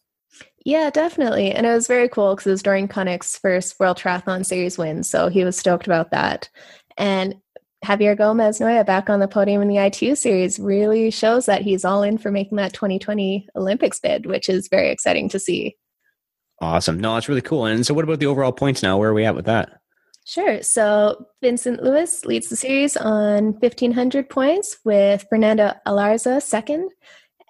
Yeah, 0.64 0.90
definitely, 0.90 1.52
and 1.52 1.66
it 1.66 1.72
was 1.72 1.86
very 1.86 2.08
cool 2.08 2.34
because 2.34 2.46
it 2.46 2.50
was 2.50 2.62
during 2.62 2.88
Coninx's 2.88 3.38
first 3.38 3.78
World 3.80 3.98
Triathlon 3.98 4.44
Series 4.44 4.78
win, 4.78 5.02
so 5.02 5.28
he 5.28 5.44
was 5.44 5.56
stoked 5.56 5.86
about 5.86 6.10
that. 6.12 6.48
And 6.96 7.34
Javier 7.84 8.16
Gomez 8.16 8.58
Noya 8.58 8.84
back 8.84 9.10
on 9.10 9.20
the 9.20 9.28
podium 9.28 9.62
in 9.62 9.68
the 9.68 9.78
ITU 9.78 10.14
series 10.14 10.58
really 10.58 11.10
shows 11.10 11.46
that 11.46 11.62
he's 11.62 11.84
all 11.84 12.02
in 12.02 12.18
for 12.18 12.30
making 12.30 12.56
that 12.56 12.72
2020 12.72 13.48
Olympics 13.54 14.00
bid, 14.00 14.26
which 14.26 14.48
is 14.48 14.68
very 14.68 14.90
exciting 14.90 15.28
to 15.28 15.38
see. 15.38 15.76
Awesome. 16.60 16.98
No, 16.98 17.14
that's 17.14 17.28
really 17.28 17.42
cool. 17.42 17.66
And 17.66 17.84
so, 17.86 17.94
what 17.94 18.04
about 18.04 18.18
the 18.18 18.26
overall 18.26 18.52
points 18.52 18.82
now? 18.82 18.98
Where 18.98 19.10
are 19.10 19.14
we 19.14 19.24
at 19.24 19.34
with 19.34 19.44
that? 19.44 19.80
Sure. 20.24 20.62
So, 20.62 21.26
Vincent 21.42 21.82
Luis 21.82 22.24
leads 22.24 22.48
the 22.48 22.56
series 22.56 22.96
on 22.96 23.52
1,500 23.60 24.28
points 24.28 24.78
with 24.84 25.24
Fernando 25.28 25.74
Alarza 25.86 26.42
second 26.42 26.90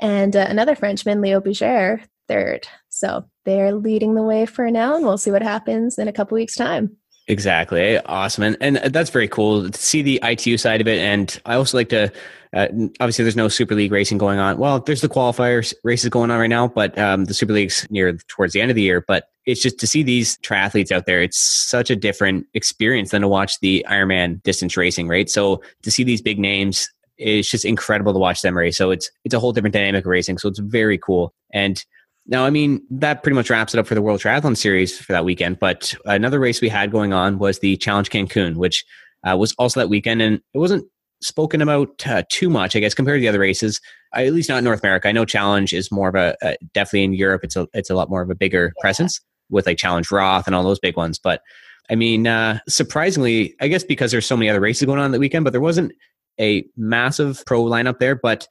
and 0.01 0.37
uh, 0.37 0.47
another 0.49 0.75
Frenchman, 0.75 1.21
Leo 1.21 1.41
Bergere, 1.41 2.05
third. 2.29 2.67
So, 2.89 3.25
they're 3.45 3.73
leading 3.73 4.15
the 4.15 4.23
way 4.23 4.45
for 4.45 4.71
now, 4.71 4.97
and 4.97 5.05
we'll 5.05 5.19
see 5.19 5.31
what 5.31 5.43
happens 5.43 5.99
in 5.99 6.09
a 6.09 6.13
couple 6.13 6.35
weeks' 6.35 6.57
time. 6.57 6.97
Exactly. 7.29 7.99
Awesome. 7.99 8.45
And, 8.45 8.57
and 8.61 8.77
that's 8.95 9.11
very 9.11 9.27
cool 9.27 9.69
to 9.69 9.79
see 9.81 10.03
the 10.03 10.21
ITU 10.23 10.59
side 10.59 10.81
of 10.81 10.87
it. 10.87 10.99
And 10.99 11.41
I 11.45 11.55
also 11.55 11.77
like 11.77 11.89
to, 11.89 12.13
uh, 12.57 12.69
obviously, 13.01 13.23
there's 13.23 13.37
no 13.37 13.49
Super 13.49 13.75
League 13.75 13.93
racing 13.93 14.17
going 14.17 14.39
on. 14.39 14.57
Well, 14.57 14.81
there's 14.81 15.03
the 15.03 15.11
qualifiers 15.11 15.75
races 15.85 16.09
going 16.09 16.31
on 16.31 16.41
right 16.41 16.47
now, 16.47 16.69
but 16.69 16.99
um, 16.99 17.27
the 17.27 17.35
Super 17.35 17.53
League's 17.53 17.87
near 17.91 18.17
towards 18.29 18.55
the 18.55 18.63
end 18.63 18.71
of 18.71 18.75
the 18.75 18.83
year. 18.83 19.05
But 19.07 19.29
it's 19.45 19.61
just 19.61 19.79
to 19.81 19.87
see 19.87 20.03
these 20.03 20.39
triathletes 20.39 20.91
out 20.91 21.05
there, 21.05 21.23
it's 21.23 21.39
such 21.39 21.91
a 21.91 21.97
different 21.97 22.47
experience 22.55 23.11
than 23.11 23.21
to 23.21 23.29
watch 23.29 23.61
the 23.61 23.85
Ironman 23.91 24.43
distance 24.43 24.75
racing, 24.75 25.07
right? 25.07 25.29
So 25.29 25.61
to 25.83 25.91
see 25.91 26.03
these 26.03 26.23
big 26.23 26.39
names, 26.39 26.89
it's 27.19 27.51
just 27.51 27.67
incredible 27.67 28.15
to 28.15 28.19
watch 28.19 28.41
them 28.41 28.57
race. 28.57 28.79
So 28.79 28.91
it's 28.91 29.11
it's 29.27 29.35
a 29.35 29.39
whole 29.39 29.53
different 29.53 29.75
dynamic 29.75 30.07
of 30.07 30.11
racing. 30.11 30.39
So 30.39 30.49
it's 30.49 30.59
very 30.59 30.97
cool. 30.97 31.35
And 31.53 31.85
now, 32.27 32.47
I 32.47 32.51
mean, 32.51 32.81
that 32.91 33.23
pretty 33.23 33.35
much 33.35 33.51
wraps 33.51 33.75
it 33.75 33.79
up 33.79 33.87
for 33.87 33.95
the 33.95 34.03
World 34.03 34.21
Triathlon 34.21 34.57
Series 34.57 34.99
for 34.99 35.13
that 35.13 35.27
weekend. 35.27 35.59
But 35.59 35.95
another 36.07 36.41
race 36.41 36.63
we 36.63 36.71
had 36.71 36.91
going 36.91 37.13
on 37.13 37.39
was 37.39 37.59
the 37.59 37.77
Challenge 37.77 38.09
Cancun, 38.09 38.57
which 38.57 38.83
uh, 39.25 39.37
was 39.37 39.55
also 39.59 39.79
that 39.81 39.91
weekend. 39.91 40.23
And 40.23 40.41
it 40.55 40.59
wasn't 40.59 40.87
spoken 41.21 41.61
about 41.63 42.07
uh, 42.07 42.23
too 42.29 42.51
much, 42.51 42.77
I 42.77 42.81
guess, 42.81 42.95
compared 42.95 43.19
to 43.19 43.21
the 43.21 43.29
other 43.29 43.41
races, 43.41 43.81
at 44.15 44.33
least 44.33 44.49
not 44.49 44.59
in 44.59 44.65
North 44.65 44.83
America. 44.83 45.09
I 45.09 45.13
know 45.13 45.25
Challenge 45.25 45.73
is 45.73 45.91
more 45.91 46.09
of 46.09 46.15
a, 46.15 46.37
uh, 46.43 46.55
definitely 46.75 47.05
in 47.05 47.15
Europe, 47.15 47.45
it's 47.45 47.57
a, 47.57 47.67
it's 47.73 47.91
a 47.91 47.95
lot 47.95 48.11
more 48.11 48.23
of 48.23 48.31
a 48.31 48.35
bigger 48.35 48.73
yeah. 48.77 48.81
presence 48.81 49.21
with 49.51 49.67
like 49.67 49.79
Challenge 49.79 50.11
Roth 50.11 50.47
and 50.47 50.55
all 50.55 50.63
those 50.63 50.79
big 50.79 50.97
ones. 50.97 51.19
But 51.19 51.43
I 51.91 51.95
mean, 51.95 52.27
uh, 52.27 52.59
surprisingly, 52.69 53.55
I 53.61 53.69
guess 53.69 53.85
because 53.85 54.11
there's 54.11 54.27
so 54.27 54.37
many 54.37 54.51
other 54.51 54.61
races 54.61 54.87
going 54.87 54.99
on 54.99 55.13
that 55.13 55.21
weekend, 55.21 55.45
but 55.45 55.53
there 55.53 55.61
wasn't 55.61 55.93
a 56.41 56.65
massive 56.77 57.45
pro 57.47 57.63
lineup 57.65 57.99
there. 57.99 58.17
But 58.17 58.49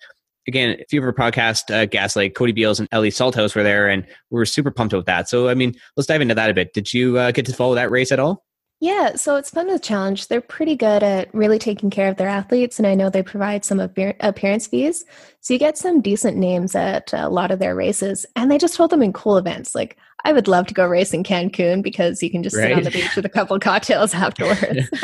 again, 0.47 0.78
a 0.80 0.86
few 0.89 1.01
of 1.01 1.06
our 1.06 1.13
podcast 1.13 1.73
uh, 1.73 1.86
guests 1.86 2.15
like 2.15 2.36
Cody 2.36 2.51
Beals 2.51 2.80
and 2.80 2.88
Ellie 2.91 3.10
Salthouse 3.10 3.56
were 3.56 3.63
there, 3.63 3.89
and 3.89 4.06
we 4.30 4.38
were 4.38 4.45
super 4.45 4.71
pumped 4.71 4.93
with 4.93 5.06
that. 5.06 5.28
So, 5.28 5.49
I 5.49 5.54
mean, 5.54 5.75
let's 5.97 6.08
dive 6.08 6.21
into 6.21 6.36
that 6.36 6.49
a 6.49 6.54
bit. 6.54 6.73
Did 6.73 6.93
you 6.93 7.17
uh, 7.17 7.32
get 7.32 7.45
to 7.47 7.54
follow 7.54 7.75
that 7.75 7.91
race 7.91 8.12
at 8.12 8.19
all? 8.19 8.44
Yeah, 8.81 9.15
so 9.15 9.38
it's 9.38 9.49
fun 9.49 9.67
with 9.67 9.81
challenge. 9.81 10.27
They're 10.27 10.41
pretty 10.41 10.75
good 10.75 11.01
at 11.01 11.33
really 11.33 11.57
taking 11.57 11.89
care 11.89 12.09
of 12.09 12.17
their 12.17 12.27
athletes, 12.27 12.77
and 12.77 12.85
I 12.85 12.93
know 12.93 13.09
they 13.09 13.23
provide 13.23 13.63
some 13.63 13.79
appearance 13.79 14.67
fees. 14.67 15.05
So 15.39 15.53
you 15.53 15.59
get 15.59 15.77
some 15.77 16.01
decent 16.01 16.38
names 16.38 16.75
at 16.75 17.13
a 17.13 17.29
lot 17.29 17.51
of 17.51 17.59
their 17.59 17.73
races, 17.73 18.25
and 18.35 18.51
they 18.51 18.57
just 18.57 18.75
hold 18.75 18.91
them 18.91 19.01
in 19.01 19.13
cool 19.13 19.38
events. 19.38 19.75
Like 19.75 19.97
I 20.25 20.33
would 20.33 20.47
love 20.47 20.67
to 20.67 20.73
go 20.73 20.85
race 20.85 21.13
in 21.13 21.23
Cancun 21.23 21.83
because 21.83 22.21
you 22.21 22.29
can 22.29 22.43
just 22.43 22.55
right. 22.55 22.69
sit 22.69 22.77
on 22.77 22.83
the 22.83 22.91
beach 22.91 23.11
with 23.15 23.25
a 23.25 23.29
couple 23.29 23.57
cocktails 23.59 24.13
afterwards. 24.13 24.89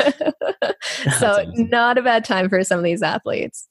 so 1.18 1.30
awesome. 1.30 1.70
not 1.70 1.96
a 1.96 2.02
bad 2.02 2.24
time 2.24 2.48
for 2.50 2.62
some 2.64 2.78
of 2.78 2.84
these 2.84 3.02
athletes. 3.02 3.66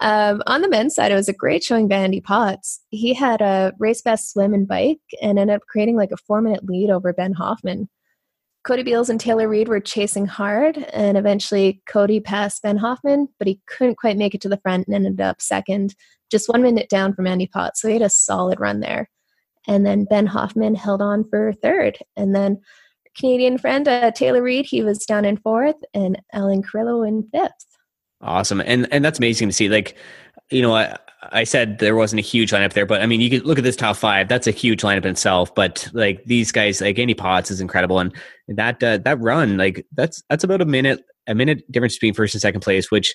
Um, 0.00 0.42
on 0.46 0.62
the 0.62 0.68
men's 0.68 0.94
side, 0.94 1.12
it 1.12 1.16
was 1.16 1.28
a 1.28 1.32
great 1.32 1.62
showing 1.62 1.88
by 1.88 1.96
Andy 1.96 2.20
Potts. 2.20 2.80
He 2.90 3.14
had 3.14 3.40
a 3.40 3.72
race 3.78 4.02
best 4.02 4.32
swim 4.32 4.54
and 4.54 4.66
bike 4.66 5.00
and 5.20 5.38
ended 5.38 5.56
up 5.56 5.62
creating 5.68 5.96
like 5.96 6.12
a 6.12 6.16
four 6.16 6.40
minute 6.40 6.64
lead 6.64 6.90
over 6.90 7.12
Ben 7.12 7.32
Hoffman. 7.32 7.88
Cody 8.68 8.82
Beals 8.82 9.08
and 9.08 9.18
Taylor 9.18 9.48
Reid 9.48 9.66
were 9.66 9.80
chasing 9.80 10.26
hard, 10.26 10.76
and 10.76 11.16
eventually 11.16 11.80
Cody 11.88 12.20
passed 12.20 12.62
Ben 12.62 12.76
Hoffman, 12.76 13.26
but 13.38 13.48
he 13.48 13.62
couldn't 13.66 13.96
quite 13.96 14.18
make 14.18 14.34
it 14.34 14.42
to 14.42 14.48
the 14.50 14.58
front 14.58 14.86
and 14.86 14.94
ended 14.94 15.22
up 15.22 15.40
second, 15.40 15.94
just 16.30 16.50
one 16.50 16.60
minute 16.60 16.90
down 16.90 17.14
from 17.14 17.26
Andy 17.26 17.46
Potts. 17.46 17.80
So 17.80 17.88
he 17.88 17.94
had 17.94 18.02
a 18.02 18.10
solid 18.10 18.60
run 18.60 18.80
there. 18.80 19.08
And 19.66 19.86
then 19.86 20.04
Ben 20.04 20.26
Hoffman 20.26 20.74
held 20.74 21.00
on 21.00 21.26
for 21.30 21.54
third. 21.54 21.96
And 22.14 22.34
then 22.34 22.60
Canadian 23.16 23.56
friend 23.56 23.88
uh, 23.88 24.10
Taylor 24.10 24.42
Reid, 24.42 24.66
he 24.66 24.82
was 24.82 25.06
down 25.06 25.24
in 25.24 25.38
fourth, 25.38 25.82
and 25.94 26.20
Alan 26.34 26.62
Carrillo 26.62 27.04
in 27.04 27.26
fifth. 27.32 27.78
Awesome, 28.20 28.60
and 28.60 28.86
and 28.92 29.02
that's 29.02 29.18
amazing 29.18 29.48
to 29.48 29.54
see. 29.54 29.70
Like, 29.70 29.96
you 30.50 30.62
know, 30.62 30.74
I, 30.74 30.96
I 31.30 31.44
said 31.44 31.78
there 31.78 31.96
wasn't 31.96 32.20
a 32.20 32.22
huge 32.22 32.52
lineup 32.52 32.72
there, 32.72 32.86
but 32.86 33.02
I 33.02 33.06
mean, 33.06 33.20
you 33.20 33.28
could 33.28 33.44
look 33.44 33.58
at 33.58 33.64
this 33.64 33.76
top 33.76 33.96
five. 33.96 34.28
That's 34.28 34.46
a 34.46 34.52
huge 34.52 34.82
lineup 34.82 35.04
in 35.04 35.10
itself. 35.10 35.54
But 35.54 35.88
like 35.92 36.24
these 36.24 36.52
guys, 36.52 36.80
like 36.80 36.98
Andy 36.98 37.14
Potts 37.14 37.50
is 37.50 37.60
incredible, 37.60 37.98
and 37.98 38.12
that 38.48 38.82
uh, 38.82 38.98
that 38.98 39.20
run, 39.20 39.56
like 39.56 39.84
that's 39.92 40.22
that's 40.28 40.44
about 40.44 40.60
a 40.60 40.64
minute 40.64 41.04
a 41.26 41.34
minute 41.34 41.70
difference 41.70 41.96
between 41.96 42.14
first 42.14 42.34
and 42.34 42.40
second 42.40 42.60
place, 42.60 42.90
which 42.90 43.14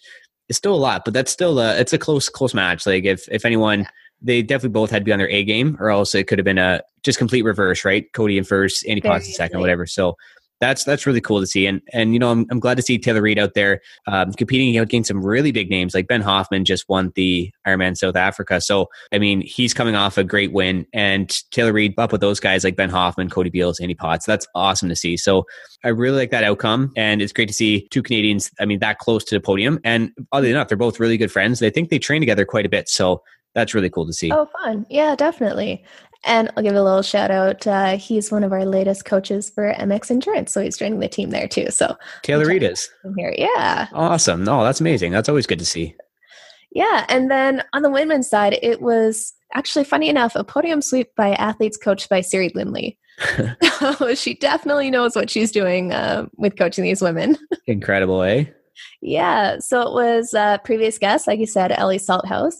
is 0.49 0.57
still 0.57 0.75
a 0.75 0.77
lot, 0.77 1.05
but 1.05 1.13
that's 1.13 1.31
still 1.31 1.59
a 1.59 1.77
it's 1.77 1.93
a 1.93 1.97
close 1.97 2.29
close 2.29 2.53
match. 2.53 2.85
Like 2.85 3.05
if 3.05 3.27
if 3.29 3.45
anyone, 3.45 3.87
they 4.21 4.41
definitely 4.41 4.73
both 4.73 4.91
had 4.91 4.99
to 4.99 5.05
be 5.05 5.13
on 5.13 5.19
their 5.19 5.29
A 5.29 5.43
game, 5.43 5.77
or 5.79 5.89
else 5.89 6.13
it 6.13 6.27
could 6.27 6.39
have 6.39 6.45
been 6.45 6.57
a 6.57 6.81
just 7.03 7.17
complete 7.17 7.43
reverse, 7.43 7.85
right? 7.85 8.11
Cody 8.13 8.37
in 8.37 8.43
first, 8.43 8.85
Andy 8.87 9.01
Potts 9.01 9.27
in 9.27 9.33
second, 9.33 9.59
whatever. 9.59 9.85
So 9.85 10.15
that's 10.63 10.85
that's 10.85 11.05
really 11.05 11.19
cool 11.19 11.41
to 11.41 11.45
see. 11.45 11.67
And 11.67 11.81
and 11.91 12.13
you 12.13 12.19
know, 12.19 12.31
I'm 12.31 12.45
I'm 12.49 12.59
glad 12.59 12.77
to 12.77 12.83
see 12.83 12.97
Taylor 12.97 13.21
Reid 13.21 13.37
out 13.37 13.53
there 13.53 13.81
um, 14.07 14.31
competing 14.31 14.77
against 14.77 15.09
some 15.09 15.23
really 15.23 15.51
big 15.51 15.69
names. 15.69 15.93
Like 15.93 16.07
Ben 16.07 16.21
Hoffman 16.21 16.63
just 16.63 16.87
won 16.87 17.11
the 17.15 17.51
Ironman 17.67 17.97
South 17.97 18.15
Africa, 18.15 18.61
so 18.61 18.87
I 19.11 19.19
mean, 19.19 19.41
he's 19.41 19.73
coming 19.73 19.95
off 19.95 20.17
a 20.17 20.23
great 20.23 20.53
win, 20.53 20.85
and 20.93 21.29
Taylor 21.51 21.73
Reid 21.73 21.95
up 21.97 22.13
with 22.13 22.21
those 22.21 22.39
guys 22.39 22.63
like 22.63 22.77
Ben 22.77 22.89
Hoffman, 22.89 23.29
Cody 23.29 23.49
Beals, 23.49 23.79
Andy 23.81 23.93
Potts. 23.93 24.25
That's 24.25 24.47
awesome 24.55 24.87
to 24.89 24.95
see. 24.95 25.17
So 25.17 25.45
I 25.83 25.89
really 25.89 26.17
like 26.17 26.31
that 26.31 26.45
outcome, 26.45 26.93
and 26.95 27.21
it's 27.21 27.33
great 27.33 27.49
to 27.49 27.53
see 27.53 27.87
two 27.89 28.01
Canadians. 28.01 28.49
I 28.59 28.65
mean, 28.65 28.79
that 28.79 28.99
close 28.99 29.25
to 29.25 29.35
the 29.35 29.41
podium. 29.41 29.79
And 29.83 30.11
oddly 30.31 30.49
enough, 30.49 30.69
they're 30.69 30.77
both 30.77 30.99
really 30.99 31.17
good 31.17 31.31
friends. 31.31 31.59
They 31.59 31.69
think 31.69 31.89
they 31.89 31.99
train 31.99 32.21
together 32.21 32.45
quite 32.45 32.65
a 32.65 32.69
bit. 32.69 32.87
So 32.87 33.21
that's 33.53 33.73
really 33.73 33.89
cool 33.89 34.05
to 34.05 34.13
see. 34.13 34.31
Oh, 34.31 34.47
fun. 34.61 34.85
Yeah, 34.89 35.15
definitely. 35.15 35.83
And 36.25 36.51
I'll 36.55 36.63
give 36.63 36.75
a 36.75 36.81
little 36.81 37.01
shout 37.01 37.31
out. 37.31 37.67
Uh, 37.67 37.97
he's 37.97 38.31
one 38.31 38.43
of 38.43 38.53
our 38.53 38.65
latest 38.65 39.05
coaches 39.05 39.49
for 39.49 39.73
MX 39.73 40.11
Endurance, 40.11 40.51
so 40.53 40.61
he's 40.61 40.77
joining 40.77 40.99
the 40.99 41.09
team 41.09 41.31
there 41.31 41.47
too. 41.47 41.67
So 41.69 41.97
Taylor 42.21 42.45
Reid 42.45 42.63
is 42.63 42.89
here, 43.17 43.35
yeah. 43.37 43.87
Awesome. 43.93 44.43
No, 44.43 44.63
that's 44.63 44.79
amazing. 44.79 45.11
That's 45.11 45.27
always 45.27 45.47
good 45.47 45.59
to 45.59 45.65
see. 45.65 45.95
Yeah, 46.71 47.05
and 47.09 47.29
then 47.29 47.63
on 47.73 47.83
the 47.83 47.89
women's 47.89 48.29
side, 48.29 48.57
it 48.61 48.81
was 48.81 49.33
actually 49.53 49.85
funny 49.85 50.09
enough 50.09 50.35
a 50.35 50.43
podium 50.43 50.81
sweep 50.81 51.13
by 51.15 51.33
athletes 51.33 51.77
coached 51.77 52.09
by 52.09 52.21
Siri 52.21 52.51
Lindley. 52.55 52.97
she 54.15 54.33
definitely 54.35 54.89
knows 54.89 55.15
what 55.15 55.29
she's 55.29 55.51
doing 55.51 55.91
uh, 55.91 56.25
with 56.37 56.57
coaching 56.57 56.83
these 56.83 57.01
women. 57.01 57.37
Incredible, 57.67 58.23
eh? 58.23 58.45
Yeah. 59.01 59.57
So 59.59 59.81
it 59.81 59.93
was 59.93 60.33
uh, 60.33 60.57
previous 60.59 60.97
guest, 60.97 61.27
like 61.27 61.39
you 61.39 61.45
said, 61.45 61.71
Ellie 61.71 61.99
Salthouse 61.99 62.55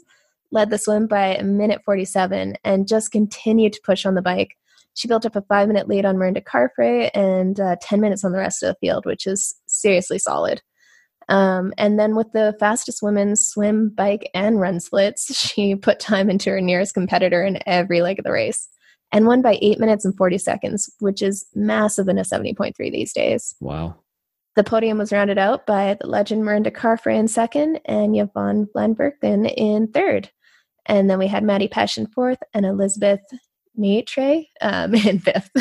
led 0.54 0.70
the 0.70 0.78
swim 0.78 1.08
by 1.08 1.36
a 1.36 1.44
minute 1.44 1.82
47 1.84 2.56
and 2.64 2.88
just 2.88 3.12
continued 3.12 3.74
to 3.74 3.82
push 3.84 4.06
on 4.06 4.16
the 4.16 4.22
bike. 4.22 4.56
She 4.94 5.08
built 5.08 5.26
up 5.26 5.36
a 5.36 5.42
five 5.42 5.68
minute 5.68 5.88
lead 5.88 6.06
on 6.06 6.18
Mirinda 6.18 6.44
Carfrae 6.44 7.10
and 7.14 7.60
uh, 7.60 7.76
10 7.82 8.00
minutes 8.00 8.24
on 8.24 8.32
the 8.32 8.38
rest 8.38 8.62
of 8.62 8.68
the 8.70 8.78
field, 8.80 9.06
which 9.06 9.26
is 9.26 9.56
seriously 9.66 10.20
solid. 10.20 10.62
Um, 11.30 11.74
and 11.78 12.00
then 12.00 12.16
with 12.16 12.32
the 12.34 12.56
fastest 12.60 13.02
women's 13.02 13.46
swim, 13.46 13.90
bike, 13.90 14.30
and 14.34 14.60
run 14.60 14.80
splits, 14.80 15.36
she 15.38 15.76
put 15.76 16.00
time 16.00 16.30
into 16.30 16.52
her 16.52 16.62
nearest 16.62 16.94
competitor 16.94 17.44
in 17.44 17.60
every 17.66 18.02
leg 18.02 18.20
of 18.20 18.26
the 18.26 18.32
race 18.32 18.70
and 19.12 19.26
won 19.26 19.42
by 19.42 19.58
eight 19.62 19.80
minutes 19.80 20.06
and 20.06 20.16
40 20.16 20.38
seconds, 20.38 20.90
which 21.00 21.22
is 21.22 21.46
massive 21.56 22.08
in 22.08 22.18
a 22.18 22.24
70.3 22.24 22.76
these 22.92 23.14
days. 23.14 23.56
Wow. 23.60 23.96
The 24.56 24.64
podium 24.64 25.00
was 25.00 25.12
rounded 25.12 25.40
out 25.40 25.66
by 25.66 25.98
the 26.00 26.08
legend 26.08 26.44
Mirinda 26.44 26.72
Carfrae 26.72 27.18
in 27.18 27.28
second 27.28 27.80
and 27.86 28.16
Yvonne 28.16 28.68
van 28.76 28.94
Vlerken 28.94 29.52
in 29.58 29.88
third. 29.88 30.30
And 30.86 31.10
then 31.10 31.20
we 31.20 31.28
had 31.28 31.44
Maddie 31.44 31.70
in 31.98 32.08
fourth 32.08 32.40
and 32.54 32.66
Elizabeth 32.66 33.22
Maitre 33.76 34.50
um, 34.62 34.94
in 35.06 35.20
fifth. 35.20 35.52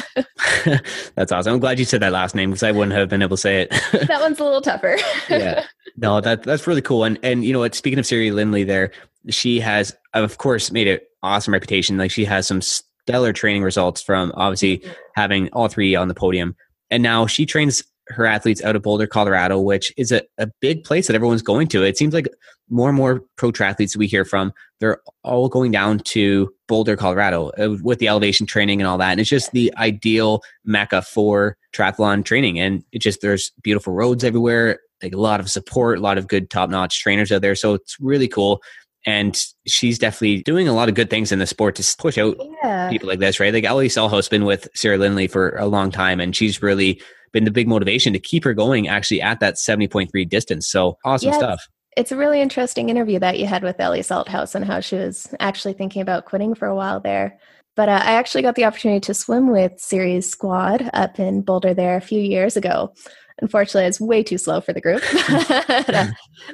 That's 1.15 1.33
awesome. 1.33 1.55
I'm 1.55 1.61
glad 1.61 1.79
you 1.79 1.85
said 1.85 2.03
that 2.03 2.13
last 2.13 2.35
name 2.35 2.51
because 2.51 2.63
I 2.63 2.73
wouldn't 2.73 2.97
have 2.97 3.09
been 3.09 3.23
able 3.23 3.37
to 3.37 3.41
say 3.41 3.63
it. 3.63 3.71
that 4.09 4.21
one's 4.21 4.41
a 4.41 4.45
little 4.45 4.61
tougher. 4.61 4.97
yeah. 5.29 5.67
No, 5.97 6.21
that 6.21 6.43
that's 6.43 6.67
really 6.67 6.83
cool. 6.83 7.05
And 7.05 7.19
and 7.23 7.45
you 7.45 7.53
know 7.53 7.59
what? 7.61 7.75
Speaking 7.75 7.99
of 7.99 8.07
Siri 8.07 8.31
Lindley, 8.31 8.65
there, 8.65 8.93
she 9.29 9.61
has 9.61 9.95
of 10.15 10.39
course 10.39 10.71
made 10.71 10.89
an 10.89 10.99
awesome 11.23 11.53
reputation. 11.53 11.99
Like 11.99 12.11
she 12.11 12.25
has 12.25 12.47
some 12.47 12.61
stellar 12.61 13.33
training 13.33 13.63
results 13.63 14.03
from 14.03 14.33
obviously 14.35 14.79
mm-hmm. 14.79 14.93
having 15.17 15.49
all 15.53 15.69
three 15.69 15.95
on 15.95 16.09
the 16.09 16.15
podium. 16.15 16.57
And 16.91 17.03
now 17.03 17.27
she 17.27 17.47
trains 17.47 17.83
her 18.09 18.27
athletes 18.27 18.63
out 18.63 18.77
of 18.77 18.83
Boulder, 18.83 19.07
Colorado, 19.07 19.61
which 19.61 19.93
is 19.97 20.13
a, 20.13 20.23
a 20.39 20.49
big 20.61 20.85
place 20.85 21.07
that 21.07 21.15
everyone's 21.15 21.43
going 21.43 21.69
to. 21.69 21.83
It 21.85 21.97
seems 21.97 22.15
like 22.15 22.29
more 22.69 22.89
and 22.89 22.97
more 22.97 23.23
pro 23.37 23.53
triathletes 23.53 23.97
we 23.97 24.07
hear 24.07 24.25
from, 24.25 24.53
they're 24.81 25.01
all 25.23 25.49
going 25.49 25.71
down 25.71 26.01
to 26.01 26.53
Boulder, 26.69 26.97
Colorado 26.97 27.51
uh, 27.59 27.77
with 27.83 27.99
the 27.99 28.09
elevation 28.09 28.47
training 28.47 28.81
and 28.81 28.89
all 28.89 28.99
that. 28.99 29.13
And 29.13 29.21
it's 29.21 29.31
just 29.31 29.53
the 29.53 29.73
ideal 29.77 30.43
mecca 30.65 31.03
for 31.03 31.57
triathlon 31.73 32.25
training. 32.25 32.59
And 32.59 32.83
it 32.93 33.01
just, 33.01 33.21
there's 33.21 33.53
beautiful 33.63 33.93
roads 33.93 34.25
everywhere, 34.25 34.81
like 35.03 35.13
a 35.13 35.19
lot 35.19 35.41
of 35.41 35.51
support, 35.51 35.99
a 35.99 36.03
lot 36.03 36.19
of 36.19 36.29
good 36.29 36.51
top 36.51 36.71
notch 36.71 37.01
trainers 37.01 37.31
out 37.31 37.43
there. 37.43 37.55
So 37.55 37.75
it's 37.75 37.97
really 38.01 38.29
cool. 38.29 38.63
And 39.05 39.41
she's 39.67 39.99
definitely 39.99 40.43
doing 40.43 40.69
a 40.69 40.73
lot 40.73 40.89
of 40.89 40.95
good 40.95 41.11
things 41.11 41.33
in 41.33 41.41
the 41.41 41.47
sport 41.47 41.75
to 41.75 41.97
push 41.99 42.17
out 42.19 42.37
yeah. 42.63 42.89
people 42.89 43.09
like 43.09 43.19
this, 43.19 43.41
right? 43.41 43.53
Like 43.53 43.65
Ellie 43.65 43.89
Salthouse 43.89 44.31
been 44.31 44.45
with 44.45 44.69
Siri 44.75 44.97
Lindley 44.97 45.27
for 45.27 45.57
a 45.57 45.67
long 45.67 45.91
time, 45.91 46.21
and 46.21 46.37
she's 46.37 46.63
really 46.63 47.03
been 47.33 47.45
the 47.45 47.51
big 47.51 47.69
motivation 47.69 48.13
to 48.13 48.19
keep 48.19 48.45
her 48.45 48.55
going 48.55 48.89
actually 48.89 49.21
at 49.21 49.41
that 49.41 49.55
70.3 49.55 50.29
distance. 50.29 50.69
So 50.69 50.99
awesome 51.05 51.33
stuff. 51.33 51.67
It's, 51.97 52.13
a 52.13 52.17
really 52.17 52.41
interesting 52.41 52.89
interview 52.89 53.19
that 53.19 53.39
you 53.39 53.47
had 53.47 53.63
with 53.63 53.79
Ellie 53.79 54.01
Salthouse 54.01 54.55
and 54.55 54.65
how 54.65 54.81
she 54.81 54.97
was 54.97 55.35
actually 55.41 55.75
thinking 55.75 56.01
about 56.01 56.25
quitting 56.25 56.55
for 56.55 56.67
a 56.67 56.75
while 56.75 57.01
there. 57.01 57.39
But 57.75 57.89
uh, 57.89 58.03
I 58.05 58.13
actually 58.13 58.43
got 58.43 58.55
the 58.55 58.65
opportunity 58.65 59.01
to 59.01 59.15
swim 59.15 59.51
with 59.51 59.73
Siri's 59.79 60.31
Squad 60.31 60.91
up 60.93 61.19
in 61.19 61.43
Boulder 61.43 61.75
there 61.75 61.97
a 61.97 62.03
few 62.03 62.21
years 62.21 62.57
ago. 62.57 62.93
Unfortunately, 63.41 63.89
it's 63.89 64.01
way 64.01 64.23
too 64.23 64.39
slow 64.39 64.61
for 64.61 64.73
the 64.73 64.81
group. 64.81 65.03
Uh, 65.93 66.07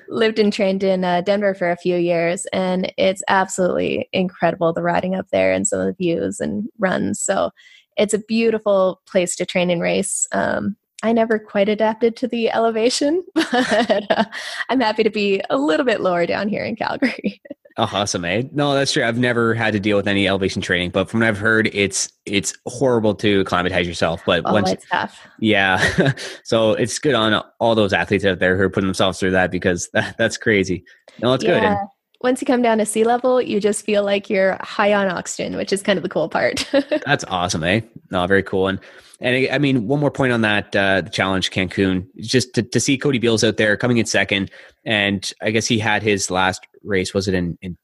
lived 0.08 0.38
and 0.38 0.52
trained 0.52 0.82
in 0.82 1.04
uh, 1.04 1.20
Denver 1.20 1.54
for 1.54 1.70
a 1.70 1.76
few 1.76 1.96
years, 1.96 2.46
and 2.52 2.92
it's 2.96 3.22
absolutely 3.28 4.08
incredible 4.12 4.72
the 4.72 4.82
riding 4.82 5.14
up 5.14 5.26
there 5.30 5.52
and 5.52 5.66
some 5.66 5.80
of 5.80 5.86
the 5.86 5.92
views 5.92 6.40
and 6.40 6.68
runs. 6.78 7.20
So 7.20 7.50
it's 7.98 8.14
a 8.14 8.18
beautiful 8.18 9.02
place 9.06 9.36
to 9.36 9.44
train 9.44 9.70
and 9.70 9.82
race. 9.82 10.26
Um, 10.32 10.76
I 11.02 11.12
never 11.12 11.38
quite 11.38 11.68
adapted 11.68 12.16
to 12.16 12.28
the 12.28 12.50
elevation, 12.50 13.24
but 13.34 14.06
uh, 14.10 14.24
I'm 14.68 14.80
happy 14.80 15.02
to 15.02 15.10
be 15.10 15.40
a 15.50 15.58
little 15.58 15.86
bit 15.86 16.00
lower 16.00 16.26
down 16.26 16.48
here 16.48 16.64
in 16.64 16.74
Calgary. 16.74 17.40
oh, 17.76 17.82
awesome, 17.92 18.24
eh? 18.24 18.42
No, 18.52 18.74
that's 18.74 18.92
true. 18.92 19.04
I've 19.04 19.18
never 19.18 19.54
had 19.54 19.74
to 19.74 19.80
deal 19.80 19.96
with 19.96 20.08
any 20.08 20.26
elevation 20.26 20.60
training, 20.60 20.90
but 20.90 21.08
from 21.08 21.20
what 21.20 21.28
I've 21.28 21.38
heard, 21.38 21.70
it's 21.72 22.10
it's 22.26 22.52
horrible 22.66 23.14
to 23.16 23.40
acclimatize 23.40 23.86
yourself. 23.86 24.22
But 24.26 24.42
oh, 24.44 24.52
once, 24.52 24.72
it's 24.72 24.88
tough. 24.88 25.20
Yeah, 25.38 26.12
so 26.42 26.72
it's 26.72 26.98
good 26.98 27.14
on 27.14 27.44
all 27.60 27.74
those 27.76 27.92
athletes 27.92 28.24
out 28.24 28.40
there 28.40 28.56
who 28.56 28.62
are 28.62 28.70
putting 28.70 28.88
themselves 28.88 29.20
through 29.20 29.32
that 29.32 29.52
because 29.52 29.88
that, 29.92 30.16
that's 30.18 30.36
crazy. 30.36 30.84
No, 31.22 31.32
it's 31.34 31.44
yeah. 31.44 31.54
good. 31.54 31.62
And 31.64 31.78
once 32.20 32.40
you 32.40 32.46
come 32.46 32.62
down 32.62 32.78
to 32.78 32.86
sea 32.86 33.04
level, 33.04 33.40
you 33.40 33.60
just 33.60 33.84
feel 33.84 34.04
like 34.04 34.28
you're 34.28 34.58
high 34.60 34.92
on 34.92 35.08
oxygen, 35.08 35.56
which 35.56 35.72
is 35.72 35.82
kind 35.82 35.96
of 35.96 36.02
the 36.02 36.08
cool 36.08 36.28
part. 36.28 36.68
That's 37.06 37.24
awesome, 37.28 37.62
eh? 37.62 37.80
No, 38.10 38.26
very 38.26 38.42
cool. 38.42 38.68
And 38.68 38.80
and 39.20 39.48
I 39.50 39.58
mean, 39.58 39.88
one 39.88 40.00
more 40.00 40.10
point 40.10 40.32
on 40.32 40.42
that 40.42 40.74
uh, 40.74 41.00
the 41.00 41.10
challenge 41.10 41.50
Cancun, 41.50 42.06
just 42.18 42.54
to, 42.54 42.62
to 42.62 42.80
see 42.80 42.96
Cody 42.96 43.18
Beals 43.18 43.42
out 43.42 43.56
there 43.56 43.76
coming 43.76 43.98
in 43.98 44.06
second, 44.06 44.50
and 44.84 45.32
I 45.42 45.50
guess 45.50 45.66
he 45.66 45.78
had 45.78 46.02
his 46.02 46.30
last 46.30 46.66
race. 46.84 47.14
Was 47.14 47.26
it 47.28 47.34
in 47.34 47.58
in 47.60 47.76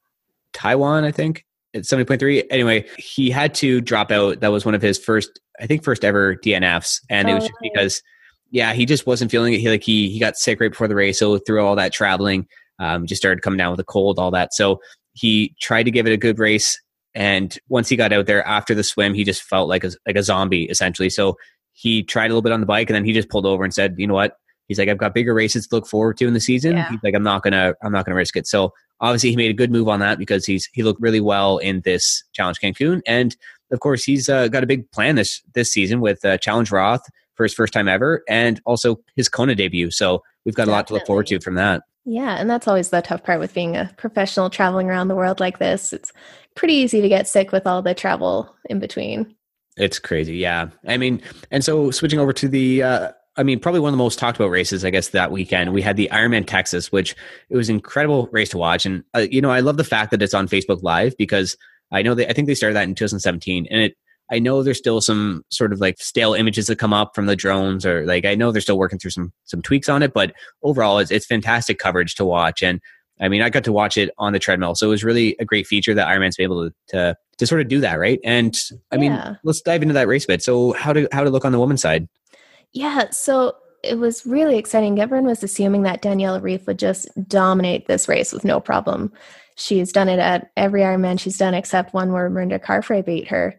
Taiwan? 0.53 1.03
I 1.03 1.11
think 1.11 1.45
at 1.73 1.85
seventy 1.85 2.05
point 2.05 2.19
three. 2.19 2.43
Anyway, 2.49 2.85
he 2.97 3.29
had 3.29 3.53
to 3.55 3.81
drop 3.81 4.11
out. 4.11 4.39
That 4.39 4.51
was 4.51 4.65
one 4.65 4.75
of 4.75 4.81
his 4.81 4.97
first, 4.97 5.39
I 5.59 5.67
think, 5.67 5.83
first 5.83 6.05
ever 6.05 6.35
DNFs, 6.37 7.01
and 7.09 7.27
oh, 7.27 7.31
it 7.31 7.35
was 7.35 7.43
just 7.43 7.59
because, 7.61 8.01
yeah, 8.51 8.73
he 8.73 8.85
just 8.85 9.05
wasn't 9.05 9.29
feeling 9.29 9.53
it. 9.53 9.59
He 9.59 9.69
like 9.69 9.83
he 9.83 10.09
he 10.09 10.19
got 10.19 10.37
sick 10.37 10.61
right 10.61 10.71
before 10.71 10.87
the 10.87 10.95
race, 10.95 11.19
so 11.19 11.37
through 11.37 11.65
all 11.65 11.75
that 11.75 11.91
traveling 11.91 12.47
um, 12.79 13.05
just 13.05 13.21
started 13.21 13.41
coming 13.41 13.57
down 13.57 13.71
with 13.71 13.79
a 13.79 13.85
cold, 13.85 14.19
all 14.19 14.31
that. 14.31 14.53
So 14.53 14.79
he 15.13 15.55
tried 15.59 15.83
to 15.83 15.91
give 15.91 16.07
it 16.07 16.13
a 16.13 16.17
good 16.17 16.39
race. 16.39 16.79
And 17.13 17.57
once 17.69 17.87
he 17.87 17.95
got 17.95 18.11
out 18.11 18.25
there 18.25 18.45
after 18.45 18.75
the 18.75 18.83
swim, 18.83 19.13
he 19.13 19.23
just 19.23 19.43
felt 19.43 19.69
like 19.69 19.83
a, 19.83 19.91
like 20.05 20.17
a 20.17 20.23
zombie 20.23 20.65
essentially. 20.65 21.09
So 21.09 21.37
he 21.71 22.03
tried 22.03 22.25
a 22.25 22.29
little 22.29 22.41
bit 22.41 22.51
on 22.51 22.59
the 22.59 22.65
bike 22.65 22.89
and 22.89 22.95
then 22.95 23.05
he 23.05 23.13
just 23.13 23.29
pulled 23.29 23.45
over 23.45 23.63
and 23.63 23.73
said, 23.73 23.95
you 23.97 24.07
know 24.07 24.13
what? 24.13 24.37
He's 24.67 24.79
like, 24.79 24.89
I've 24.89 24.97
got 24.97 25.13
bigger 25.13 25.33
races 25.33 25.67
to 25.67 25.75
look 25.75 25.87
forward 25.87 26.17
to 26.17 26.27
in 26.27 26.33
the 26.33 26.39
season. 26.39 26.73
Yeah. 26.73 26.89
He's 26.89 26.99
like, 27.03 27.13
I'm 27.13 27.23
not 27.23 27.43
gonna, 27.43 27.75
I'm 27.83 27.91
not 27.91 28.05
gonna 28.05 28.15
risk 28.15 28.35
it. 28.35 28.47
So 28.47 28.73
obviously 28.99 29.29
he 29.29 29.35
made 29.35 29.51
a 29.51 29.53
good 29.53 29.71
move 29.71 29.87
on 29.87 29.99
that 29.99 30.17
because 30.17 30.45
he's 30.45 30.69
he 30.73 30.83
looked 30.83 31.01
really 31.01 31.19
well 31.19 31.57
in 31.57 31.81
this 31.81 32.23
Challenge 32.33 32.59
Cancun, 32.59 33.01
and 33.05 33.35
of 33.71 33.79
course 33.79 34.03
he's 34.03 34.29
uh, 34.29 34.47
got 34.47 34.63
a 34.63 34.67
big 34.67 34.89
plan 34.91 35.15
this 35.15 35.41
this 35.53 35.71
season 35.71 36.01
with 36.01 36.23
uh, 36.25 36.37
Challenge 36.37 36.71
Roth 36.71 37.05
for 37.35 37.43
his 37.43 37.53
first 37.53 37.73
time 37.73 37.87
ever, 37.87 38.23
and 38.29 38.61
also 38.65 38.99
his 39.15 39.29
Kona 39.29 39.55
debut. 39.55 39.91
So 39.91 40.23
we've 40.45 40.55
got 40.55 40.63
Definitely. 40.65 40.73
a 40.73 40.75
lot 40.77 40.87
to 40.87 40.93
look 40.93 41.05
forward 41.05 41.27
to 41.27 41.39
from 41.39 41.55
that. 41.55 41.83
Yeah, 42.05 42.35
and 42.35 42.49
that's 42.49 42.67
always 42.67 42.89
the 42.89 43.01
tough 43.01 43.23
part 43.23 43.39
with 43.39 43.53
being 43.53 43.75
a 43.75 43.91
professional 43.97 44.49
traveling 44.49 44.89
around 44.89 45.07
the 45.07 45.15
world 45.15 45.39
like 45.39 45.57
this. 45.57 45.91
It's 45.91 46.13
pretty 46.55 46.75
easy 46.75 47.01
to 47.01 47.09
get 47.09 47.27
sick 47.27 47.51
with 47.51 47.65
all 47.65 47.81
the 47.81 47.95
travel 47.95 48.55
in 48.69 48.79
between. 48.79 49.35
It's 49.75 49.99
crazy, 49.99 50.37
yeah. 50.37 50.69
I 50.87 50.97
mean, 50.97 51.21
and 51.51 51.63
so 51.63 51.91
switching 51.91 52.19
over 52.19 52.31
to 52.33 52.47
the 52.47 52.83
uh, 52.83 53.11
I 53.37 53.43
mean, 53.43 53.59
probably 53.59 53.81
one 53.81 53.89
of 53.89 53.93
the 53.93 54.03
most 54.03 54.17
talked 54.17 54.37
about 54.37 54.49
races, 54.49 54.85
I 54.85 54.89
guess, 54.89 55.09
that 55.09 55.31
weekend. 55.31 55.73
We 55.73 55.81
had 55.81 55.97
the 55.97 56.09
Ironman 56.11 56.47
Texas, 56.47 56.91
which 56.91 57.15
it 57.49 57.57
was 57.57 57.69
an 57.69 57.75
incredible 57.75 58.29
race 58.31 58.49
to 58.49 58.57
watch. 58.57 58.85
And, 58.85 59.03
uh, 59.13 59.25
you 59.29 59.41
know, 59.41 59.51
I 59.51 59.59
love 59.59 59.77
the 59.77 59.83
fact 59.83 60.11
that 60.11 60.21
it's 60.21 60.33
on 60.33 60.47
Facebook 60.47 60.83
Live 60.83 61.17
because 61.17 61.57
I 61.91 62.01
know 62.01 62.15
they, 62.15 62.27
I 62.27 62.33
think 62.33 62.47
they 62.47 62.55
started 62.55 62.75
that 62.75 62.83
in 62.83 62.95
2017. 62.95 63.67
And 63.69 63.81
it, 63.81 63.97
I 64.31 64.39
know 64.39 64.63
there's 64.63 64.77
still 64.77 65.01
some 65.01 65.43
sort 65.49 65.71
of 65.71 65.79
like 65.79 65.99
stale 65.99 66.33
images 66.33 66.67
that 66.67 66.77
come 66.77 66.93
up 66.93 67.13
from 67.13 67.27
the 67.27 67.35
drones 67.35 67.85
or 67.85 68.05
like, 68.05 68.25
I 68.25 68.35
know 68.35 68.51
they're 68.51 68.61
still 68.61 68.77
working 68.77 68.97
through 68.97 69.11
some, 69.11 69.31
some 69.43 69.61
tweaks 69.61 69.87
on 69.87 70.01
it, 70.01 70.13
but 70.13 70.33
overall 70.63 70.97
it's, 70.99 71.11
it's 71.11 71.25
fantastic 71.25 71.77
coverage 71.77 72.15
to 72.15 72.25
watch. 72.25 72.63
And 72.63 72.81
I 73.21 73.29
mean, 73.29 73.41
I 73.41 73.49
got 73.49 73.63
to 73.65 73.71
watch 73.71 73.97
it 73.97 74.09
on 74.17 74.33
the 74.33 74.39
treadmill. 74.39 74.75
So 74.75 74.87
it 74.87 74.89
was 74.89 75.03
really 75.03 75.35
a 75.39 75.45
great 75.45 75.67
feature 75.67 75.93
that 75.93 76.07
Ironman's 76.07 76.37
been 76.37 76.45
able 76.45 76.69
to, 76.69 76.75
to, 76.89 77.15
to 77.37 77.47
sort 77.47 77.61
of 77.61 77.67
do 77.67 77.79
that. 77.81 77.99
Right. 77.99 78.19
And 78.23 78.59
I 78.91 78.95
yeah. 78.95 78.99
mean, 78.99 79.39
let's 79.43 79.61
dive 79.61 79.83
into 79.83 79.93
that 79.93 80.07
race 80.07 80.25
a 80.25 80.27
bit. 80.27 80.43
So 80.43 80.73
how 80.73 80.91
to, 80.91 81.07
how 81.11 81.23
to 81.23 81.29
look 81.29 81.45
on 81.45 81.51
the 81.51 81.59
women's 81.59 81.81
side? 81.81 82.07
Yeah, 82.73 83.09
so 83.11 83.55
it 83.83 83.99
was 83.99 84.25
really 84.25 84.57
exciting. 84.57 84.99
Everyone 84.99 85.27
was 85.27 85.43
assuming 85.43 85.83
that 85.83 86.01
Danielle 86.01 86.41
Ryf 86.41 86.65
would 86.67 86.79
just 86.79 87.07
dominate 87.27 87.87
this 87.87 88.07
race 88.07 88.33
with 88.33 88.43
no 88.43 88.59
problem. 88.59 89.13
She's 89.55 89.93
done 89.93 90.09
it 90.09 90.19
at 90.19 90.51
every 90.57 90.81
Ironman 90.81 91.19
she's 91.19 91.37
done 91.37 91.53
except 91.53 91.93
one 91.93 92.11
where 92.11 92.29
Mirinda 92.29 92.59
Carfrae 92.59 93.05
beat 93.05 93.27
her. 93.29 93.57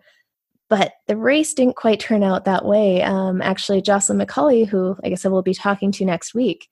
But 0.68 0.94
the 1.06 1.16
race 1.16 1.54
didn't 1.54 1.76
quite 1.76 2.00
turn 2.00 2.22
out 2.22 2.44
that 2.44 2.64
way. 2.64 3.02
Um, 3.02 3.40
actually, 3.40 3.82
Jocelyn 3.82 4.18
McCauley, 4.18 4.66
who 4.66 4.96
I 5.04 5.10
guess 5.10 5.24
I 5.24 5.28
will 5.28 5.42
be 5.42 5.54
talking 5.54 5.92
to 5.92 6.04
next 6.04 6.34
week, 6.34 6.68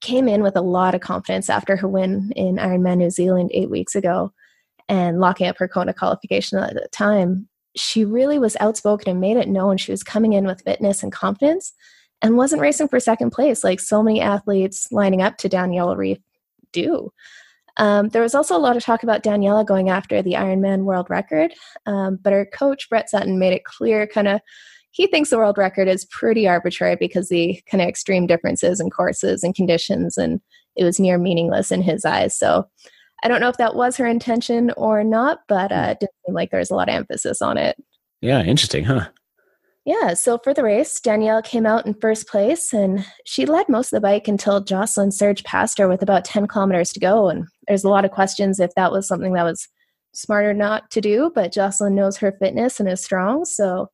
came 0.00 0.28
in 0.28 0.42
with 0.42 0.56
a 0.56 0.62
lot 0.62 0.94
of 0.94 1.00
confidence 1.00 1.48
after 1.48 1.76
her 1.76 1.88
win 1.88 2.32
in 2.34 2.56
Ironman 2.56 2.98
New 2.98 3.10
Zealand 3.10 3.50
eight 3.54 3.70
weeks 3.70 3.94
ago 3.94 4.32
and 4.88 5.20
locking 5.20 5.46
up 5.46 5.58
her 5.58 5.68
Kona 5.68 5.94
qualification 5.94 6.58
at 6.58 6.74
the 6.74 6.88
time 6.92 7.48
she 7.76 8.04
really 8.04 8.38
was 8.38 8.56
outspoken 8.58 9.10
and 9.10 9.20
made 9.20 9.36
it 9.36 9.48
known 9.48 9.76
she 9.76 9.92
was 9.92 10.02
coming 10.02 10.32
in 10.32 10.46
with 10.46 10.62
fitness 10.62 11.02
and 11.02 11.12
confidence 11.12 11.72
and 12.22 12.36
wasn't 12.36 12.60
racing 12.60 12.88
for 12.88 12.98
second 12.98 13.30
place 13.30 13.62
like 13.62 13.78
so 13.78 14.02
many 14.02 14.20
athletes 14.20 14.88
lining 14.90 15.22
up 15.22 15.36
to 15.36 15.48
Daniela 15.48 15.96
Ryf 15.96 16.20
do. 16.72 17.12
Um, 17.78 18.08
there 18.08 18.22
was 18.22 18.34
also 18.34 18.56
a 18.56 18.58
lot 18.58 18.76
of 18.76 18.82
talk 18.82 19.02
about 19.02 19.22
Daniela 19.22 19.66
going 19.66 19.90
after 19.90 20.22
the 20.22 20.32
Ironman 20.32 20.84
world 20.84 21.08
record, 21.10 21.52
um, 21.84 22.18
but 22.22 22.32
her 22.32 22.46
coach 22.46 22.88
Brett 22.88 23.10
Sutton 23.10 23.38
made 23.38 23.52
it 23.52 23.64
clear 23.64 24.06
kind 24.06 24.28
of 24.28 24.40
he 24.96 25.06
thinks 25.06 25.28
the 25.28 25.36
world 25.36 25.58
record 25.58 25.88
is 25.88 26.06
pretty 26.06 26.48
arbitrary 26.48 26.96
because 26.96 27.28
the 27.28 27.60
kind 27.70 27.82
of 27.82 27.88
extreme 27.88 28.26
differences 28.26 28.80
in 28.80 28.88
courses 28.88 29.44
and 29.44 29.54
conditions, 29.54 30.16
and 30.16 30.40
it 30.74 30.84
was 30.84 30.98
near 30.98 31.18
meaningless 31.18 31.70
in 31.70 31.82
his 31.82 32.06
eyes. 32.06 32.34
So 32.34 32.66
I 33.22 33.28
don't 33.28 33.42
know 33.42 33.50
if 33.50 33.58
that 33.58 33.76
was 33.76 33.98
her 33.98 34.06
intention 34.06 34.70
or 34.78 35.04
not, 35.04 35.40
but 35.48 35.70
uh, 35.70 35.88
it 35.90 36.00
didn't 36.00 36.14
seem 36.24 36.34
like 36.34 36.50
there 36.50 36.60
was 36.60 36.70
a 36.70 36.74
lot 36.74 36.88
of 36.88 36.94
emphasis 36.94 37.42
on 37.42 37.58
it. 37.58 37.76
Yeah, 38.22 38.42
interesting, 38.42 38.84
huh? 38.84 39.08
Yeah, 39.86 40.14
so 40.14 40.38
for 40.42 40.52
the 40.52 40.64
race, 40.64 40.98
Danielle 40.98 41.42
came 41.42 41.64
out 41.64 41.86
in 41.86 41.94
first 41.94 42.26
place 42.26 42.72
and 42.72 43.06
she 43.24 43.46
led 43.46 43.68
most 43.68 43.92
of 43.92 43.96
the 43.96 44.00
bike 44.00 44.26
until 44.26 44.60
Jocelyn 44.60 45.12
surged 45.12 45.44
past 45.44 45.78
her 45.78 45.86
with 45.86 46.02
about 46.02 46.24
10 46.24 46.48
kilometers 46.48 46.92
to 46.92 47.00
go. 47.00 47.28
And 47.28 47.46
there's 47.68 47.84
a 47.84 47.88
lot 47.88 48.04
of 48.04 48.10
questions 48.10 48.58
if 48.58 48.74
that 48.74 48.90
was 48.90 49.06
something 49.06 49.32
that 49.34 49.44
was 49.44 49.68
smarter 50.12 50.52
not 50.52 50.90
to 50.90 51.00
do, 51.00 51.30
but 51.36 51.52
Jocelyn 51.52 51.94
knows 51.94 52.16
her 52.16 52.32
fitness 52.32 52.80
and 52.80 52.88
is 52.88 53.00
strong. 53.00 53.44
So 53.44 53.88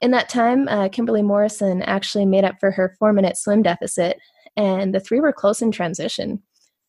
in 0.00 0.12
that 0.12 0.28
time, 0.28 0.68
uh, 0.68 0.88
Kimberly 0.90 1.22
Morrison 1.22 1.82
actually 1.82 2.24
made 2.24 2.44
up 2.44 2.54
for 2.60 2.70
her 2.70 2.94
four 3.00 3.12
minute 3.12 3.36
swim 3.36 3.62
deficit, 3.62 4.18
and 4.56 4.94
the 4.94 5.00
three 5.00 5.18
were 5.18 5.32
close 5.32 5.60
in 5.60 5.72
transition 5.72 6.40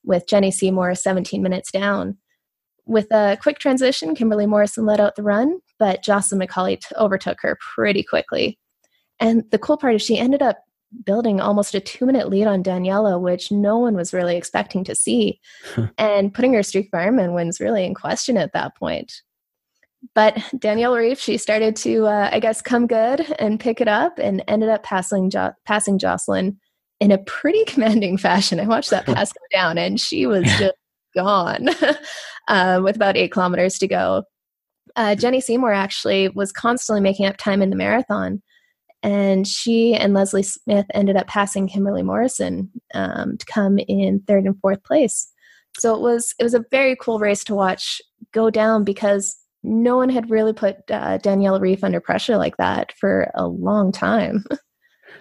with 0.03 0.27
Jenny 0.27 0.51
Seymour 0.51 0.93
17 0.93 1.41
minutes 1.41 1.71
down. 1.71 2.17
With 2.85 3.11
a 3.11 3.37
quick 3.41 3.57
transition, 3.57 4.13
Kimberly 4.13 4.45
Morrison 4.45 4.85
led 4.85 4.99
out 4.99 5.15
the 5.15 5.23
run, 5.23 5.59
but 5.83 6.01
Jocelyn 6.01 6.39
McCauley 6.39 6.79
t- 6.79 6.95
overtook 6.95 7.39
her 7.41 7.57
pretty 7.75 8.03
quickly. 8.03 8.57
And 9.19 9.43
the 9.51 9.59
cool 9.59 9.75
part 9.75 9.95
is 9.95 10.01
she 10.01 10.17
ended 10.17 10.41
up 10.41 10.59
building 11.05 11.41
almost 11.41 11.75
a 11.75 11.81
two 11.81 12.05
minute 12.05 12.29
lead 12.29 12.47
on 12.47 12.63
Daniela, 12.63 13.19
which 13.19 13.51
no 13.51 13.77
one 13.77 13.93
was 13.93 14.13
really 14.13 14.37
expecting 14.37 14.85
to 14.85 14.95
see, 14.95 15.41
and 15.97 16.33
putting 16.33 16.53
her 16.53 16.63
streak 16.63 16.89
Ironman 16.93 17.35
wins 17.35 17.59
really 17.59 17.83
in 17.83 17.93
question 17.93 18.37
at 18.37 18.53
that 18.53 18.77
point. 18.77 19.11
But 20.15 20.37
Danielle 20.57 20.93
Ryf, 20.93 21.19
she 21.19 21.37
started 21.37 21.75
to, 21.77 22.07
uh, 22.07 22.29
I 22.31 22.39
guess, 22.39 22.61
come 22.61 22.87
good 22.87 23.29
and 23.37 23.59
pick 23.59 23.81
it 23.81 23.89
up 23.89 24.19
and 24.19 24.41
ended 24.47 24.69
up 24.69 24.83
passing, 24.83 25.29
jo- 25.29 25.51
passing 25.65 25.99
Jocelyn 25.99 26.57
in 27.01 27.11
a 27.11 27.17
pretty 27.17 27.65
commanding 27.67 28.17
fashion. 28.17 28.61
I 28.61 28.67
watched 28.67 28.91
that 28.91 29.05
pass 29.05 29.33
go 29.33 29.41
down, 29.51 29.77
and 29.77 29.99
she 29.99 30.27
was 30.27 30.45
just 30.45 30.75
gone 31.13 31.67
uh, 32.47 32.79
with 32.81 32.95
about 32.95 33.17
eight 33.17 33.33
kilometers 33.33 33.77
to 33.79 33.87
go. 33.89 34.23
Uh, 34.95 35.15
Jenny 35.15 35.41
Seymour 35.41 35.73
actually 35.73 36.29
was 36.29 36.51
constantly 36.51 37.01
making 37.01 37.25
up 37.25 37.37
time 37.37 37.61
in 37.61 37.69
the 37.69 37.75
marathon, 37.75 38.41
and 39.01 39.47
she 39.47 39.93
and 39.93 40.13
Leslie 40.13 40.43
Smith 40.43 40.85
ended 40.93 41.17
up 41.17 41.27
passing 41.27 41.67
Kimberly 41.67 42.03
Morrison 42.03 42.71
um, 42.93 43.37
to 43.37 43.45
come 43.45 43.79
in 43.79 44.21
third 44.27 44.45
and 44.45 44.59
fourth 44.61 44.83
place. 44.83 45.27
So 45.77 45.95
it 45.95 46.01
was 46.01 46.33
it 46.39 46.43
was 46.43 46.53
a 46.53 46.65
very 46.71 46.95
cool 46.95 47.19
race 47.19 47.43
to 47.45 47.55
watch 47.55 48.01
go 48.31 48.49
down 48.49 48.83
because 48.83 49.35
no 49.63 49.97
one 49.97 50.09
had 50.09 50.29
really 50.29 50.53
put 50.53 50.77
uh, 50.91 51.17
Danielle 51.17 51.59
Ryf 51.59 51.83
under 51.83 51.99
pressure 51.99 52.37
like 52.37 52.57
that 52.57 52.91
for 52.99 53.31
a 53.35 53.47
long 53.47 53.91
time. 53.91 54.45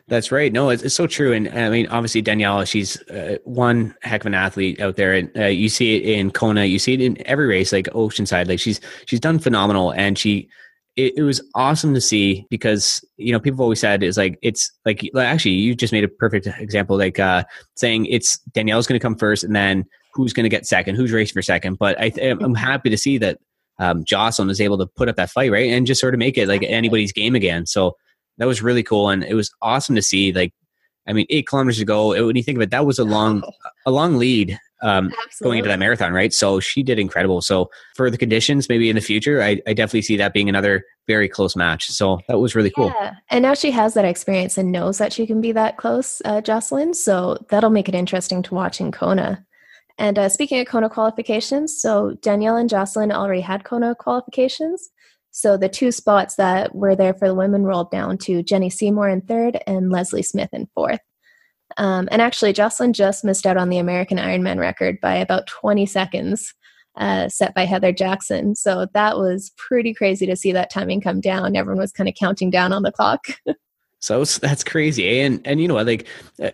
That's 0.08 0.32
right. 0.32 0.52
No, 0.52 0.70
it's, 0.70 0.82
it's 0.82 0.94
so 0.94 1.06
true. 1.06 1.32
And 1.32 1.48
I 1.48 1.70
mean, 1.70 1.86
obviously, 1.86 2.22
Daniela, 2.22 2.66
she's 2.66 3.00
uh, 3.08 3.38
one 3.44 3.94
heck 4.02 4.22
of 4.22 4.26
an 4.26 4.34
athlete 4.34 4.80
out 4.80 4.96
there. 4.96 5.14
And 5.14 5.30
uh, 5.36 5.46
you 5.46 5.68
see 5.68 5.96
it 5.96 6.18
in 6.18 6.30
Kona, 6.30 6.64
you 6.64 6.78
see 6.78 6.94
it 6.94 7.00
in 7.00 7.24
every 7.26 7.46
race, 7.46 7.72
like 7.72 7.86
Oceanside. 7.86 8.48
Like 8.48 8.60
she's 8.60 8.80
she's 9.06 9.20
done 9.20 9.38
phenomenal, 9.38 9.92
and 9.92 10.18
she 10.18 10.48
it, 10.96 11.14
it, 11.16 11.22
was 11.22 11.40
awesome 11.54 11.94
to 11.94 12.00
see 12.00 12.46
because 12.50 13.02
you 13.16 13.32
know 13.32 13.40
people 13.40 13.62
always 13.62 13.80
said 13.80 14.02
is 14.02 14.18
like 14.18 14.38
it's 14.42 14.70
like 14.84 15.02
actually 15.16 15.52
you 15.52 15.74
just 15.74 15.92
made 15.92 16.04
a 16.04 16.08
perfect 16.08 16.46
example 16.58 16.98
like 16.98 17.18
uh 17.18 17.44
saying 17.76 18.04
it's 18.06 18.38
Danielle's 18.52 18.86
going 18.86 18.98
to 18.98 19.02
come 19.02 19.16
first 19.16 19.42
and 19.42 19.56
then 19.56 19.86
who's 20.12 20.34
going 20.34 20.44
to 20.44 20.50
get 20.50 20.66
second 20.66 20.96
who's 20.96 21.12
racing 21.12 21.32
for 21.32 21.40
second 21.40 21.78
but 21.78 21.98
I 21.98 22.12
I'm 22.20 22.54
happy 22.54 22.90
to 22.90 22.98
see 22.98 23.16
that 23.18 23.38
um 23.78 24.04
Jocelyn 24.04 24.54
able 24.60 24.76
to 24.78 24.86
put 24.86 25.08
up 25.08 25.16
that 25.16 25.30
fight 25.30 25.50
right 25.50 25.70
and 25.70 25.86
just 25.86 26.00
sort 26.00 26.12
of 26.12 26.18
make 26.18 26.36
it 26.36 26.46
like 26.46 26.62
anybody's 26.62 27.12
game 27.12 27.34
again 27.34 27.64
so 27.64 27.96
that 28.42 28.48
was 28.48 28.60
really 28.60 28.82
cool 28.82 29.08
and 29.08 29.22
it 29.22 29.34
was 29.34 29.54
awesome 29.62 29.94
to 29.94 30.02
see 30.02 30.32
like 30.32 30.52
i 31.06 31.12
mean 31.12 31.24
eight 31.30 31.46
kilometers 31.46 31.78
to 31.78 31.84
go 31.84 32.08
when 32.26 32.34
you 32.34 32.42
think 32.42 32.58
of 32.58 32.62
it 32.62 32.70
that 32.70 32.84
was 32.84 32.98
a 32.98 33.04
long 33.04 33.40
a 33.86 33.90
long 33.92 34.16
lead 34.18 34.58
um, 34.82 35.12
going 35.40 35.58
into 35.58 35.68
that 35.68 35.78
marathon 35.78 36.12
right? 36.12 36.34
So 36.34 36.58
she 36.58 36.82
did 36.82 36.98
incredible. 36.98 37.40
So 37.40 37.70
for 37.94 38.10
the 38.10 38.18
conditions 38.18 38.68
maybe 38.68 38.90
in 38.90 38.96
the 38.96 39.00
future 39.00 39.40
I, 39.40 39.62
I 39.64 39.74
definitely 39.74 40.02
see 40.02 40.16
that 40.16 40.32
being 40.32 40.48
another 40.48 40.84
very 41.06 41.28
close 41.28 41.54
match. 41.54 41.86
So 41.86 42.18
that 42.26 42.40
was 42.40 42.56
really 42.56 42.72
cool. 42.72 42.92
Yeah. 43.00 43.14
and 43.30 43.44
now 43.44 43.54
she 43.54 43.70
has 43.70 43.94
that 43.94 44.04
experience 44.04 44.58
and 44.58 44.72
knows 44.72 44.98
that 44.98 45.12
she 45.12 45.24
can 45.24 45.40
be 45.40 45.52
that 45.52 45.76
close 45.76 46.20
uh, 46.24 46.40
jocelyn 46.40 46.94
so 46.94 47.38
that'll 47.48 47.70
make 47.70 47.88
it 47.88 47.94
interesting 47.94 48.42
to 48.42 48.56
watch 48.56 48.80
in 48.80 48.90
kona. 48.90 49.46
And 49.98 50.18
uh, 50.18 50.28
speaking 50.30 50.58
of 50.58 50.66
Kona 50.66 50.88
qualifications, 50.88 51.80
so 51.80 52.16
Danielle 52.22 52.56
and 52.56 52.68
Jocelyn 52.68 53.12
already 53.12 53.42
had 53.42 53.62
Kona 53.62 53.94
qualifications. 53.94 54.90
So 55.32 55.56
the 55.56 55.68
two 55.68 55.90
spots 55.90 56.36
that 56.36 56.74
were 56.74 56.94
there 56.94 57.14
for 57.14 57.26
the 57.26 57.34
women 57.34 57.64
rolled 57.64 57.90
down 57.90 58.18
to 58.18 58.42
Jenny 58.42 58.70
Seymour 58.70 59.08
in 59.08 59.22
third 59.22 59.58
and 59.66 59.90
Leslie 59.90 60.22
Smith 60.22 60.50
in 60.52 60.68
fourth. 60.74 61.00
Um, 61.78 62.06
and 62.12 62.20
actually, 62.20 62.52
Jocelyn 62.52 62.92
just 62.92 63.24
missed 63.24 63.46
out 63.46 63.56
on 63.56 63.70
the 63.70 63.78
American 63.78 64.18
Ironman 64.18 64.58
record 64.58 65.00
by 65.00 65.14
about 65.14 65.46
20 65.46 65.86
seconds, 65.86 66.54
uh, 66.96 67.30
set 67.30 67.54
by 67.54 67.64
Heather 67.64 67.92
Jackson. 67.92 68.54
So 68.54 68.86
that 68.92 69.16
was 69.16 69.52
pretty 69.56 69.94
crazy 69.94 70.26
to 70.26 70.36
see 70.36 70.52
that 70.52 70.70
timing 70.70 71.00
come 71.00 71.20
down. 71.20 71.56
Everyone 71.56 71.80
was 71.80 71.92
kind 71.92 72.10
of 72.10 72.14
counting 72.14 72.50
down 72.50 72.74
on 72.74 72.82
the 72.82 72.92
clock. 72.92 73.26
So 74.02 74.24
that's 74.24 74.64
crazy, 74.64 75.20
and 75.20 75.40
and 75.46 75.62
you 75.62 75.68
know, 75.68 75.76
like 75.76 76.08
uh, 76.42 76.50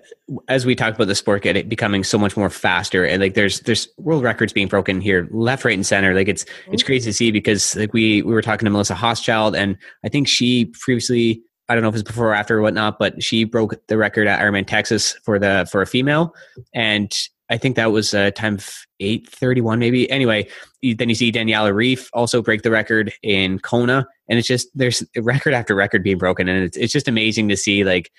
as 0.48 0.66
we 0.66 0.74
talked 0.74 0.96
about 0.96 1.08
the 1.08 1.14
sport 1.14 1.42
getting 1.42 1.66
becoming 1.66 2.04
so 2.04 2.18
much 2.18 2.36
more 2.36 2.50
faster, 2.50 3.04
and 3.04 3.22
like 3.22 3.34
there's 3.34 3.60
there's 3.60 3.88
world 3.96 4.22
records 4.22 4.52
being 4.52 4.68
broken 4.68 5.00
here, 5.00 5.26
left, 5.30 5.64
right, 5.64 5.74
and 5.74 5.86
center. 5.86 6.14
Like 6.14 6.28
it's 6.28 6.44
mm-hmm. 6.44 6.74
it's 6.74 6.82
crazy 6.82 7.10
to 7.10 7.14
see 7.14 7.30
because 7.30 7.74
like 7.74 7.94
we 7.94 8.20
we 8.20 8.34
were 8.34 8.42
talking 8.42 8.66
to 8.66 8.70
Melissa 8.70 8.94
Hauschildt, 8.94 9.56
and 9.56 9.78
I 10.04 10.10
think 10.10 10.28
she 10.28 10.66
previously 10.66 11.42
I 11.70 11.74
don't 11.74 11.82
know 11.82 11.88
if 11.88 11.94
it's 11.94 12.02
before 12.02 12.28
or 12.28 12.34
after 12.34 12.58
or 12.58 12.60
whatnot, 12.60 12.98
but 12.98 13.22
she 13.22 13.44
broke 13.44 13.74
the 13.88 13.96
record 13.96 14.26
at 14.26 14.40
Ironman 14.40 14.66
Texas 14.66 15.14
for 15.24 15.38
the 15.38 15.66
for 15.72 15.80
a 15.80 15.86
female, 15.86 16.34
and 16.74 17.10
I 17.50 17.56
think 17.56 17.76
that 17.76 17.92
was 17.92 18.12
a 18.14 18.30
time 18.30 18.54
of 18.54 18.86
831 19.00 19.78
maybe. 19.78 20.10
Anyway, 20.10 20.48
then 20.82 21.08
you 21.08 21.14
see 21.14 21.32
Daniela 21.32 21.72
Ryf 21.72 22.08
also 22.12 22.42
break 22.42 22.62
the 22.62 22.70
record 22.70 23.12
in 23.22 23.58
Kona. 23.58 24.06
And 24.28 24.38
it's 24.38 24.48
just, 24.48 24.68
there's 24.74 25.02
record 25.16 25.54
after 25.54 25.74
record 25.74 26.02
being 26.02 26.18
broken. 26.18 26.48
And 26.48 26.64
it's, 26.64 26.76
it's 26.76 26.92
just 26.92 27.08
amazing 27.08 27.48
to 27.48 27.56
see 27.56 27.84
like 27.84 28.10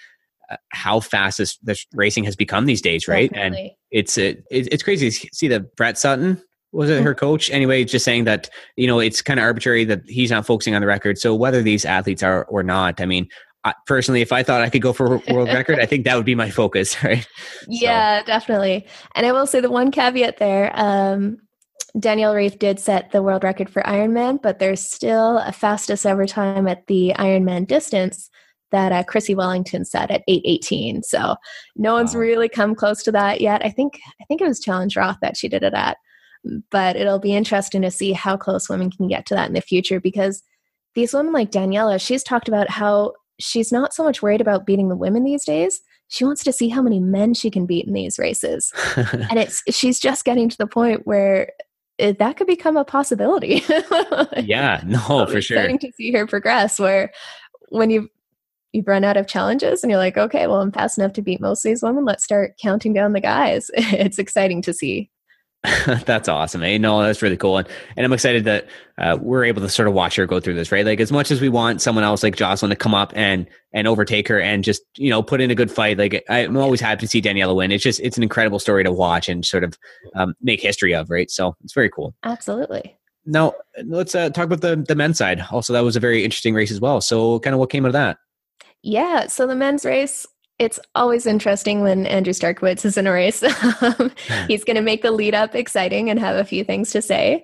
uh, 0.49 0.57
how 0.69 0.99
fast 0.99 1.37
this, 1.37 1.57
this 1.57 1.85
racing 1.93 2.23
has 2.23 2.35
become 2.35 2.65
these 2.65 2.81
days, 2.81 3.07
right? 3.07 3.31
Definitely. 3.31 3.59
And 3.59 3.71
it's, 3.91 4.17
uh, 4.17 4.33
it, 4.49 4.73
it's 4.73 4.83
crazy 4.83 5.11
to 5.11 5.29
see 5.31 5.47
that 5.49 5.75
Brett 5.75 5.97
Sutton, 5.97 6.41
was 6.71 6.89
it 6.89 7.01
her 7.01 7.11
mm-hmm. 7.11 7.19
coach 7.19 7.49
anyway 7.49 7.83
just 7.83 8.05
saying 8.05 8.25
that 8.25 8.49
you 8.75 8.85
know 8.85 8.99
it's 8.99 9.21
kind 9.21 9.39
of 9.39 9.43
arbitrary 9.43 9.83
that 9.85 10.01
he's 10.07 10.29
not 10.29 10.45
focusing 10.45 10.75
on 10.75 10.81
the 10.81 10.87
record 10.87 11.17
so 11.17 11.33
whether 11.33 11.61
these 11.63 11.83
athletes 11.83 12.21
are 12.21 12.45
or 12.45 12.61
not 12.61 13.01
i 13.01 13.05
mean 13.05 13.27
I, 13.63 13.73
personally, 13.85 14.21
if 14.21 14.31
I 14.31 14.43
thought 14.43 14.61
I 14.61 14.69
could 14.69 14.81
go 14.81 14.93
for 14.93 15.17
world 15.29 15.49
record, 15.53 15.79
I 15.79 15.85
think 15.85 16.05
that 16.05 16.15
would 16.15 16.25
be 16.25 16.35
my 16.35 16.49
focus, 16.49 17.03
right? 17.03 17.27
Yeah, 17.67 18.21
so. 18.21 18.25
definitely. 18.25 18.87
And 19.15 19.25
I 19.25 19.31
will 19.31 19.47
say 19.47 19.59
the 19.59 19.69
one 19.69 19.91
caveat 19.91 20.37
there. 20.37 20.71
Um, 20.73 21.37
Danielle 21.99 22.35
Ryf 22.35 22.59
did 22.59 22.79
set 22.79 23.11
the 23.11 23.23
world 23.23 23.43
record 23.43 23.69
for 23.69 23.81
Ironman, 23.81 24.41
but 24.41 24.59
there's 24.59 24.81
still 24.81 25.39
a 25.39 25.51
fastest 25.51 26.05
ever 26.05 26.27
time 26.27 26.67
at 26.67 26.85
the 26.87 27.13
Ironman 27.17 27.67
distance 27.67 28.29
that 28.71 28.91
uh, 28.91 29.03
Chrissie 29.03 29.35
Wellington 29.35 29.85
set 29.85 30.11
at 30.11 30.21
8:18. 30.29 31.03
So 31.03 31.35
no 31.75 31.93
one's 31.93 32.13
wow. 32.13 32.21
really 32.21 32.49
come 32.49 32.75
close 32.75 33.01
to 33.03 33.11
that 33.13 33.41
yet. 33.41 33.65
I 33.65 33.71
think 33.71 33.99
I 34.21 34.25
think 34.25 34.41
it 34.41 34.47
was 34.47 34.59
Challenge 34.59 34.95
Roth 34.95 35.17
that 35.21 35.35
she 35.35 35.49
did 35.49 35.63
it 35.63 35.73
at, 35.73 35.97
but 36.69 36.95
it'll 36.95 37.19
be 37.19 37.35
interesting 37.35 37.81
to 37.81 37.91
see 37.91 38.13
how 38.13 38.37
close 38.37 38.69
women 38.69 38.91
can 38.91 39.07
get 39.07 39.25
to 39.27 39.35
that 39.35 39.47
in 39.47 39.53
the 39.53 39.61
future 39.61 39.99
because 39.99 40.43
these 40.95 41.13
women 41.13 41.33
like 41.33 41.51
Daniela, 41.51 41.99
she's 41.99 42.23
talked 42.23 42.47
about 42.47 42.69
how 42.69 43.13
she's 43.39 43.71
not 43.71 43.93
so 43.93 44.03
much 44.03 44.21
worried 44.21 44.41
about 44.41 44.65
beating 44.65 44.89
the 44.89 44.95
women 44.95 45.23
these 45.23 45.45
days. 45.45 45.81
She 46.09 46.25
wants 46.25 46.43
to 46.43 46.51
see 46.51 46.69
how 46.69 46.81
many 46.81 46.99
men 46.99 47.33
she 47.33 47.51
can 47.51 47.65
beat 47.65 47.85
in 47.85 47.93
these 47.93 48.19
races. 48.19 48.73
and 48.95 49.37
it's 49.39 49.63
she's 49.69 49.99
just 49.99 50.25
getting 50.25 50.49
to 50.49 50.57
the 50.57 50.67
point 50.67 51.05
where 51.05 51.51
it, 51.97 52.19
that 52.19 52.37
could 52.37 52.47
become 52.47 52.77
a 52.77 52.85
possibility. 52.85 53.63
yeah, 54.37 54.81
no, 54.85 55.25
for 55.31 55.41
sure. 55.41 55.57
Exciting 55.57 55.79
to 55.79 55.91
see 55.93 56.11
her 56.11 56.25
progress. 56.25 56.79
Where 56.79 57.11
when 57.69 57.89
you 57.89 58.09
you've 58.73 58.87
run 58.87 59.03
out 59.03 59.17
of 59.17 59.27
challenges 59.27 59.83
and 59.83 59.89
you're 59.89 59.99
like, 59.99 60.17
okay, 60.17 60.47
well, 60.47 60.61
I'm 60.61 60.71
fast 60.71 60.97
enough 60.97 61.13
to 61.13 61.21
beat 61.21 61.41
most 61.41 61.65
of 61.65 61.69
these 61.69 61.83
women. 61.83 62.05
Let's 62.05 62.23
start 62.23 62.57
counting 62.61 62.93
down 62.93 63.13
the 63.13 63.21
guys. 63.21 63.71
It's 63.73 64.19
exciting 64.19 64.61
to 64.63 64.73
see. 64.73 65.09
that's 66.05 66.29
awesome. 66.29 66.63
Eh? 66.63 66.77
No, 66.77 67.01
that's 67.03 67.21
really 67.21 67.35
cool. 67.35 67.57
And, 67.57 67.67
and 67.97 68.05
I'm 68.05 68.13
excited 68.13 68.45
that 68.45 68.67
uh, 68.97 69.17
we're 69.19 69.43
able 69.43 69.61
to 69.61 69.69
sort 69.69 69.89
of 69.89 69.93
watch 69.93 70.15
her 70.15 70.25
go 70.25 70.39
through 70.39 70.53
this, 70.53 70.71
right? 70.71 70.85
Like 70.85 71.01
as 71.01 71.11
much 71.11 71.31
as 71.31 71.41
we 71.41 71.49
want 71.49 71.81
someone 71.81 72.05
else 72.05 72.23
like 72.23 72.37
Jocelyn 72.37 72.69
to 72.69 72.77
come 72.77 72.95
up 72.95 73.11
and, 73.15 73.45
and 73.73 73.87
overtake 73.87 74.29
her 74.29 74.39
and 74.39 74.63
just, 74.63 74.81
you 74.95 75.09
know, 75.09 75.21
put 75.21 75.41
in 75.41 75.51
a 75.51 75.55
good 75.55 75.69
fight. 75.69 75.97
Like 75.97 76.23
I'm 76.29 76.55
always 76.55 76.79
happy 76.79 77.01
to 77.01 77.07
see 77.07 77.21
Daniela 77.21 77.55
win. 77.55 77.71
It's 77.71 77.83
just, 77.83 77.99
it's 77.99 78.15
an 78.15 78.23
incredible 78.23 78.59
story 78.59 78.85
to 78.85 78.91
watch 78.91 79.27
and 79.27 79.45
sort 79.45 79.65
of 79.65 79.77
um, 80.15 80.33
make 80.41 80.61
history 80.61 80.95
of, 80.95 81.09
right? 81.09 81.29
So 81.29 81.55
it's 81.63 81.73
very 81.73 81.89
cool. 81.89 82.15
Absolutely. 82.23 82.97
Now 83.25 83.53
let's 83.83 84.15
uh, 84.15 84.29
talk 84.29 84.45
about 84.45 84.61
the, 84.61 84.77
the 84.77 84.95
men's 84.95 85.17
side. 85.17 85.45
Also, 85.51 85.73
that 85.73 85.83
was 85.83 85.97
a 85.97 85.99
very 85.99 86.23
interesting 86.23 86.53
race 86.53 86.71
as 86.71 86.79
well. 86.79 87.01
So 87.01 87.39
kind 87.41 87.53
of 87.53 87.59
what 87.59 87.69
came 87.69 87.83
out 87.83 87.89
of 87.89 87.93
that? 87.93 88.17
Yeah. 88.81 89.27
So 89.27 89.45
the 89.45 89.55
men's 89.55 89.83
race, 89.83 90.25
it's 90.59 90.79
always 90.93 91.25
interesting 91.25 91.81
when 91.81 92.05
Andrew 92.05 92.33
Starykowicz 92.33 92.83
is 92.85 92.97
in 92.97 93.07
a 93.07 93.11
race. 93.11 93.43
Um, 93.81 94.11
he's 94.47 94.65
going 94.65 94.75
to 94.75 94.81
make 94.81 95.03
the 95.03 95.11
lead 95.11 95.33
up 95.33 95.55
exciting 95.55 96.09
and 96.09 96.19
have 96.19 96.35
a 96.35 96.43
few 96.43 96.65
things 96.65 96.91
to 96.91 97.01
say. 97.01 97.43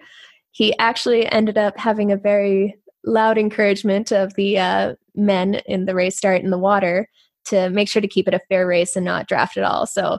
He 0.51 0.77
actually 0.79 1.31
ended 1.31 1.57
up 1.57 1.77
having 1.77 2.11
a 2.11 2.17
very 2.17 2.75
loud 3.05 3.37
encouragement 3.37 4.11
of 4.11 4.33
the 4.33 4.59
uh, 4.59 4.95
men 5.15 5.55
in 5.65 5.85
the 5.85 5.95
race 5.95 6.17
start 6.17 6.41
in 6.41 6.49
the 6.49 6.57
water 6.57 7.07
to 7.45 7.69
make 7.69 7.87
sure 7.87 8.01
to 8.01 8.07
keep 8.07 8.27
it 8.27 8.33
a 8.33 8.41
fair 8.49 8.67
race 8.67 8.95
and 8.95 9.05
not 9.05 9.27
draft 9.27 9.55
at 9.55 9.63
all. 9.63 9.85
So 9.85 10.17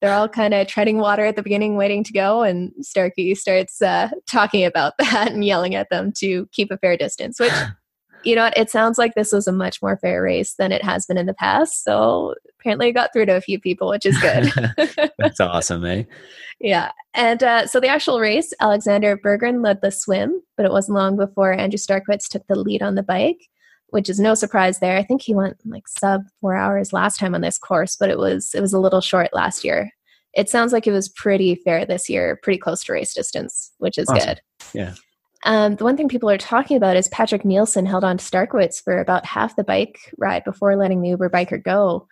they're 0.00 0.14
all 0.14 0.28
kind 0.28 0.54
of 0.54 0.66
treading 0.68 0.98
water 0.98 1.26
at 1.26 1.36
the 1.36 1.42
beginning, 1.42 1.76
waiting 1.76 2.04
to 2.04 2.12
go. 2.12 2.42
And 2.42 2.72
Starkey 2.80 3.34
starts 3.34 3.82
uh, 3.82 4.08
talking 4.26 4.64
about 4.64 4.94
that 4.98 5.32
and 5.32 5.44
yelling 5.44 5.74
at 5.74 5.90
them 5.90 6.12
to 6.18 6.46
keep 6.52 6.70
a 6.70 6.78
fair 6.78 6.96
distance, 6.96 7.38
which 7.38 7.52
you 8.24 8.34
know 8.34 8.44
what? 8.44 8.56
It 8.56 8.70
sounds 8.70 8.98
like 8.98 9.14
this 9.14 9.32
was 9.32 9.46
a 9.46 9.52
much 9.52 9.80
more 9.80 9.96
fair 9.96 10.22
race 10.22 10.54
than 10.54 10.72
it 10.72 10.84
has 10.84 11.06
been 11.06 11.18
in 11.18 11.26
the 11.26 11.34
past. 11.34 11.84
So 11.84 12.34
apparently, 12.58 12.88
I 12.88 12.92
got 12.92 13.12
through 13.12 13.26
to 13.26 13.36
a 13.36 13.40
few 13.40 13.60
people, 13.60 13.88
which 13.88 14.06
is 14.06 14.18
good. 14.18 14.52
That's 15.18 15.40
awesome, 15.40 15.84
eh? 15.84 16.04
Yeah. 16.60 16.90
And 17.14 17.42
uh, 17.42 17.66
so 17.66 17.80
the 17.80 17.88
actual 17.88 18.20
race, 18.20 18.52
Alexander 18.60 19.16
Berggren 19.16 19.62
led 19.62 19.80
the 19.80 19.90
swim, 19.90 20.42
but 20.56 20.66
it 20.66 20.72
wasn't 20.72 20.96
long 20.96 21.16
before 21.16 21.52
Andrew 21.52 21.78
Starykowicz 21.78 22.28
took 22.28 22.46
the 22.46 22.56
lead 22.56 22.82
on 22.82 22.96
the 22.96 23.02
bike, 23.02 23.48
which 23.88 24.08
is 24.08 24.18
no 24.18 24.34
surprise 24.34 24.80
there. 24.80 24.96
I 24.96 25.04
think 25.04 25.22
he 25.22 25.34
went 25.34 25.56
like 25.64 25.86
sub 25.86 26.22
four 26.40 26.56
hours 26.56 26.92
last 26.92 27.18
time 27.18 27.34
on 27.34 27.40
this 27.40 27.58
course, 27.58 27.96
but 27.96 28.10
it 28.10 28.18
was 28.18 28.54
it 28.54 28.60
was 28.60 28.72
a 28.72 28.80
little 28.80 29.00
short 29.00 29.28
last 29.32 29.64
year. 29.64 29.90
It 30.34 30.48
sounds 30.48 30.72
like 30.72 30.86
it 30.86 30.92
was 30.92 31.08
pretty 31.08 31.54
fair 31.54 31.86
this 31.86 32.08
year, 32.08 32.38
pretty 32.42 32.58
close 32.58 32.84
to 32.84 32.92
race 32.92 33.14
distance, 33.14 33.72
which 33.78 33.98
is 33.98 34.08
awesome. 34.08 34.28
good. 34.28 34.40
Yeah. 34.74 34.94
Um, 35.44 35.76
the 35.76 35.84
one 35.84 35.96
thing 35.96 36.08
people 36.08 36.30
are 36.30 36.38
talking 36.38 36.76
about 36.76 36.96
is 36.96 37.08
Patrik 37.08 37.44
Nilsson 37.44 37.86
held 37.86 38.04
on 38.04 38.18
to 38.18 38.24
Starykowicz 38.24 38.82
for 38.82 38.98
about 38.98 39.24
half 39.24 39.56
the 39.56 39.64
bike 39.64 40.12
ride 40.18 40.44
before 40.44 40.76
letting 40.76 41.00
the 41.00 41.10
Uber 41.10 41.30
biker 41.30 41.62
go. 41.62 42.08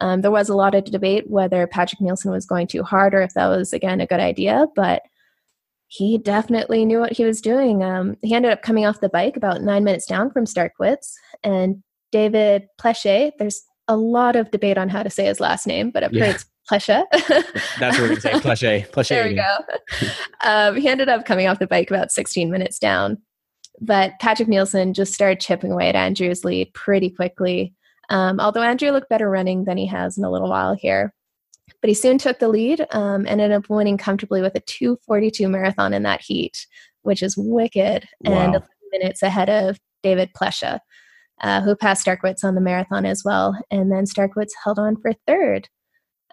Um, 0.00 0.20
there 0.20 0.30
was 0.30 0.48
a 0.48 0.54
lot 0.54 0.74
of 0.74 0.84
debate 0.84 1.28
whether 1.28 1.66
Patrik 1.66 2.00
Nilsson 2.00 2.30
was 2.30 2.46
going 2.46 2.66
too 2.66 2.82
hard 2.82 3.14
or 3.14 3.22
if 3.22 3.34
that 3.34 3.48
was, 3.48 3.72
again, 3.72 4.00
a 4.00 4.06
good 4.06 4.20
idea, 4.20 4.66
but 4.76 5.02
he 5.88 6.18
definitely 6.18 6.84
knew 6.84 7.00
what 7.00 7.12
he 7.12 7.24
was 7.24 7.40
doing. 7.40 7.82
Um, 7.82 8.16
he 8.22 8.34
ended 8.34 8.52
up 8.52 8.62
coming 8.62 8.86
off 8.86 9.00
the 9.00 9.08
bike 9.08 9.36
about 9.36 9.62
nine 9.62 9.84
minutes 9.84 10.06
down 10.06 10.30
from 10.30 10.44
Starykowicz, 10.44 11.14
and 11.42 11.82
David 12.12 12.66
Pleche, 12.80 13.32
there's 13.38 13.62
a 13.88 13.96
lot 13.96 14.36
of 14.36 14.50
debate 14.50 14.78
on 14.78 14.90
how 14.90 15.02
to 15.02 15.10
say 15.10 15.24
his 15.24 15.40
last 15.40 15.66
name, 15.66 15.90
but 15.90 16.04
I've 16.04 16.12
yeah. 16.12 16.26
it's 16.26 16.44
Plesha. 16.68 17.04
That's 17.78 17.98
what 17.98 18.00
we're 18.00 18.08
going 18.08 18.14
to 18.16 18.20
say. 18.20 18.32
Plesha. 18.32 18.88
Plesha. 18.92 19.08
There 19.08 19.28
we 19.28 19.34
go. 19.34 19.56
Um, 20.44 20.76
he 20.76 20.88
ended 20.88 21.08
up 21.08 21.24
coming 21.24 21.46
off 21.48 21.58
the 21.58 21.66
bike 21.66 21.90
about 21.90 22.10
16 22.10 22.50
minutes 22.50 22.78
down. 22.78 23.18
But 23.80 24.12
Patrik 24.20 24.48
Nilsson 24.48 24.92
just 24.92 25.14
started 25.14 25.40
chipping 25.40 25.72
away 25.72 25.88
at 25.88 25.94
Andrew's 25.94 26.44
lead 26.44 26.72
pretty 26.74 27.10
quickly. 27.10 27.74
Um, 28.10 28.40
although 28.40 28.62
Andrew 28.62 28.90
looked 28.90 29.08
better 29.08 29.30
running 29.30 29.64
than 29.64 29.76
he 29.76 29.86
has 29.86 30.18
in 30.18 30.24
a 30.24 30.30
little 30.30 30.48
while 30.48 30.74
here. 30.74 31.12
But 31.80 31.88
he 31.88 31.94
soon 31.94 32.18
took 32.18 32.38
the 32.38 32.48
lead 32.48 32.86
um, 32.92 33.26
and 33.26 33.40
ended 33.40 33.52
up 33.52 33.70
winning 33.70 33.98
comfortably 33.98 34.40
with 34.40 34.54
a 34.54 34.60
242 34.60 35.48
marathon 35.48 35.92
in 35.92 36.02
that 36.04 36.22
heat, 36.22 36.66
which 37.02 37.22
is 37.22 37.36
wicked. 37.36 38.08
Wow. 38.20 38.32
And 38.32 38.54
11 38.54 38.68
minutes 38.90 39.22
ahead 39.22 39.50
of 39.50 39.78
David 40.02 40.30
Plesha, 40.32 40.80
uh, 41.40 41.60
who 41.60 41.76
passed 41.76 42.04
Starykowicz 42.06 42.42
on 42.42 42.54
the 42.54 42.60
marathon 42.60 43.04
as 43.04 43.22
well. 43.24 43.56
And 43.70 43.92
then 43.92 44.04
Starykowicz 44.04 44.50
held 44.64 44.78
on 44.78 44.96
for 44.96 45.12
third. 45.26 45.68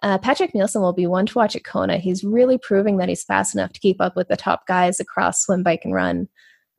Uh, 0.06 0.20
Patrik 0.20 0.54
Nilsson 0.54 0.84
will 0.84 0.94
be 0.94 1.08
one 1.08 1.26
to 1.26 1.34
watch 1.34 1.56
at 1.56 1.64
Kona. 1.64 1.98
He's 1.98 2.24
really 2.24 2.60
proving 2.60 2.98
that 2.98 3.10
he's 3.10 3.24
fast 3.24 3.56
enough 3.56 3.74
to 3.74 3.80
keep 3.80 4.00
up 4.00 4.16
with 4.16 4.28
the 4.28 4.38
top 4.38 4.68
guys 4.68 5.00
across 5.00 5.42
swim, 5.42 5.64
bike, 5.64 5.82
and 5.84 5.96
run. 5.96 6.30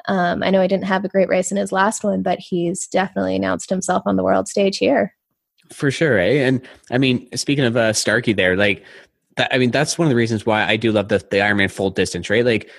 Um, 0.06 0.44
I 0.44 0.50
know 0.50 0.62
he 0.62 0.68
didn't 0.68 0.84
have 0.84 1.04
a 1.04 1.08
great 1.08 1.28
race 1.28 1.50
in 1.50 1.56
his 1.56 1.72
last 1.72 2.04
one, 2.04 2.22
but 2.22 2.38
he's 2.38 2.86
definitely 2.86 3.34
announced 3.34 3.68
himself 3.68 4.04
on 4.06 4.14
the 4.14 4.22
world 4.22 4.46
stage 4.46 4.78
here. 4.78 5.12
For 5.72 5.90
sure, 5.90 6.20
eh? 6.20 6.46
And 6.46 6.62
I 6.92 6.98
mean, 6.98 7.28
speaking 7.36 7.64
of 7.64 7.76
uh, 7.76 7.92
Starkey, 7.92 8.32
there, 8.32 8.56
like, 8.56 8.84
that, 9.38 9.52
I 9.52 9.58
mean, 9.58 9.72
that's 9.72 9.98
one 9.98 10.06
of 10.06 10.10
the 10.10 10.16
reasons 10.16 10.46
why 10.46 10.64
I 10.64 10.76
do 10.76 10.92
love 10.92 11.08
the 11.08 11.18
the 11.18 11.38
Ironman 11.38 11.68
full 11.68 11.90
distance, 11.90 12.30
right? 12.30 12.44
Like, 12.44 12.70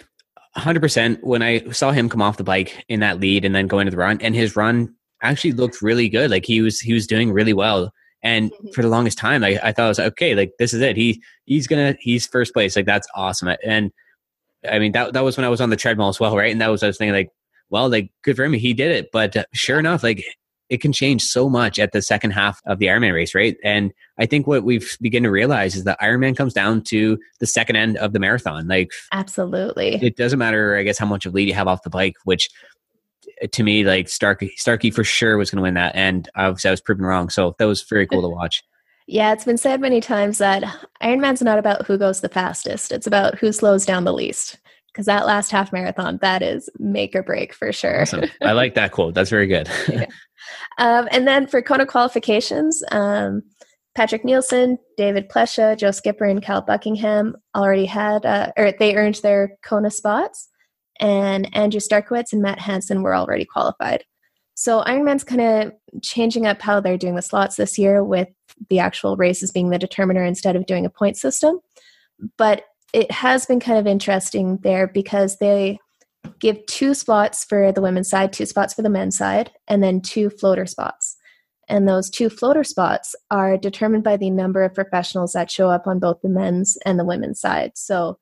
100% 0.56 1.22
when 1.24 1.42
I 1.42 1.70
saw 1.72 1.92
him 1.92 2.08
come 2.08 2.22
off 2.22 2.38
the 2.38 2.46
bike 2.46 2.86
in 2.88 3.02
that 3.02 3.20
lead 3.20 3.44
and 3.44 3.54
then 3.54 3.68
go 3.68 3.80
into 3.80 3.92
the 3.92 3.98
run, 3.98 4.22
and 4.22 4.34
his 4.34 4.56
run 4.56 4.96
actually 5.22 5.52
looked 5.52 5.82
really 5.82 6.08
good. 6.08 6.32
Like 6.32 6.46
he 6.46 6.62
was 6.62 6.80
he 6.80 6.94
was 6.94 7.06
doing 7.06 7.34
really 7.34 7.54
well. 7.54 7.92
And 8.24 8.52
mm-hmm. 8.52 8.70
for 8.74 8.82
the 8.82 8.90
longest 8.90 9.18
time, 9.18 9.44
I, 9.44 9.60
I 9.62 9.72
thought 9.72 9.86
I 9.86 9.90
was 9.90 10.00
like, 10.00 10.08
okay, 10.14 10.36
like 10.36 10.52
this 10.60 10.74
is 10.74 10.82
it. 10.82 10.96
He 10.96 11.22
he's 11.46 11.68
gonna 11.68 11.96
he's 12.00 12.28
first 12.28 12.54
place. 12.54 12.76
Like 12.76 12.86
that's 12.86 13.08
awesome. 13.16 13.56
And 13.64 13.92
I 14.70 14.80
mean 14.80 14.92
that 14.94 15.14
that 15.14 15.24
was 15.24 15.38
when 15.38 15.46
I 15.46 15.50
was 15.50 15.62
on 15.62 15.70
the 15.70 15.76
treadmill 15.76 16.10
as 16.10 16.20
well, 16.20 16.36
right? 16.36 16.52
And 16.52 16.62
that 16.62 16.70
was 16.70 16.84
I 16.84 16.88
was 16.88 16.98
thinking 16.98 17.14
like, 17.14 17.30
well, 17.70 17.90
like 17.90 18.12
good 18.24 18.36
for 18.36 18.44
him, 18.44 18.54
he 18.54 18.74
did 18.74 18.92
it. 18.92 19.10
But 19.12 19.38
uh, 19.38 19.46
sure 19.54 19.80
enough, 19.80 20.04
like 20.04 20.24
it 20.70 20.82
can 20.82 20.92
change 20.92 21.24
so 21.24 21.50
much 21.50 21.80
at 21.80 21.94
the 21.94 22.02
second 22.02 22.32
half 22.32 22.60
of 22.66 22.80
the 22.80 22.88
Ironman 22.88 23.14
race, 23.14 23.34
right? 23.34 23.56
And 23.64 23.94
I 24.20 24.26
think 24.26 24.48
what 24.48 24.64
we've 24.64 24.98
begun 25.00 25.24
to 25.24 25.32
realize 25.32 25.76
is 25.76 25.86
that 25.86 26.00
Ironman 26.02 26.36
comes 26.36 26.54
down 26.54 26.82
to 26.86 27.18
the 27.40 27.48
second 27.48 27.78
end 27.78 27.98
of 27.98 28.12
the 28.12 28.20
marathon. 28.20 28.68
Like 28.68 28.92
absolutely, 29.14 29.96
it 29.96 30.18
doesn't 30.18 30.40
matter, 30.40 30.76
I 30.76 30.84
guess, 30.84 30.98
how 30.98 31.06
much 31.06 31.26
of 31.26 31.34
lead 31.34 31.48
you 31.48 31.54
have 31.54 31.68
off 31.68 31.84
the 31.84 31.90
bike, 31.90 32.16
which 32.26 32.50
to 33.52 33.64
me, 33.64 33.84
like 33.84 34.10
Starkey, 34.10 34.54
Starkey 34.56 34.92
for 34.92 35.04
sure 35.04 35.38
was 35.38 35.52
going 35.52 35.58
to 35.58 35.64
win 35.64 35.76
that, 35.76 35.96
and 35.96 36.30
obviously 36.36 36.70
I 36.70 36.72
was 36.72 36.82
proven 36.82 37.06
wrong. 37.06 37.30
So 37.30 37.56
that 37.60 37.66
was 37.66 37.84
very 37.84 38.08
cool 38.08 38.22
to 38.22 38.30
watch. 38.36 38.64
Yeah, 39.08 39.32
it's 39.32 39.46
been 39.46 39.58
said 39.58 39.80
many 39.80 40.02
times 40.02 40.38
that 40.40 40.64
Ironman's 41.02 41.42
not 41.42 41.60
about 41.60 41.86
who 41.86 41.98
goes 41.98 42.22
the 42.22 42.30
fastest; 42.30 42.92
it's 42.92 43.08
about 43.08 43.38
who 43.38 43.52
slows 43.52 43.86
down 43.86 44.04
the 44.04 44.14
least. 44.14 44.58
Because 44.88 45.06
that 45.06 45.28
last 45.28 45.52
half 45.52 45.72
marathon, 45.72 46.18
that 46.24 46.42
is 46.42 46.70
make 46.80 47.16
or 47.16 47.22
break 47.22 47.54
for 47.54 47.72
sure. 47.72 48.02
Awesome. 48.02 48.24
I 48.42 48.54
like 48.54 48.74
that 48.74 48.92
quote. 48.92 49.14
That's 49.14 49.30
very 49.30 49.46
good. 49.46 49.70
yeah. 49.90 50.06
um, 50.80 51.08
and 51.12 51.28
then 51.28 51.46
for 51.46 51.62
Kona 51.62 51.86
qualifications, 51.86 52.84
um, 52.92 53.44
Patrik 53.96 54.24
Nilsson, 54.24 54.80
David 54.98 55.30
Plesha, 55.30 55.78
Joe 55.78 55.92
Skipper, 55.92 56.26
and 56.26 56.42
Cal 56.42 56.62
Buckingham 56.64 57.36
already 57.56 57.86
had, 57.86 58.26
uh, 58.26 58.52
or 58.58 58.72
they 58.72 58.96
earned 58.96 59.20
their 59.22 59.56
Kona 59.64 59.92
spots 59.92 60.50
and 61.00 61.54
Andrew 61.56 61.80
Starykowicz 61.80 62.34
and 62.34 62.42
Matt 62.42 62.60
Hanson 62.60 63.04
were 63.04 63.16
already 63.16 63.46
qualified. 63.46 64.04
So 64.56 64.82
Ironman's 64.82 65.24
kind 65.24 65.42
of 65.42 66.02
changing 66.02 66.48
up 66.48 66.62
how 66.62 66.80
they're 66.80 66.98
doing 66.98 67.16
the 67.16 67.22
slots 67.22 67.58
this 67.58 67.78
year 67.78 68.04
with 68.04 68.28
the 68.70 68.80
actual 68.80 69.16
races 69.16 69.52
being 69.52 69.70
the 69.70 69.78
determiner 69.78 70.24
instead 70.24 70.56
of 70.56 70.66
doing 70.66 70.86
a 70.86 70.90
point 70.90 71.18
system. 71.18 71.60
but 72.38 72.64
it 72.94 73.12
has 73.12 73.46
been 73.46 73.60
kind 73.60 73.78
of 73.78 73.86
interesting 73.86 74.58
there 74.64 74.88
because 74.88 75.38
they 75.38 75.78
give 76.40 76.66
two 76.66 76.94
spots 76.94 77.44
for 77.44 77.72
the 77.72 77.82
women's 77.82 78.10
side, 78.10 78.34
two 78.34 78.46
spots 78.46 78.74
for 78.74 78.82
the 78.82 78.90
men's 78.90 79.18
side, 79.18 79.52
and 79.68 79.84
then 79.84 80.02
two 80.02 80.30
floater 80.30 80.66
spots. 80.66 81.18
And 81.70 81.88
those 81.88 82.10
two 82.10 82.30
floater 82.30 82.64
spots 82.64 83.16
are 83.30 83.58
determined 83.58 84.04
by 84.04 84.18
the 84.18 84.30
number 84.30 84.64
of 84.64 84.74
professionals 84.74 85.34
that 85.34 85.52
show 85.52 85.70
up 85.70 85.86
on 85.86 86.00
both 86.00 86.22
the 86.22 86.30
men's 86.30 86.78
and 86.86 86.98
the 86.98 87.06
women's 87.06 87.42
side. 87.42 87.74
So 87.76 88.18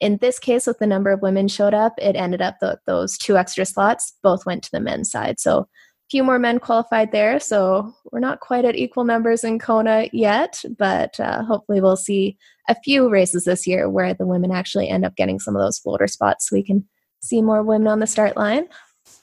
in 0.00 0.18
this 0.18 0.38
case, 0.38 0.66
with 0.66 0.78
the 0.78 0.86
number 0.86 1.10
of 1.10 1.22
women 1.22 1.48
showed 1.48 1.74
up, 1.74 1.94
it 1.98 2.16
ended 2.16 2.42
up 2.42 2.56
that 2.60 2.80
those 2.86 3.16
two 3.16 3.36
extra 3.36 3.64
slots 3.64 4.14
both 4.22 4.46
went 4.46 4.62
to 4.64 4.70
the 4.72 4.80
men's 4.80 5.10
side. 5.10 5.38
So 5.38 5.58
a 5.60 5.66
few 6.10 6.24
more 6.24 6.38
men 6.38 6.58
qualified 6.58 7.12
there. 7.12 7.38
So 7.38 7.94
we're 8.10 8.20
not 8.20 8.40
quite 8.40 8.64
at 8.64 8.76
equal 8.76 9.04
numbers 9.04 9.44
in 9.44 9.58
Kona 9.58 10.08
yet, 10.12 10.62
but 10.78 11.18
uh, 11.20 11.44
hopefully 11.44 11.80
we'll 11.80 11.96
see 11.96 12.36
a 12.68 12.76
few 12.82 13.08
races 13.10 13.44
this 13.44 13.66
year 13.66 13.88
where 13.88 14.14
the 14.14 14.26
women 14.26 14.50
actually 14.50 14.88
end 14.88 15.04
up 15.04 15.16
getting 15.16 15.38
some 15.38 15.54
of 15.54 15.62
those 15.62 15.78
floater 15.78 16.06
spots 16.06 16.48
so 16.48 16.56
we 16.56 16.64
can 16.64 16.86
see 17.22 17.40
more 17.40 17.62
women 17.62 17.88
on 17.88 18.00
the 18.00 18.06
start 18.06 18.36
line. 18.36 18.66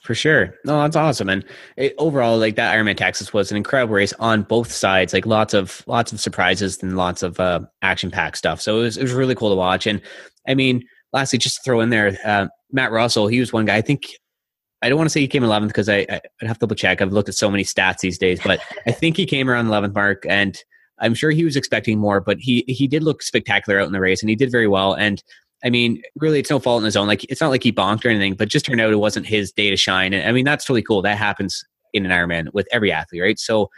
For 0.02 0.14
sure. 0.14 0.54
No, 0.64 0.80
that's 0.80 0.96
awesome. 0.96 1.28
And 1.28 1.44
it, 1.76 1.94
overall, 1.98 2.38
like 2.38 2.56
that 2.56 2.74
Ironman 2.74 2.96
Texas 2.96 3.34
was 3.34 3.50
an 3.50 3.58
incredible 3.58 3.94
race 3.94 4.14
on 4.14 4.42
both 4.42 4.72
sides. 4.72 5.12
Like 5.12 5.26
lots 5.26 5.52
of 5.52 5.82
lots 5.86 6.10
of 6.10 6.20
surprises 6.20 6.82
and 6.82 6.96
lots 6.96 7.22
of 7.22 7.38
uh, 7.38 7.60
action 7.82 8.10
packed 8.10 8.38
stuff. 8.38 8.62
So 8.62 8.78
it 8.78 8.82
was 8.82 8.96
it 8.96 9.02
was 9.02 9.12
really 9.12 9.34
cool 9.34 9.50
to 9.50 9.56
watch. 9.56 9.86
And 9.86 10.00
I 10.48 10.54
mean, 10.54 10.82
lastly, 11.12 11.38
just 11.38 11.56
to 11.56 11.62
throw 11.62 11.80
in 11.80 11.90
there, 11.90 12.18
uh, 12.24 12.48
Matt 12.72 12.92
Russell. 12.92 13.26
He 13.26 13.40
was 13.40 13.52
one 13.52 13.64
guy. 13.64 13.76
I 13.76 13.80
think 13.80 14.06
I 14.82 14.88
don't 14.88 14.96
want 14.96 15.08
to 15.08 15.12
say 15.12 15.20
he 15.20 15.28
came 15.28 15.42
11th 15.42 15.68
because 15.68 15.88
I, 15.88 16.06
I 16.08 16.20
would 16.40 16.48
have 16.48 16.56
to 16.56 16.60
double 16.60 16.76
check. 16.76 17.02
I've 17.02 17.12
looked 17.12 17.28
at 17.28 17.34
so 17.34 17.50
many 17.50 17.64
stats 17.64 17.98
these 17.98 18.18
days, 18.18 18.40
but 18.42 18.60
I 18.86 18.92
think 18.92 19.16
he 19.16 19.26
came 19.26 19.50
around 19.50 19.66
the 19.66 19.72
11th 19.72 19.94
mark, 19.94 20.24
and 20.28 20.56
I'm 21.00 21.14
sure 21.14 21.30
he 21.30 21.44
was 21.44 21.56
expecting 21.56 21.98
more. 21.98 22.20
But 22.20 22.38
he 22.38 22.64
he 22.66 22.86
did 22.86 23.02
look 23.02 23.22
spectacular 23.22 23.80
out 23.80 23.86
in 23.86 23.92
the 23.92 24.00
race, 24.00 24.22
and 24.22 24.30
he 24.30 24.36
did 24.36 24.50
very 24.50 24.68
well. 24.68 24.94
And 24.94 25.22
I 25.64 25.70
mean, 25.70 26.02
really, 26.16 26.38
it's 26.38 26.50
no 26.50 26.58
fault 26.58 26.80
in 26.80 26.86
his 26.86 26.96
own. 26.96 27.06
Like, 27.06 27.24
it's 27.24 27.40
not 27.40 27.50
like 27.50 27.62
he 27.62 27.72
bonked 27.72 28.04
or 28.04 28.08
anything, 28.08 28.34
but 28.34 28.48
just 28.48 28.64
turned 28.64 28.80
out 28.80 28.92
it 28.92 28.96
wasn't 28.96 29.26
his 29.26 29.52
day 29.52 29.70
to 29.70 29.76
shine. 29.76 30.14
And 30.14 30.26
I 30.26 30.32
mean, 30.32 30.44
that's 30.44 30.68
really 30.68 30.82
cool. 30.82 31.02
That 31.02 31.18
happens 31.18 31.62
in 31.92 32.06
an 32.06 32.12
Ironman 32.12 32.52
with 32.54 32.66
every 32.72 32.90
athlete, 32.90 33.22
right? 33.22 33.38
So 33.38 33.68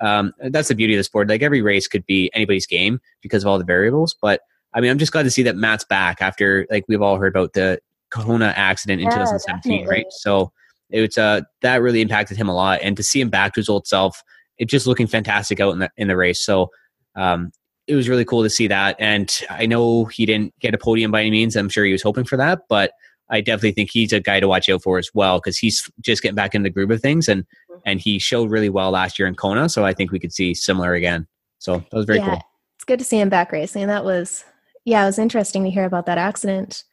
um, 0.00 0.32
that's 0.50 0.68
the 0.68 0.74
beauty 0.74 0.94
of 0.94 0.98
the 0.98 1.04
sport. 1.04 1.28
Like, 1.28 1.42
every 1.42 1.62
race 1.62 1.86
could 1.86 2.04
be 2.06 2.30
anybody's 2.34 2.66
game 2.66 2.98
because 3.22 3.44
of 3.44 3.48
all 3.48 3.58
the 3.58 3.64
variables. 3.64 4.16
But 4.20 4.40
I 4.74 4.80
mean, 4.80 4.90
I'm 4.90 4.98
just 4.98 5.12
glad 5.12 5.24
to 5.24 5.30
see 5.30 5.42
that 5.44 5.56
Matt's 5.56 5.84
back 5.84 6.20
after, 6.20 6.66
like, 6.70 6.84
we've 6.88 7.02
all 7.02 7.16
heard 7.16 7.34
about 7.34 7.54
the 7.54 7.80
Kona 8.10 8.52
accident 8.56 9.00
in 9.00 9.06
yeah, 9.06 9.14
2017, 9.14 9.72
definitely. 9.72 9.88
right? 9.90 10.06
So 10.10 10.52
it's 10.90 11.18
uh 11.18 11.42
that 11.60 11.82
really 11.82 12.00
impacted 12.00 12.36
him 12.36 12.48
a 12.48 12.54
lot, 12.54 12.80
and 12.82 12.96
to 12.96 13.02
see 13.02 13.20
him 13.20 13.28
back 13.28 13.54
to 13.54 13.60
his 13.60 13.68
old 13.68 13.86
self, 13.86 14.22
it 14.58 14.66
just 14.66 14.86
looking 14.86 15.06
fantastic 15.06 15.60
out 15.60 15.72
in 15.72 15.78
the 15.80 15.90
in 15.96 16.08
the 16.08 16.16
race. 16.16 16.44
So 16.44 16.70
um, 17.16 17.50
it 17.86 17.94
was 17.94 18.08
really 18.08 18.24
cool 18.24 18.42
to 18.42 18.50
see 18.50 18.66
that. 18.68 18.96
And 18.98 19.34
I 19.50 19.66
know 19.66 20.04
he 20.04 20.26
didn't 20.26 20.54
get 20.60 20.74
a 20.74 20.78
podium 20.78 21.10
by 21.10 21.20
any 21.20 21.30
means. 21.30 21.56
I'm 21.56 21.68
sure 21.68 21.84
he 21.84 21.92
was 21.92 22.02
hoping 22.02 22.24
for 22.24 22.36
that, 22.36 22.60
but 22.68 22.92
I 23.30 23.40
definitely 23.40 23.72
think 23.72 23.90
he's 23.90 24.12
a 24.12 24.20
guy 24.20 24.40
to 24.40 24.48
watch 24.48 24.68
out 24.68 24.82
for 24.82 24.98
as 24.98 25.10
well 25.14 25.38
because 25.38 25.58
he's 25.58 25.90
just 26.00 26.22
getting 26.22 26.34
back 26.34 26.54
in 26.54 26.62
the 26.62 26.70
groove 26.70 26.90
of 26.90 27.00
things 27.00 27.28
and 27.28 27.42
mm-hmm. 27.42 27.78
and 27.84 28.00
he 28.00 28.18
showed 28.18 28.50
really 28.50 28.68
well 28.68 28.90
last 28.90 29.18
year 29.18 29.28
in 29.28 29.34
Kona. 29.34 29.68
So 29.68 29.84
I 29.84 29.92
think 29.92 30.12
we 30.12 30.18
could 30.18 30.32
see 30.32 30.54
similar 30.54 30.94
again. 30.94 31.26
So 31.58 31.78
that 31.78 31.96
was 31.96 32.06
very 32.06 32.18
yeah, 32.18 32.30
cool. 32.30 32.42
It's 32.76 32.84
good 32.84 32.98
to 32.98 33.04
see 33.04 33.18
him 33.18 33.28
back 33.28 33.52
racing. 33.52 33.86
That 33.88 34.04
was 34.04 34.44
yeah, 34.88 35.02
it 35.02 35.06
was 35.06 35.18
interesting 35.18 35.64
to 35.64 35.70
hear 35.70 35.84
about 35.84 36.06
that 36.06 36.16
accident. 36.16 36.84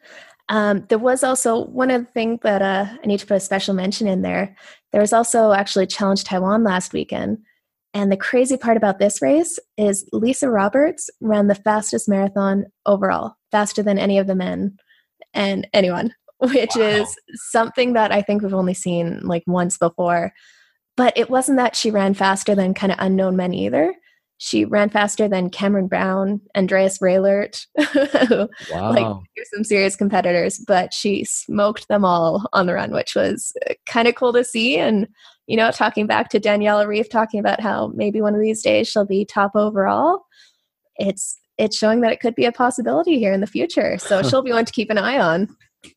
Um, 0.50 0.86
there 0.90 1.00
was 1.00 1.24
also 1.24 1.66
one 1.66 1.90
other 1.90 2.04
thing 2.04 2.40
that 2.44 2.62
uh, 2.62 2.86
I 3.02 3.08
need 3.08 3.20
to 3.22 3.26
put 3.26 3.38
a 3.38 3.40
special 3.40 3.74
mention 3.74 4.06
in 4.06 4.22
there. 4.22 4.56
There 4.92 5.02
was 5.02 5.14
also 5.14 5.54
actually 5.54 5.88
Challenge 5.88 6.24
Taiwan 6.24 6.64
last 6.64 6.92
weekend, 6.92 7.40
and 7.94 8.12
the 8.12 8.18
crazy 8.18 8.58
part 8.58 8.76
about 8.76 9.00
this 9.00 9.22
race 9.22 9.58
is 9.78 10.08
Lisa 10.12 10.50
Roberts 10.50 11.10
ran 11.22 11.48
the 11.48 11.56
fastest 11.56 12.10
marathon 12.10 12.66
overall, 12.86 13.36
faster 13.52 13.82
than 13.82 13.98
any 13.98 14.20
of 14.20 14.28
the 14.28 14.36
men 14.36 14.78
and 15.34 15.66
anyone, 15.74 16.14
which 16.40 16.76
wow. 16.76 16.82
is 16.82 17.16
something 17.36 17.94
that 17.94 18.12
I 18.12 18.22
think 18.22 18.42
we've 18.42 18.54
only 18.54 18.74
seen 18.74 19.22
like 19.22 19.44
once 19.48 19.78
before. 19.78 20.34
But 20.98 21.18
it 21.18 21.30
wasn't 21.30 21.58
that 21.58 21.78
she 21.78 21.92
ran 21.92 22.14
faster 22.14 22.56
than 22.56 22.74
kind 22.74 22.92
of 22.92 23.00
unknown 23.02 23.38
men 23.38 23.54
either. 23.54 23.96
She 24.38 24.66
ran 24.66 24.90
faster 24.90 25.28
than 25.28 25.50
Cameron 25.50 25.88
Brown, 25.88 26.42
Andreas 26.58 27.00
Raelert. 27.00 27.66
wow. 28.72 28.92
like 28.92 29.46
some 29.54 29.64
serious 29.64 29.96
competitors, 29.96 30.60
but 30.68 30.94
she 30.94 31.24
smoked 31.24 31.88
them 31.88 32.04
all 32.04 32.46
on 32.52 32.66
the 32.66 32.74
run, 32.74 32.92
which 32.92 33.16
was 33.16 33.54
kind 33.86 34.08
of 34.08 34.16
cool 34.16 34.34
to 34.34 34.44
see. 34.44 34.78
And 34.78 35.08
you 35.48 35.56
know, 35.56 35.72
talking 35.72 36.08
back 36.08 36.30
to 36.30 36.40
Daniela 36.40 36.86
Ryf 36.86 37.10
talking 37.10 37.40
about 37.40 37.62
how 37.62 37.92
maybe 37.96 38.20
one 38.22 38.34
of 38.34 38.42
these 38.42 38.62
days 38.62 38.88
she'll 38.88 39.06
be 39.06 39.26
top 39.26 39.52
overall. 39.56 40.26
It's 40.98 41.38
it's 41.58 41.78
showing 41.78 42.02
that 42.02 42.12
it 42.12 42.20
could 42.20 42.36
be 42.36 42.46
a 42.46 42.52
possibility 42.52 43.20
here 43.20 43.32
in 43.32 43.42
the 43.42 43.48
future. 43.48 43.98
So 43.98 44.22
she'll 44.28 44.42
be 44.42 44.52
one 44.52 44.66
to 44.66 44.74
keep 44.74 44.90
an 44.90 44.98
eye 44.98 45.20
on. 45.20 45.56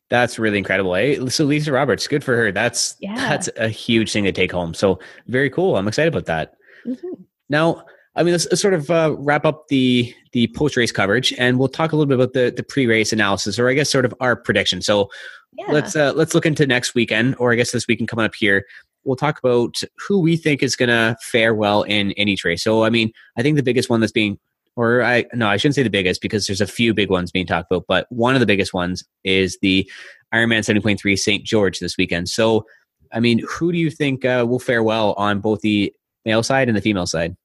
That's 0.09 0.39
really 0.39 0.59
incredible. 0.59 0.95
Eh? 0.95 1.27
So 1.29 1.45
Lisa 1.45 1.71
Roberts, 1.71 2.07
good 2.07 2.23
for 2.23 2.35
her. 2.35 2.51
That's 2.51 2.95
yeah. 2.99 3.15
that's 3.15 3.49
a 3.57 3.69
huge 3.69 4.11
thing 4.11 4.23
to 4.25 4.31
take 4.31 4.51
home. 4.51 4.73
So 4.73 4.99
very 5.27 5.49
cool. 5.49 5.75
I'm 5.75 5.87
excited 5.87 6.13
about 6.13 6.25
that. 6.25 6.53
Mm-hmm. 6.85 7.23
Now, 7.49 7.83
I 8.19 8.23
mean, 8.23 8.33
let's, 8.33 8.45
let's 8.51 8.61
sort 8.61 8.73
of 8.73 8.91
uh, 8.91 9.15
wrap 9.17 9.45
up 9.45 9.69
the 9.69 10.13
the 10.33 10.47
post 10.55 10.77
race 10.77 10.91
coverage, 10.91 11.33
and 11.37 11.57
we'll 11.57 11.69
talk 11.69 11.93
a 11.93 11.95
little 11.95 12.05
bit 12.05 12.15
about 12.15 12.33
the 12.33 12.53
the 12.55 12.63
pre 12.63 12.85
race 12.85 13.13
analysis, 13.13 13.57
or 13.57 13.69
I 13.69 13.73
guess 13.73 13.89
sort 13.89 14.05
of 14.05 14.13
our 14.19 14.35
prediction. 14.35 14.81
So 14.81 15.09
yeah. 15.57 15.71
let's 15.71 15.95
uh, 15.95 16.13
let's 16.13 16.35
look 16.35 16.45
into 16.45 16.67
next 16.67 16.93
weekend, 16.93 17.35
or 17.39 17.51
I 17.51 17.55
guess 17.55 17.71
this 17.71 17.87
weekend 17.87 18.09
coming 18.09 18.25
up 18.25 18.35
here 18.35 18.65
we'll 19.03 19.15
talk 19.15 19.39
about 19.39 19.81
who 20.07 20.19
we 20.19 20.37
think 20.37 20.61
is 20.61 20.75
going 20.75 20.89
to 20.89 21.15
fare 21.21 21.53
well 21.53 21.83
in, 21.83 22.11
in 22.11 22.27
each 22.27 22.43
race. 22.43 22.63
So, 22.63 22.83
I 22.83 22.89
mean, 22.89 23.11
I 23.37 23.41
think 23.41 23.55
the 23.55 23.63
biggest 23.63 23.89
one 23.89 23.99
that's 23.99 24.11
being, 24.11 24.37
or 24.75 25.03
I, 25.03 25.25
no, 25.33 25.47
I 25.47 25.57
shouldn't 25.57 25.75
say 25.75 25.83
the 25.83 25.89
biggest 25.89 26.21
because 26.21 26.47
there's 26.47 26.61
a 26.61 26.67
few 26.67 26.93
big 26.93 27.09
ones 27.09 27.31
being 27.31 27.47
talked 27.47 27.71
about, 27.71 27.85
but 27.87 28.07
one 28.09 28.35
of 28.35 28.39
the 28.39 28.45
biggest 28.45 28.73
ones 28.73 29.03
is 29.23 29.57
the 29.61 29.89
Ironman 30.33 30.59
70.3 30.59 31.17
St. 31.17 31.43
George 31.43 31.79
this 31.79 31.97
weekend. 31.97 32.29
So, 32.29 32.65
I 33.11 33.19
mean, 33.19 33.41
who 33.49 33.71
do 33.71 33.77
you 33.77 33.89
think 33.89 34.25
uh, 34.25 34.45
will 34.47 34.59
fare 34.59 34.83
well 34.83 35.13
on 35.13 35.39
both 35.39 35.61
the 35.61 35.93
male 36.25 36.43
side 36.43 36.67
and 36.67 36.77
the 36.77 36.81
female 36.81 37.07
side? 37.07 37.35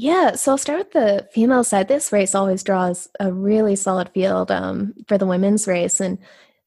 Yeah, 0.00 0.36
so 0.36 0.52
I'll 0.52 0.58
start 0.58 0.78
with 0.78 0.92
the 0.92 1.28
female 1.32 1.64
side. 1.64 1.88
This 1.88 2.12
race 2.12 2.32
always 2.32 2.62
draws 2.62 3.08
a 3.18 3.32
really 3.32 3.74
solid 3.74 4.08
field 4.14 4.48
um, 4.48 4.94
for 5.08 5.18
the 5.18 5.26
women's 5.26 5.66
race. 5.66 5.98
And 5.98 6.18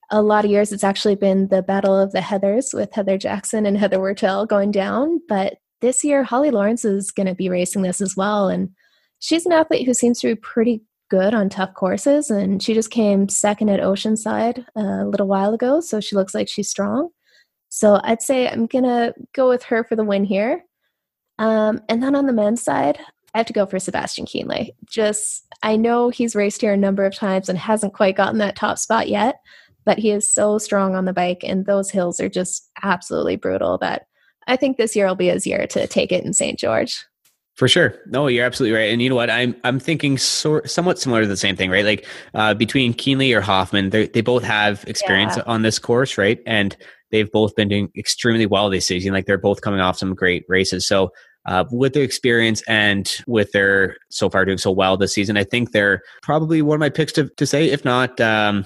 a 0.09 0.21
lot 0.21 0.43
of 0.43 0.51
years 0.51 0.73
it's 0.73 0.83
actually 0.83 1.15
been 1.15 1.47
the 1.47 1.63
battle 1.63 1.97
of 1.97 2.11
the 2.11 2.19
heathers 2.19 2.73
with 2.73 2.91
heather 2.91 3.17
jackson 3.17 3.65
and 3.65 3.77
heather 3.77 3.97
Wurtele 3.97 4.45
going 4.47 4.71
down 4.71 5.21
but 5.27 5.55
this 5.79 6.03
year 6.03 6.23
holly 6.23 6.51
lawrence 6.51 6.83
is 6.83 7.11
going 7.11 7.27
to 7.27 7.33
be 7.33 7.49
racing 7.49 7.81
this 7.81 8.01
as 8.01 8.15
well 8.15 8.49
and 8.49 8.69
she's 9.19 9.45
an 9.45 9.53
athlete 9.53 9.85
who 9.85 9.93
seems 9.93 10.19
to 10.19 10.27
be 10.27 10.35
pretty 10.35 10.81
good 11.09 11.33
on 11.33 11.49
tough 11.49 11.73
courses 11.73 12.29
and 12.29 12.61
she 12.61 12.73
just 12.73 12.91
came 12.91 13.29
second 13.29 13.69
at 13.69 13.79
oceanside 13.79 14.65
a 14.75 15.05
little 15.05 15.27
while 15.27 15.53
ago 15.53 15.79
so 15.79 15.99
she 15.99 16.15
looks 16.15 16.35
like 16.35 16.49
she's 16.49 16.69
strong 16.69 17.09
so 17.69 17.99
i'd 18.03 18.21
say 18.21 18.47
i'm 18.49 18.67
going 18.67 18.83
to 18.83 19.13
go 19.33 19.47
with 19.47 19.63
her 19.63 19.83
for 19.83 19.95
the 19.95 20.03
win 20.03 20.23
here 20.23 20.63
um, 21.39 21.81
and 21.89 22.03
then 22.03 22.15
on 22.15 22.27
the 22.27 22.33
men's 22.33 22.61
side 22.61 22.99
I 23.33 23.39
have 23.39 23.47
to 23.47 23.53
go 23.53 23.65
for 23.65 23.79
Sebastian 23.79 24.25
Kienle. 24.25 24.73
Just, 24.85 25.45
I 25.63 25.75
know 25.75 26.09
he's 26.09 26.35
raced 26.35 26.61
here 26.61 26.73
a 26.73 26.77
number 26.77 27.05
of 27.05 27.15
times 27.15 27.49
and 27.49 27.57
hasn't 27.57 27.93
quite 27.93 28.17
gotten 28.17 28.39
that 28.39 28.55
top 28.55 28.77
spot 28.77 29.07
yet, 29.07 29.39
but 29.85 29.97
he 29.97 30.11
is 30.11 30.33
so 30.33 30.57
strong 30.57 30.95
on 30.95 31.05
the 31.05 31.13
bike 31.13 31.41
and 31.43 31.65
those 31.65 31.89
hills 31.89 32.19
are 32.19 32.29
just 32.29 32.69
absolutely 32.83 33.37
brutal 33.37 33.77
that 33.79 34.07
I 34.47 34.55
think 34.55 34.77
this 34.77 34.95
year 34.95 35.07
will 35.07 35.15
be 35.15 35.29
his 35.29 35.47
year 35.47 35.67
to 35.67 35.87
take 35.87 36.11
it 36.11 36.25
in 36.25 36.33
St. 36.33 36.59
George. 36.59 37.05
For 37.55 37.67
sure. 37.67 37.95
No, 38.07 38.27
you're 38.27 38.45
absolutely 38.45 38.77
right. 38.77 38.91
And 38.91 39.01
you 39.01 39.09
know 39.09 39.15
what? 39.15 39.29
I'm 39.29 39.55
I'm 39.63 39.79
thinking 39.79 40.17
so, 40.17 40.61
somewhat 40.65 40.99
similar 40.99 41.21
to 41.21 41.27
the 41.27 41.37
same 41.37 41.55
thing, 41.55 41.69
right? 41.69 41.85
Like 41.85 42.07
uh, 42.33 42.53
between 42.53 42.93
Kienle 42.93 43.35
or 43.35 43.41
Hoffman, 43.41 43.89
they 43.89 44.07
they 44.07 44.21
both 44.21 44.43
have 44.43 44.83
experience 44.87 45.37
yeah. 45.37 45.43
on 45.45 45.61
this 45.61 45.77
course, 45.77 46.17
right? 46.17 46.39
And 46.45 46.75
they've 47.11 47.31
both 47.31 47.55
been 47.55 47.67
doing 47.67 47.91
extremely 47.95 48.45
well 48.45 48.69
this 48.69 48.87
season. 48.87 49.11
Like 49.11 49.25
they're 49.25 49.37
both 49.37 49.61
coming 49.61 49.81
off 49.81 49.97
some 49.97 50.15
great 50.15 50.45
races. 50.47 50.87
So 50.87 51.11
uh, 51.45 51.65
with 51.71 51.93
their 51.93 52.03
experience 52.03 52.61
and 52.67 53.17
with 53.27 53.51
their 53.51 53.97
so 54.09 54.29
far 54.29 54.45
doing 54.45 54.57
so 54.57 54.71
well 54.71 54.97
this 54.97 55.13
season, 55.13 55.37
I 55.37 55.43
think 55.43 55.71
they're 55.71 56.01
probably 56.21 56.61
one 56.61 56.75
of 56.75 56.79
my 56.79 56.89
picks 56.89 57.13
to, 57.13 57.29
to 57.37 57.45
say, 57.45 57.69
if 57.69 57.83
not 57.83 58.19
um, 58.19 58.65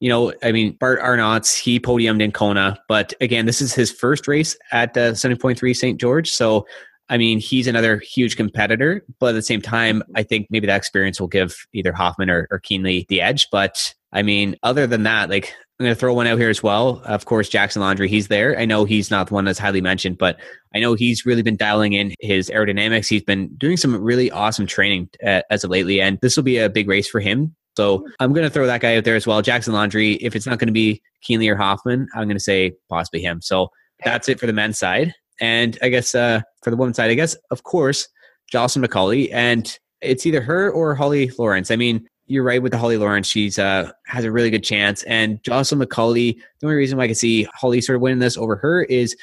you 0.00 0.08
know, 0.08 0.32
I 0.42 0.52
mean, 0.52 0.76
Bart 0.78 1.00
Aernouts, 1.00 1.58
he 1.58 1.80
podiumed 1.80 2.22
in 2.22 2.30
Kona, 2.30 2.78
but 2.88 3.14
again, 3.20 3.46
this 3.46 3.60
is 3.60 3.74
his 3.74 3.90
first 3.90 4.28
race 4.28 4.56
at 4.70 4.96
uh, 4.96 5.12
70.3 5.12 5.74
St. 5.74 6.00
George. 6.00 6.30
So, 6.30 6.66
I 7.08 7.16
mean, 7.16 7.40
he's 7.40 7.66
another 7.66 7.98
huge 7.98 8.36
competitor, 8.36 9.04
but 9.18 9.30
at 9.30 9.32
the 9.32 9.42
same 9.42 9.62
time, 9.62 10.02
I 10.14 10.22
think 10.22 10.46
maybe 10.50 10.66
that 10.66 10.76
experience 10.76 11.20
will 11.20 11.28
give 11.28 11.56
either 11.72 11.92
Hoffman 11.92 12.30
or, 12.30 12.46
or 12.50 12.60
Kienle 12.60 13.06
the 13.08 13.20
edge. 13.20 13.48
But 13.50 13.94
I 14.12 14.22
mean, 14.22 14.56
other 14.62 14.86
than 14.86 15.02
that, 15.04 15.30
like, 15.30 15.54
I'm 15.78 15.84
going 15.84 15.94
to 15.94 16.00
throw 16.00 16.14
one 16.14 16.26
out 16.26 16.38
here 16.38 16.50
as 16.50 16.62
well. 16.62 17.02
Of 17.04 17.26
course, 17.26 17.48
Jackson 17.48 17.82
Laundry, 17.82 18.08
he's 18.08 18.28
there. 18.28 18.58
I 18.58 18.64
know 18.64 18.84
he's 18.84 19.10
not 19.10 19.28
the 19.28 19.34
one 19.34 19.44
that's 19.44 19.60
highly 19.60 19.80
mentioned, 19.80 20.18
but 20.18 20.38
I 20.74 20.80
know 20.80 20.94
he's 20.94 21.24
really 21.24 21.42
been 21.42 21.56
dialing 21.56 21.92
in 21.92 22.14
his 22.20 22.50
aerodynamics. 22.50 23.08
He's 23.08 23.22
been 23.22 23.48
doing 23.56 23.76
some 23.76 23.94
really 24.02 24.28
awesome 24.30 24.66
training 24.66 25.08
uh, 25.24 25.42
as 25.50 25.62
of 25.62 25.70
lately, 25.70 26.00
and 26.00 26.18
this 26.20 26.36
will 26.36 26.42
be 26.42 26.58
a 26.58 26.68
big 26.68 26.88
race 26.88 27.08
for 27.08 27.20
him. 27.20 27.54
So 27.76 28.04
I'm 28.18 28.32
going 28.32 28.44
to 28.44 28.50
throw 28.50 28.66
that 28.66 28.80
guy 28.80 28.96
out 28.96 29.04
there 29.04 29.14
as 29.14 29.24
well. 29.24 29.40
Jackson 29.40 29.72
Laundry. 29.72 30.14
If 30.14 30.34
it's 30.34 30.46
not 30.46 30.58
going 30.58 30.66
to 30.66 30.72
be 30.72 31.00
Kienle 31.24 31.52
or 31.52 31.56
Hoffman, 31.56 32.08
I'm 32.12 32.24
going 32.24 32.36
to 32.36 32.42
say 32.42 32.72
possibly 32.88 33.22
him. 33.22 33.40
So 33.40 33.68
that's 34.02 34.28
it 34.28 34.40
for 34.40 34.48
the 34.48 34.52
men's 34.52 34.80
side. 34.80 35.14
And 35.40 35.78
I 35.80 35.90
guess 35.90 36.12
uh, 36.12 36.40
for 36.64 36.70
the 36.70 36.76
women's 36.76 36.96
side, 36.96 37.10
I 37.10 37.14
guess, 37.14 37.36
of 37.52 37.62
course, 37.62 38.08
Jocelyn 38.50 38.84
McCauley. 38.84 39.32
And 39.32 39.78
it's 40.00 40.26
either 40.26 40.40
her 40.40 40.72
or 40.72 40.96
Holly 40.96 41.30
Lawrence. 41.38 41.70
I 41.70 41.76
mean, 41.76 42.08
you're 42.28 42.44
right 42.44 42.62
with 42.62 42.72
the 42.72 42.78
Holly 42.78 42.96
Lawrence. 42.96 43.26
She's 43.26 43.58
uh 43.58 43.90
has 44.06 44.24
a 44.24 44.30
really 44.30 44.50
good 44.50 44.64
chance. 44.64 45.02
And 45.04 45.42
Jocelyn 45.42 45.86
McCauley, 45.86 46.36
the 46.60 46.66
only 46.66 46.76
reason 46.76 46.98
why 46.98 47.04
I 47.04 47.08
can 47.08 47.16
see 47.16 47.44
Holly 47.54 47.80
sort 47.80 47.96
of 47.96 48.02
winning 48.02 48.20
this 48.20 48.36
over 48.36 48.56
her 48.56 48.84
is 48.84 49.16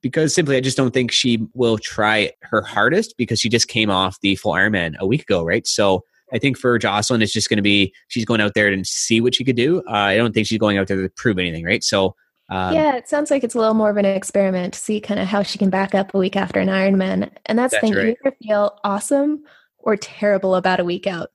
because 0.00 0.34
simply 0.34 0.56
I 0.56 0.60
just 0.60 0.76
don't 0.76 0.92
think 0.92 1.12
she 1.12 1.46
will 1.54 1.78
try 1.78 2.32
her 2.42 2.62
hardest 2.62 3.14
because 3.16 3.40
she 3.40 3.48
just 3.48 3.68
came 3.68 3.90
off 3.90 4.18
the 4.20 4.36
full 4.36 4.52
Ironman 4.52 4.96
a 4.98 5.06
week 5.06 5.22
ago, 5.22 5.44
right? 5.44 5.66
So 5.66 6.04
I 6.32 6.38
think 6.38 6.56
for 6.56 6.78
Jocelyn, 6.78 7.20
it's 7.20 7.32
just 7.32 7.48
going 7.48 7.58
to 7.58 7.62
be 7.62 7.92
she's 8.08 8.24
going 8.24 8.40
out 8.40 8.54
there 8.54 8.68
and 8.68 8.86
see 8.86 9.20
what 9.20 9.34
she 9.34 9.44
could 9.44 9.56
do. 9.56 9.82
Uh, 9.88 9.92
I 9.92 10.16
don't 10.16 10.32
think 10.32 10.46
she's 10.46 10.58
going 10.58 10.78
out 10.78 10.88
there 10.88 11.00
to 11.00 11.08
prove 11.10 11.38
anything, 11.38 11.64
right? 11.64 11.84
So 11.84 12.16
um, 12.48 12.74
yeah, 12.74 12.96
it 12.96 13.08
sounds 13.08 13.30
like 13.30 13.44
it's 13.44 13.54
a 13.54 13.58
little 13.58 13.74
more 13.74 13.90
of 13.90 13.96
an 13.96 14.04
experiment 14.04 14.74
to 14.74 14.80
see 14.80 15.00
kind 15.00 15.18
of 15.18 15.26
how 15.26 15.42
she 15.42 15.58
can 15.58 15.70
back 15.70 15.94
up 15.94 16.12
a 16.12 16.18
week 16.18 16.36
after 16.36 16.60
an 16.60 16.68
Ironman, 16.68 17.30
and 17.46 17.58
that's, 17.58 17.72
that's 17.72 17.74
the 17.74 17.80
thing. 17.80 17.94
Right. 17.94 18.06
You 18.08 18.16
either 18.24 18.36
feel 18.42 18.78
awesome 18.84 19.44
or 19.78 19.96
terrible 19.96 20.54
about 20.54 20.80
a 20.80 20.84
week 20.84 21.06
out. 21.06 21.30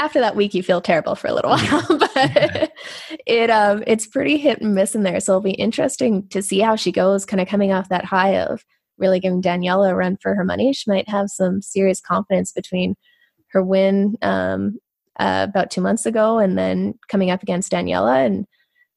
After 0.00 0.18
that 0.20 0.34
week, 0.34 0.54
you 0.54 0.62
feel 0.62 0.80
terrible 0.80 1.14
for 1.14 1.28
a 1.28 1.34
little 1.34 1.50
while, 1.50 1.86
but 2.14 2.72
it 3.26 3.50
um 3.50 3.84
it's 3.86 4.06
pretty 4.06 4.38
hit 4.38 4.62
and 4.62 4.74
miss 4.74 4.94
in 4.94 5.02
there. 5.02 5.20
So 5.20 5.32
it'll 5.32 5.42
be 5.42 5.50
interesting 5.50 6.26
to 6.28 6.40
see 6.40 6.60
how 6.60 6.74
she 6.74 6.90
goes, 6.90 7.26
kind 7.26 7.40
of 7.40 7.46
coming 7.46 7.70
off 7.70 7.90
that 7.90 8.06
high 8.06 8.38
of 8.38 8.64
really 8.96 9.20
giving 9.20 9.42
Daniela 9.42 9.90
a 9.90 9.94
run 9.94 10.16
for 10.16 10.34
her 10.34 10.44
money. 10.44 10.72
She 10.72 10.90
might 10.90 11.06
have 11.10 11.28
some 11.28 11.60
serious 11.60 12.00
confidence 12.00 12.50
between 12.50 12.94
her 13.48 13.62
win 13.62 14.16
um, 14.22 14.78
uh, 15.18 15.46
about 15.48 15.70
two 15.70 15.82
months 15.82 16.06
ago 16.06 16.38
and 16.38 16.56
then 16.56 16.94
coming 17.08 17.30
up 17.30 17.42
against 17.42 17.72
Daniela. 17.72 18.24
And 18.24 18.46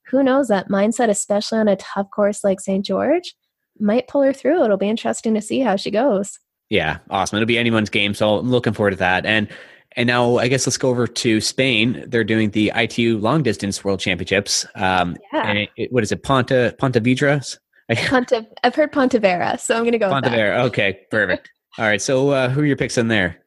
who 0.08 0.24
knows, 0.24 0.48
that 0.48 0.70
mindset, 0.70 1.10
especially 1.10 1.60
on 1.60 1.68
a 1.68 1.76
tough 1.76 2.08
course 2.16 2.46
like 2.46 2.62
St. 2.62 2.86
George, 2.86 3.36
might 3.78 4.08
pull 4.08 4.22
her 4.22 4.34
through. 4.34 4.64
It'll 4.64 4.78
be 4.78 4.90
interesting 4.90 5.34
to 5.34 5.42
see 5.42 5.60
how 5.60 5.76
she 5.76 5.92
goes. 5.92 6.40
Yeah, 6.70 7.00
awesome. 7.10 7.38
It'll 7.38 7.48
be 7.48 7.58
anyone's 7.58 7.90
game. 7.90 8.14
So 8.14 8.38
I'm 8.38 8.50
looking 8.50 8.74
forward 8.74 8.92
to 8.92 8.96
that. 8.98 9.26
And 9.26 9.50
and 9.96 10.08
now 10.08 10.38
I 10.38 10.48
guess 10.48 10.66
let's 10.68 10.78
go 10.78 10.90
over 10.90 11.08
to 11.08 11.42
Spain. 11.42 12.04
They're 12.08 12.24
doing 12.24 12.52
the 12.52 12.72
ITU 12.76 13.18
long 13.20 13.44
distance 13.44 13.84
world 13.84 14.00
championships. 14.00 14.66
Um, 14.76 15.18
yeah. 15.32 15.48
And 15.48 15.68
it, 15.78 15.92
what 15.92 16.04
is 16.04 16.12
it? 16.12 16.24
Ponta 16.24 16.76
Pontevedra? 16.80 17.42
Ponte, 18.08 18.48
I've 18.64 18.76
heard 18.76 18.92
Pontevera, 18.92 19.60
so 19.60 19.76
I'm 19.76 19.84
going 19.84 19.92
to 19.92 19.98
go 19.98 20.10
Pontevera. 20.10 20.66
Okay, 20.66 21.00
perfect. 21.12 21.50
All 21.78 21.86
right. 21.86 22.02
So 22.02 22.30
uh, 22.30 22.50
who 22.50 22.62
are 22.62 22.66
your 22.66 22.78
picks 22.78 22.98
in 22.98 23.08
there? 23.08 23.44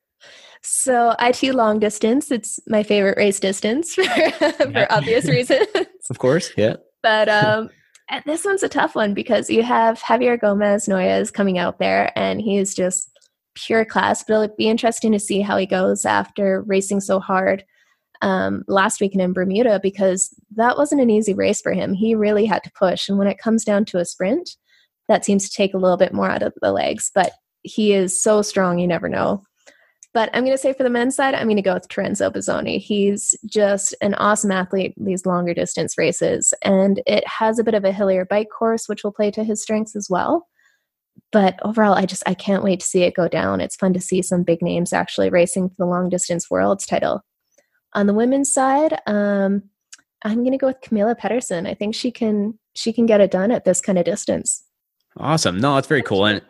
So 0.62 1.14
ITU 1.20 1.52
long 1.52 1.78
distance, 1.78 2.30
it's 2.30 2.58
my 2.66 2.82
favorite 2.82 3.16
race 3.16 3.38
distance 3.38 3.94
for, 3.94 4.04
for 4.04 4.86
obvious 4.90 5.24
reasons. 5.28 5.66
Of 6.10 6.18
course, 6.18 6.52
yeah. 6.56 6.76
But 7.02 7.28
um, 7.28 7.70
this 8.24 8.44
one's 8.44 8.64
a 8.64 8.68
tough 8.68 8.94
one 8.94 9.14
because 9.14 9.48
you 9.48 9.62
have 9.62 10.00
Javier 10.00 10.40
Gomez 10.40 10.86
Noya 10.86 11.32
coming 11.32 11.56
out 11.56 11.78
there, 11.78 12.12
and 12.16 12.40
he's 12.40 12.74
just 12.74 13.15
pure 13.56 13.84
class. 13.84 14.22
But 14.22 14.34
it'll 14.34 14.56
be 14.56 14.68
interesting 14.68 15.12
to 15.12 15.18
see 15.18 15.40
how 15.40 15.56
he 15.56 15.66
goes 15.66 16.04
after 16.04 16.62
racing 16.62 17.00
so 17.00 17.18
hard 17.18 17.64
um, 18.22 18.62
last 18.68 19.00
weekend 19.00 19.22
in 19.22 19.32
Bermuda 19.32 19.80
because 19.82 20.34
that 20.54 20.78
wasn't 20.78 21.02
an 21.02 21.10
easy 21.10 21.34
race 21.34 21.60
for 21.60 21.72
him. 21.72 21.92
He 21.92 22.14
really 22.14 22.46
had 22.46 22.62
to 22.64 22.72
push, 22.78 23.08
and 23.08 23.18
when 23.18 23.28
it 23.28 23.38
comes 23.38 23.64
down 23.64 23.84
to 23.86 23.98
a 23.98 24.04
sprint, 24.04 24.56
that 25.08 25.24
seems 25.24 25.48
to 25.48 25.56
take 25.56 25.74
a 25.74 25.78
little 25.78 25.96
bit 25.96 26.14
more 26.14 26.30
out 26.30 26.42
of 26.42 26.54
the 26.62 26.72
legs. 26.72 27.10
But 27.14 27.32
he 27.62 27.92
is 27.92 28.22
so 28.22 28.42
strong, 28.42 28.78
you 28.78 28.86
never 28.86 29.08
know. 29.08 29.42
But 30.16 30.30
I'm 30.32 30.44
going 30.44 30.56
to 30.56 30.62
say 30.62 30.72
for 30.72 30.82
the 30.82 30.88
men's 30.88 31.14
side, 31.14 31.34
I'm 31.34 31.46
going 31.46 31.56
to 31.56 31.62
go 31.62 31.74
with 31.74 31.88
Terenzo 31.88 32.32
Bozzone. 32.32 32.78
He's 32.78 33.34
just 33.44 33.94
an 34.00 34.14
awesome 34.14 34.50
athlete, 34.50 34.94
these 34.96 35.26
longer 35.26 35.52
distance 35.52 35.98
races. 35.98 36.54
And 36.62 37.02
it 37.06 37.22
has 37.28 37.58
a 37.58 37.64
bit 37.64 37.74
of 37.74 37.84
a 37.84 37.92
hillier 37.92 38.24
bike 38.24 38.48
course, 38.56 38.88
which 38.88 39.04
will 39.04 39.12
play 39.12 39.30
to 39.32 39.44
his 39.44 39.60
strengths 39.60 39.94
as 39.94 40.08
well. 40.08 40.46
But 41.36 41.58
overall, 41.60 41.92
I 41.92 42.06
just 42.06 42.22
I 42.26 42.32
can't 42.32 42.62
wait 42.62 42.80
to 42.80 42.86
see 42.86 43.02
it 43.02 43.14
go 43.14 43.28
down. 43.28 43.60
It's 43.60 43.76
fun 43.76 43.92
to 43.92 44.00
see 44.00 44.22
some 44.22 44.42
big 44.42 44.62
names 44.62 44.94
actually 44.94 45.28
racing 45.28 45.68
for 45.68 45.74
the 45.76 45.84
long 45.84 46.08
distance 46.08 46.50
worlds 46.50 46.86
title. 46.86 47.20
On 47.92 48.06
the 48.06 48.14
women's 48.14 48.50
side, 48.50 48.98
um, 49.06 49.64
I'm 50.24 50.38
going 50.38 50.52
to 50.52 50.56
go 50.56 50.68
with 50.68 50.80
Camilla 50.80 51.14
Pedersen. 51.14 51.66
I 51.66 51.74
think 51.74 51.94
she 51.94 52.10
can 52.10 52.58
she 52.74 52.90
can 52.90 53.04
get 53.04 53.20
it 53.20 53.30
done 53.30 53.50
at 53.50 53.66
this 53.66 53.82
kind 53.82 53.98
of 53.98 54.06
distance. 54.06 54.64
Awesome. 55.18 55.60
No, 55.60 55.74
that's 55.74 55.88
very 55.88 56.00
cool. 56.00 56.24
And 56.24 56.40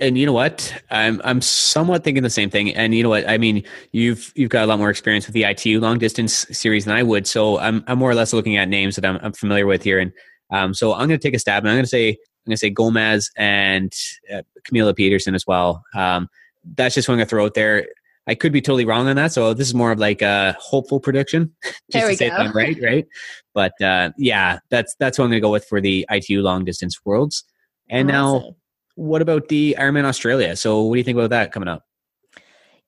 and 0.00 0.16
you 0.16 0.26
know 0.26 0.32
what? 0.32 0.72
I'm 0.92 1.20
I'm 1.24 1.40
somewhat 1.40 2.04
thinking 2.04 2.22
the 2.22 2.30
same 2.30 2.50
thing. 2.50 2.72
And 2.72 2.94
you 2.94 3.02
know 3.02 3.08
what? 3.08 3.28
I 3.28 3.36
mean, 3.36 3.64
you've 3.90 4.32
you've 4.36 4.50
got 4.50 4.62
a 4.62 4.66
lot 4.66 4.78
more 4.78 4.90
experience 4.90 5.26
with 5.26 5.34
the 5.34 5.42
ITU 5.42 5.80
long 5.80 5.98
distance 5.98 6.46
series 6.56 6.84
than 6.84 6.94
I 6.94 7.02
would. 7.02 7.26
So 7.26 7.58
I'm 7.58 7.82
I'm 7.88 7.98
more 7.98 8.12
or 8.12 8.14
less 8.14 8.32
looking 8.32 8.58
at 8.58 8.68
names 8.68 8.94
that 8.94 9.04
I'm, 9.04 9.18
I'm 9.24 9.32
familiar 9.32 9.66
with 9.66 9.82
here. 9.82 9.98
And 9.98 10.12
um, 10.52 10.72
so 10.72 10.92
I'm 10.92 11.08
going 11.08 11.18
to 11.18 11.28
take 11.28 11.34
a 11.34 11.40
stab, 11.40 11.64
and 11.64 11.70
I'm 11.70 11.74
going 11.74 11.84
to 11.84 11.88
say 11.88 12.16
I'm 12.46 12.50
going 12.50 12.56
to 12.56 12.58
say 12.58 12.70
Gomez 12.70 13.30
and 13.36 13.94
uh, 14.32 14.42
Camilla 14.64 14.94
Pedersen 14.94 15.34
as 15.34 15.46
well. 15.46 15.84
Um, 15.94 16.28
that's 16.76 16.94
just 16.94 17.08
what 17.08 17.14
I'm 17.14 17.18
going 17.18 17.26
to 17.26 17.30
throw 17.30 17.44
out 17.44 17.54
there. 17.54 17.86
I 18.26 18.34
could 18.34 18.52
be 18.52 18.60
totally 18.60 18.84
wrong 18.84 19.06
on 19.08 19.16
that. 19.16 19.32
So 19.32 19.54
this 19.54 19.68
is 19.68 19.74
more 19.74 19.92
of 19.92 19.98
like 19.98 20.22
a 20.22 20.56
hopeful 20.58 20.98
prediction. 20.98 21.54
Just 21.62 21.76
there 21.90 22.06
we 22.06 22.12
to 22.12 22.16
say 22.16 22.30
go. 22.30 22.38
That 22.38 22.54
right, 22.54 22.78
right. 22.82 23.06
But 23.52 23.78
uh, 23.82 24.12
yeah, 24.16 24.60
that's 24.70 24.94
that's 24.98 25.18
what 25.18 25.26
I'm 25.26 25.30
going 25.30 25.42
to 25.42 25.46
go 25.46 25.52
with 25.52 25.66
for 25.66 25.78
the 25.78 26.06
ITU 26.10 26.40
long 26.40 26.64
distance 26.64 27.04
worlds. 27.04 27.44
And 27.90 28.10
awesome. 28.10 28.42
now 28.42 28.56
what 28.94 29.22
about 29.22 29.48
the 29.48 29.76
Ironman 29.78 30.04
Australia? 30.04 30.56
So, 30.56 30.82
what 30.82 30.94
do 30.94 30.98
you 30.98 31.04
think 31.04 31.18
about 31.18 31.30
that 31.30 31.52
coming 31.52 31.68
up? 31.68 31.84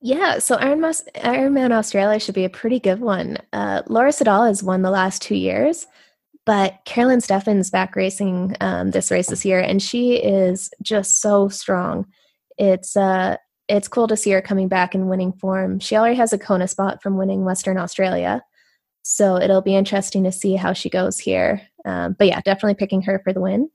Yeah, 0.00 0.38
so 0.38 0.56
Ironman, 0.56 1.00
Ironman 1.16 1.72
Australia 1.72 2.20
should 2.20 2.34
be 2.34 2.44
a 2.44 2.50
pretty 2.50 2.78
good 2.78 3.00
one. 3.00 3.38
Uh, 3.52 3.82
Laura 3.88 4.12
Siddall 4.12 4.44
has 4.44 4.62
won 4.62 4.82
the 4.82 4.90
last 4.90 5.22
two 5.22 5.34
years, 5.34 5.86
but 6.46 6.78
Carolyn 6.84 7.18
Steffen's 7.18 7.70
back 7.70 7.96
racing 7.96 8.56
um, 8.60 8.92
this 8.92 9.10
race 9.10 9.26
this 9.26 9.44
year, 9.44 9.60
and 9.60 9.82
she 9.82 10.14
is 10.14 10.70
just 10.80 11.20
so 11.20 11.48
strong. 11.48 12.06
It's 12.56 12.96
uh, 12.96 13.36
it's 13.68 13.88
cool 13.88 14.06
to 14.08 14.16
see 14.16 14.30
her 14.30 14.40
coming 14.40 14.68
back 14.68 14.94
in 14.94 15.08
winning 15.08 15.32
form. 15.32 15.80
She 15.80 15.96
already 15.96 16.14
has 16.14 16.32
a 16.32 16.38
Kona 16.38 16.68
spot 16.68 17.02
from 17.02 17.18
winning 17.18 17.44
Western 17.44 17.76
Australia, 17.76 18.42
so 19.02 19.36
it'll 19.36 19.60
be 19.60 19.76
interesting 19.76 20.24
to 20.24 20.32
see 20.32 20.54
how 20.54 20.72
she 20.72 20.88
goes 20.88 21.18
here. 21.18 21.60
Um, 21.84 22.14
but 22.18 22.28
yeah, 22.28 22.40
definitely 22.40 22.74
picking 22.74 23.02
her 23.02 23.20
for 23.22 23.32
the 23.32 23.40
win. 23.40 23.68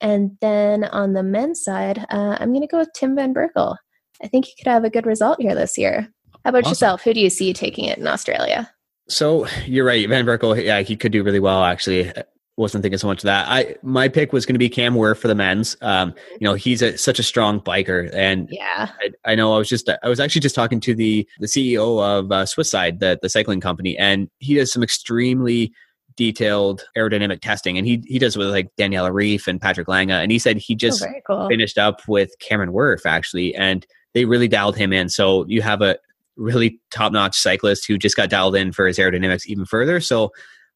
And 0.00 0.36
then 0.40 0.84
on 0.84 1.14
the 1.14 1.22
men's 1.22 1.64
side, 1.64 2.04
uh, 2.10 2.36
I'm 2.38 2.50
going 2.50 2.60
to 2.60 2.66
go 2.66 2.78
with 2.78 2.92
Tim 2.94 3.16
Van 3.16 3.32
Berkel. 3.32 3.76
I 4.22 4.28
think 4.28 4.44
he 4.44 4.54
could 4.56 4.70
have 4.70 4.84
a 4.84 4.90
good 4.90 5.06
result 5.06 5.40
here 5.40 5.54
this 5.54 5.78
year. 5.78 6.12
How 6.44 6.50
about 6.50 6.64
awesome. 6.64 6.70
yourself? 6.70 7.02
Who 7.02 7.14
do 7.14 7.20
you 7.20 7.30
see 7.30 7.52
taking 7.52 7.86
it 7.86 7.98
in 7.98 8.06
Australia? 8.06 8.70
So 9.08 9.46
you're 9.66 9.86
right, 9.86 10.08
Van 10.08 10.26
Berkel. 10.26 10.62
Yeah, 10.62 10.80
he 10.80 10.96
could 10.96 11.12
do 11.12 11.22
really 11.22 11.40
well. 11.40 11.62
Actually, 11.62 12.12
wasn't 12.56 12.82
thinking 12.82 12.98
so 12.98 13.06
much 13.06 13.18
of 13.18 13.24
that. 13.24 13.46
I 13.48 13.76
my 13.82 14.08
pick 14.08 14.32
was 14.32 14.46
going 14.46 14.54
to 14.54 14.58
be 14.58 14.68
Cam 14.68 14.94
Wurf 14.94 15.18
for 15.18 15.28
the 15.28 15.34
men's. 15.34 15.76
Um, 15.82 16.14
you 16.32 16.44
know, 16.44 16.54
he's 16.54 16.82
a, 16.82 16.96
such 16.96 17.18
a 17.18 17.22
strong 17.22 17.60
biker, 17.60 18.10
and 18.14 18.48
yeah, 18.50 18.90
I, 19.00 19.32
I, 19.32 19.34
know. 19.34 19.54
I 19.54 19.58
was 19.58 19.68
just 19.68 19.88
I 20.02 20.08
was 20.08 20.20
actually 20.20 20.40
just 20.40 20.54
talking 20.54 20.80
to 20.80 20.94
the 20.94 21.28
the 21.38 21.46
CEO 21.46 22.02
of 22.02 22.32
uh, 22.32 22.46
Swiss 22.46 22.70
Side, 22.70 23.00
the 23.00 23.18
the 23.20 23.28
cycling 23.28 23.60
company, 23.60 23.96
and 23.98 24.30
he 24.38 24.54
does 24.54 24.72
some 24.72 24.82
extremely 24.82 25.72
detailed 26.16 26.84
aerodynamic 26.96 27.40
testing, 27.42 27.76
and 27.76 27.86
he 27.86 28.02
he 28.06 28.18
does 28.18 28.36
with 28.36 28.48
like 28.48 28.74
Daniela 28.76 29.12
Ryf 29.12 29.46
and 29.46 29.60
Patrick 29.60 29.88
Lange, 29.88 30.10
and 30.10 30.32
he 30.32 30.38
said 30.38 30.56
he 30.56 30.74
oh, 30.74 30.78
just 30.78 31.02
oh, 31.04 31.12
cool. 31.26 31.48
finished 31.48 31.78
up 31.78 32.00
with 32.08 32.30
Cameron 32.40 32.72
Wurf 32.72 33.04
actually, 33.04 33.54
and 33.54 33.86
they 34.14 34.24
really 34.24 34.48
dialed 34.48 34.76
him 34.76 34.92
in. 34.92 35.10
So 35.10 35.44
you 35.46 35.60
have 35.60 35.82
a 35.82 35.98
really 36.36 36.80
top 36.90 37.12
notch 37.12 37.36
cyclist 37.38 37.86
who 37.86 37.98
just 37.98 38.16
got 38.16 38.30
dialed 38.30 38.56
in 38.56 38.72
for 38.72 38.86
his 38.86 38.98
aerodynamics 38.98 39.46
even 39.46 39.64
further. 39.64 40.00
So 40.00 40.30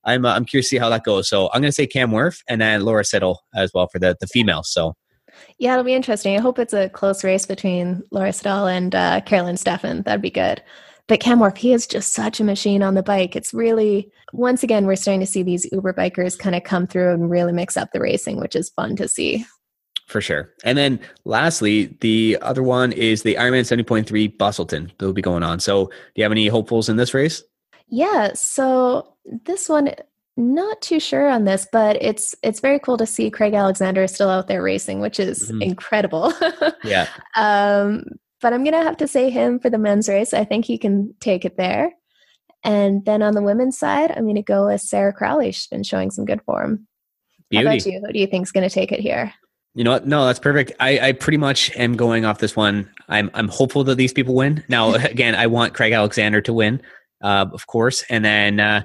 I'm 0.05 0.25
uh, 0.25 0.35
I'm 0.35 0.45
curious 0.45 0.67
to 0.67 0.71
see 0.71 0.79
how 0.79 0.89
that 0.91 1.05
goes. 1.05 1.29
So 1.29 1.51
I'm 1.53 1.61
going 1.61 1.71
to 1.71 1.73
say 1.73 1.87
Cam 1.87 2.11
Wurf 2.11 2.43
and 2.49 2.61
then 2.61 2.83
Laura 2.83 3.05
Siddall 3.05 3.41
as 3.55 3.73
well 3.75 3.89
for 3.89 3.99
the 3.99 4.17
the 4.21 4.27
females. 4.27 4.71
So. 4.73 4.95
Yeah, 5.59 5.73
it'll 5.75 5.85
be 5.85 5.95
interesting. 5.95 6.37
I 6.37 6.41
hope 6.41 6.59
it's 6.59 6.75
a 6.75 6.89
close 6.89 7.23
race 7.23 7.47
between 7.47 8.03
Laura 8.11 8.33
Siddall 8.33 8.67
and 8.67 8.95
uh, 8.95 9.21
Carolyn 9.21 9.57
Steffen. 9.57 10.05
That'd 10.05 10.21
be 10.21 10.31
good. 10.31 10.61
But 11.07 11.21
Cam 11.21 11.39
Wurf, 11.39 11.57
he 11.57 11.73
is 11.73 11.87
just 11.87 12.13
such 12.13 12.41
a 12.41 12.45
machine 12.45 12.83
on 12.83 12.95
the 12.95 13.03
bike. 13.03 13.37
It's 13.37 13.55
really, 13.55 14.11
once 14.33 14.63
again, 14.63 14.87
we're 14.87 14.97
starting 14.97 15.21
to 15.21 15.27
see 15.27 15.43
these 15.43 15.67
Uber 15.73 15.93
bikers 15.93 16.39
kind 16.39 16.55
of 16.55 16.65
come 16.65 16.87
through 16.87 17.15
and 17.15 17.31
really 17.31 17.53
mix 17.53 17.77
up 17.77 17.91
the 17.93 18.01
racing, 18.01 18.39
which 18.39 18.55
is 18.55 18.71
fun 18.71 18.97
to 18.97 19.09
see. 19.09 19.45
For 20.11 20.21
sure. 20.21 20.53
And 20.65 20.77
then 20.77 20.99
lastly, 21.25 21.97
the 22.01 22.37
other 22.43 22.65
one 22.65 22.91
is 22.91 23.23
the 23.23 23.37
Ironman 23.37 23.61
70.3 23.61 24.37
Busselton 24.37 24.91
that 24.99 25.07
will 25.07 25.13
be 25.13 25.23
going 25.23 25.45
on. 25.45 25.61
So 25.61 25.87
do 25.87 25.93
you 26.17 26.25
have 26.25 26.33
any 26.33 26.49
hopefuls 26.49 26.89
in 26.89 26.97
this 26.97 27.15
race? 27.15 27.45
Yeah. 27.87 28.33
So 28.35 29.15
this 29.45 29.69
one, 29.69 29.95
not 30.37 30.83
too 30.83 30.99
sure 30.99 31.29
on 31.29 31.45
this, 31.45 31.65
but 31.71 31.97
it's 32.03 32.35
it's 32.43 32.59
very 32.59 32.81
cool 32.81 32.97
to 32.97 33.07
see 33.07 33.31
Craig 33.31 33.55
Alexander 33.55 34.03
is 34.03 34.13
still 34.13 34.31
out 34.31 34.49
there 34.49 34.65
racing, 34.65 34.99
which 34.99 35.21
is 35.21 35.49
mm-hmm. 35.49 35.63
incredible. 35.63 36.33
yeah. 36.85 37.07
Um, 37.37 38.03
but 38.43 38.53
I'm 38.53 38.65
going 38.65 38.75
to 38.75 38.83
have 38.83 38.97
to 38.97 39.07
say 39.07 39.31
him 39.31 39.61
for 39.61 39.71
the 39.71 39.79
men's 39.79 40.09
race. 40.09 40.35
I 40.35 40.45
think 40.45 40.65
he 40.65 40.77
can 40.77 41.15
take 41.21 41.45
it 41.45 41.57
there. 41.57 41.93
And 42.65 43.05
then 43.05 43.23
on 43.23 43.35
the 43.35 43.43
women's 43.43 43.79
side, 43.79 44.11
I'm 44.11 44.25
going 44.25 44.35
to 44.35 44.43
go 44.43 44.67
with 44.67 44.81
Sarah 44.81 45.13
Crowley. 45.13 45.53
She's 45.53 45.69
been 45.69 45.85
showing 45.85 46.11
some 46.11 46.25
good 46.25 46.43
form. 46.43 46.89
Beauty. 47.49 47.65
How 47.65 47.73
about 47.73 47.87
you? 47.87 48.01
Who 48.05 48.13
do 48.13 48.19
you 48.19 48.27
think 48.27 48.43
is 48.45 48.53
going 48.53 48.69
to 48.69 48.75
take 48.75 48.91
it 48.91 48.99
here? 48.99 49.33
You 49.75 49.85
know 49.85 49.93
what? 49.93 50.07
No, 50.07 50.27
that's 50.27 50.39
perfect. 50.39 50.73
I, 50.81 50.99
I 50.99 51.13
pretty 51.13 51.39
much 51.39 51.75
am 51.77 51.97
going 51.97 52.25
off 52.25 52.39
this 52.39 52.57
one. 52.57 52.91
I'm 53.09 53.31
I'm 53.35 53.49
hopeful 53.49 53.85
that 53.85 53.95
these 53.95 54.13
people 54.13 54.35
win. 54.35 54.65
Now, 54.69 54.95
again, 54.95 55.35
I 55.35 55.47
want 55.47 55.75
Craig 55.75 55.93
Alexander 55.93 56.41
to 56.43 56.53
win, 56.53 56.83
uh, 57.23 57.47
of 57.53 57.67
course, 57.67 58.05
and 58.11 58.25
then 58.25 58.59
uh, 58.59 58.83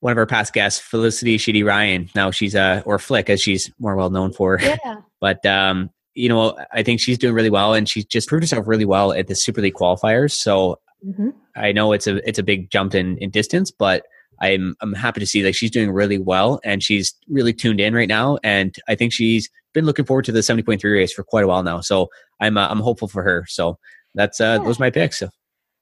one 0.00 0.12
of 0.12 0.18
our 0.18 0.26
past 0.26 0.52
guests, 0.52 0.80
Felicity 0.80 1.38
Sheedy 1.38 1.62
Ryan. 1.62 2.10
Now 2.14 2.30
she's 2.30 2.54
uh 2.54 2.82
or 2.84 2.98
Flick 2.98 3.30
as 3.30 3.40
she's 3.40 3.70
more 3.78 3.96
well 3.96 4.10
known 4.10 4.32
for. 4.32 4.58
Yeah. 4.60 4.76
but 5.20 5.44
um, 5.46 5.90
you 6.14 6.28
know, 6.28 6.56
I 6.72 6.82
think 6.82 7.00
she's 7.00 7.18
doing 7.18 7.34
really 7.34 7.50
well, 7.50 7.74
and 7.74 7.88
she's 7.88 8.04
just 8.04 8.28
proved 8.28 8.42
herself 8.42 8.66
really 8.66 8.84
well 8.84 9.12
at 9.12 9.28
the 9.28 9.34
Super 9.34 9.60
League 9.60 9.74
qualifiers. 9.74 10.32
So 10.32 10.80
mm-hmm. 11.04 11.30
I 11.56 11.72
know 11.72 11.92
it's 11.92 12.06
a 12.06 12.26
it's 12.28 12.38
a 12.38 12.42
big 12.42 12.70
jump 12.70 12.94
in 12.94 13.18
in 13.18 13.30
distance, 13.30 13.70
but 13.70 14.04
I'm 14.40 14.76
I'm 14.80 14.92
happy 14.92 15.20
to 15.20 15.26
see 15.26 15.44
like 15.44 15.54
she's 15.54 15.70
doing 15.70 15.90
really 15.90 16.18
well 16.18 16.60
and 16.64 16.82
she's 16.82 17.14
really 17.28 17.52
tuned 17.52 17.80
in 17.80 17.94
right 17.94 18.08
now. 18.08 18.38
And 18.42 18.74
I 18.88 18.94
think 18.94 19.12
she's 19.12 19.48
been 19.72 19.84
looking 19.84 20.04
forward 20.04 20.24
to 20.26 20.32
the 20.32 20.40
70.3 20.40 20.82
race 20.84 21.12
for 21.12 21.24
quite 21.24 21.44
a 21.44 21.48
while 21.48 21.62
now. 21.62 21.80
So 21.80 22.08
I'm 22.40 22.56
uh, 22.56 22.68
I'm 22.68 22.80
hopeful 22.80 23.08
for 23.08 23.22
her. 23.22 23.44
So 23.48 23.78
that's 24.14 24.40
uh, 24.40 24.58
yeah. 24.58 24.66
those 24.66 24.78
my 24.78 24.90
picks. 24.90 25.18
So. 25.18 25.30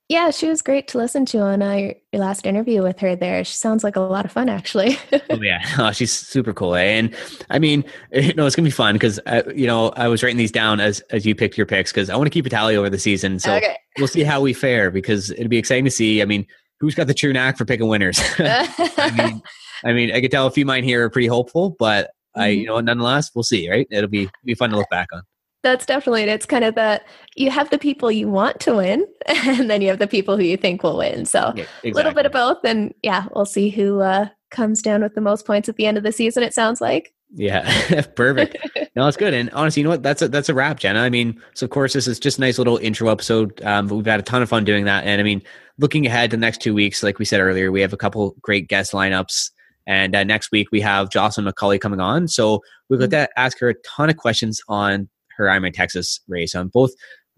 Yeah, 0.08 0.30
she 0.30 0.46
was 0.46 0.60
great 0.60 0.88
to 0.88 0.98
listen 0.98 1.24
to 1.26 1.38
on 1.38 1.62
uh, 1.62 1.72
your, 1.72 1.94
your 2.12 2.20
last 2.20 2.44
interview 2.44 2.82
with 2.82 2.98
her 2.98 3.16
there. 3.16 3.44
She 3.44 3.54
sounds 3.54 3.82
like 3.82 3.96
a 3.96 4.00
lot 4.00 4.26
of 4.26 4.32
fun, 4.32 4.50
actually. 4.50 4.98
oh, 5.30 5.40
yeah. 5.40 5.64
Oh, 5.78 5.90
she's 5.92 6.12
super 6.12 6.52
cool. 6.52 6.74
Eh? 6.74 6.82
And 6.82 7.14
I 7.48 7.58
mean, 7.58 7.82
you 8.12 8.34
know, 8.34 8.44
it's 8.44 8.54
going 8.54 8.64
to 8.64 8.68
be 8.68 8.70
fun 8.70 8.96
because, 8.96 9.18
uh, 9.24 9.42
you 9.54 9.66
know, 9.66 9.88
I 9.90 10.08
was 10.08 10.22
writing 10.22 10.36
these 10.36 10.52
down 10.52 10.80
as, 10.80 11.00
as 11.10 11.24
you 11.24 11.34
picked 11.34 11.56
your 11.56 11.66
picks 11.66 11.92
because 11.92 12.10
I 12.10 12.16
want 12.16 12.26
to 12.26 12.30
keep 12.30 12.44
a 12.44 12.50
tally 12.50 12.76
over 12.76 12.90
the 12.90 12.98
season. 12.98 13.38
So 13.38 13.54
okay. 13.54 13.76
we'll 13.96 14.08
see 14.08 14.22
how 14.22 14.40
we 14.42 14.52
fare 14.52 14.90
because 14.90 15.30
it'll 15.30 15.48
be 15.48 15.56
exciting 15.56 15.86
to 15.86 15.90
see. 15.90 16.20
I 16.20 16.26
mean, 16.26 16.46
who's 16.82 16.96
got 16.96 17.06
the 17.06 17.14
true 17.14 17.32
knack 17.32 17.56
for 17.56 17.64
picking 17.64 17.86
winners? 17.86 18.20
I 18.38 19.12
mean, 19.16 19.42
I 19.84 19.92
mean, 19.92 20.10
I 20.10 20.20
could 20.20 20.32
tell 20.32 20.48
a 20.48 20.50
few 20.50 20.66
mine 20.66 20.82
here 20.82 21.04
are 21.04 21.10
pretty 21.10 21.28
hopeful, 21.28 21.76
but 21.78 22.06
mm-hmm. 22.06 22.40
I, 22.40 22.46
you 22.48 22.66
know, 22.66 22.80
nonetheless, 22.80 23.30
we'll 23.34 23.44
see, 23.44 23.70
right? 23.70 23.86
It'll 23.90 24.10
be, 24.10 24.28
be 24.44 24.54
fun 24.54 24.70
to 24.70 24.76
look 24.76 24.90
back 24.90 25.08
on. 25.12 25.22
That's 25.62 25.86
definitely 25.86 26.24
it. 26.24 26.28
It's 26.28 26.44
kind 26.44 26.64
of 26.64 26.74
that 26.74 27.06
you 27.36 27.52
have 27.52 27.70
the 27.70 27.78
people 27.78 28.10
you 28.10 28.28
want 28.28 28.58
to 28.60 28.74
win, 28.74 29.06
and 29.26 29.70
then 29.70 29.80
you 29.80 29.90
have 29.90 30.00
the 30.00 30.08
people 30.08 30.36
who 30.36 30.42
you 30.42 30.56
think 30.56 30.82
will 30.82 30.98
win. 30.98 31.24
So 31.24 31.38
a 31.38 31.54
yeah, 31.54 31.62
exactly. 31.62 31.92
little 31.92 32.14
bit 32.14 32.26
of 32.26 32.32
both, 32.32 32.58
and 32.64 32.92
yeah, 33.04 33.26
we'll 33.32 33.46
see 33.46 33.70
who 33.70 34.00
uh, 34.00 34.26
comes 34.52 34.80
down 34.80 35.02
with 35.02 35.14
the 35.14 35.20
most 35.20 35.46
points 35.46 35.68
at 35.68 35.76
the 35.76 35.86
end 35.86 35.96
of 35.96 36.04
the 36.04 36.12
season. 36.12 36.42
It 36.42 36.54
sounds 36.54 36.80
like. 36.80 37.12
Yeah, 37.34 38.02
perfect. 38.16 38.56
no, 38.96 39.08
it's 39.08 39.16
good. 39.16 39.34
And 39.34 39.50
honestly, 39.50 39.80
you 39.80 39.84
know 39.84 39.90
what? 39.90 40.02
That's 40.02 40.22
a 40.22 40.28
that's 40.28 40.48
a 40.48 40.54
wrap, 40.54 40.78
Jenna. 40.78 41.00
I 41.00 41.10
mean, 41.10 41.40
so 41.54 41.64
of 41.64 41.70
course, 41.70 41.94
this 41.94 42.06
is 42.06 42.20
just 42.20 42.38
a 42.38 42.40
nice 42.40 42.58
little 42.58 42.76
intro 42.76 43.08
episode. 43.08 43.60
Um, 43.62 43.88
but 43.88 43.96
we've 43.96 44.06
had 44.06 44.20
a 44.20 44.22
ton 44.22 44.42
of 44.42 44.48
fun 44.48 44.64
doing 44.64 44.84
that. 44.84 45.04
And 45.04 45.20
I 45.20 45.24
mean, 45.24 45.42
looking 45.78 46.06
ahead 46.06 46.30
to 46.30 46.36
the 46.36 46.40
next 46.40 46.60
two 46.60 46.74
weeks, 46.74 47.02
like 47.02 47.18
we 47.18 47.24
said 47.24 47.40
earlier, 47.40 47.72
we 47.72 47.80
have 47.80 47.92
a 47.92 47.96
couple 47.96 48.36
great 48.42 48.68
guest 48.68 48.92
lineups. 48.92 49.50
And 49.86 50.14
uh, 50.14 50.22
next 50.24 50.52
week 50.52 50.68
we 50.70 50.80
have 50.80 51.10
Jocelyn 51.10 51.46
McCauley 51.46 51.80
coming 51.80 52.00
on. 52.00 52.28
So 52.28 52.62
we're 52.88 52.98
going 52.98 53.10
to 53.10 53.28
ask 53.36 53.58
her 53.58 53.70
a 53.70 53.74
ton 53.84 54.10
of 54.10 54.16
questions 54.16 54.60
on 54.68 55.08
her 55.36 55.46
Ironman 55.46 55.72
Texas 55.72 56.20
race 56.28 56.54
on 56.54 56.68
both 56.68 56.92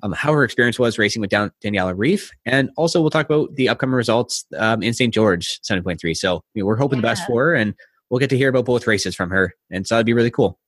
um, 0.05 0.13
how 0.13 0.33
her 0.33 0.45
experience 0.45 0.79
was 0.79 0.99
racing 0.99 1.21
with 1.21 1.31
Dan- 1.31 1.51
Daniela 1.65 1.97
Ryf, 1.97 2.31
and 2.45 2.71
also 2.77 3.01
we'll 3.01 3.11
talk 3.11 3.27
about 3.27 3.55
the 3.57 3.71
upcoming 3.71 3.95
results 3.95 4.45
um, 4.57 4.83
in 4.83 4.93
St. 4.93 5.13
George 5.13 5.61
7.3. 5.63 6.17
So 6.17 6.43
you 6.55 6.63
know, 6.63 6.67
we're 6.67 6.77
hoping 6.77 6.99
yeah. 6.99 7.03
the 7.03 7.07
best 7.09 7.27
for 7.27 7.47
her, 7.47 7.55
and 7.55 7.75
we'll 8.11 8.21
get 8.21 8.31
to 8.31 8.37
hear 8.37 8.51
about 8.51 8.67
both 8.67 8.87
races 8.87 9.17
from 9.17 9.31
her, 9.31 9.55
and 9.71 9.87
so 9.87 9.95
that'd 9.95 10.07
be 10.07 10.13
really 10.13 10.31
cool. 10.31 10.59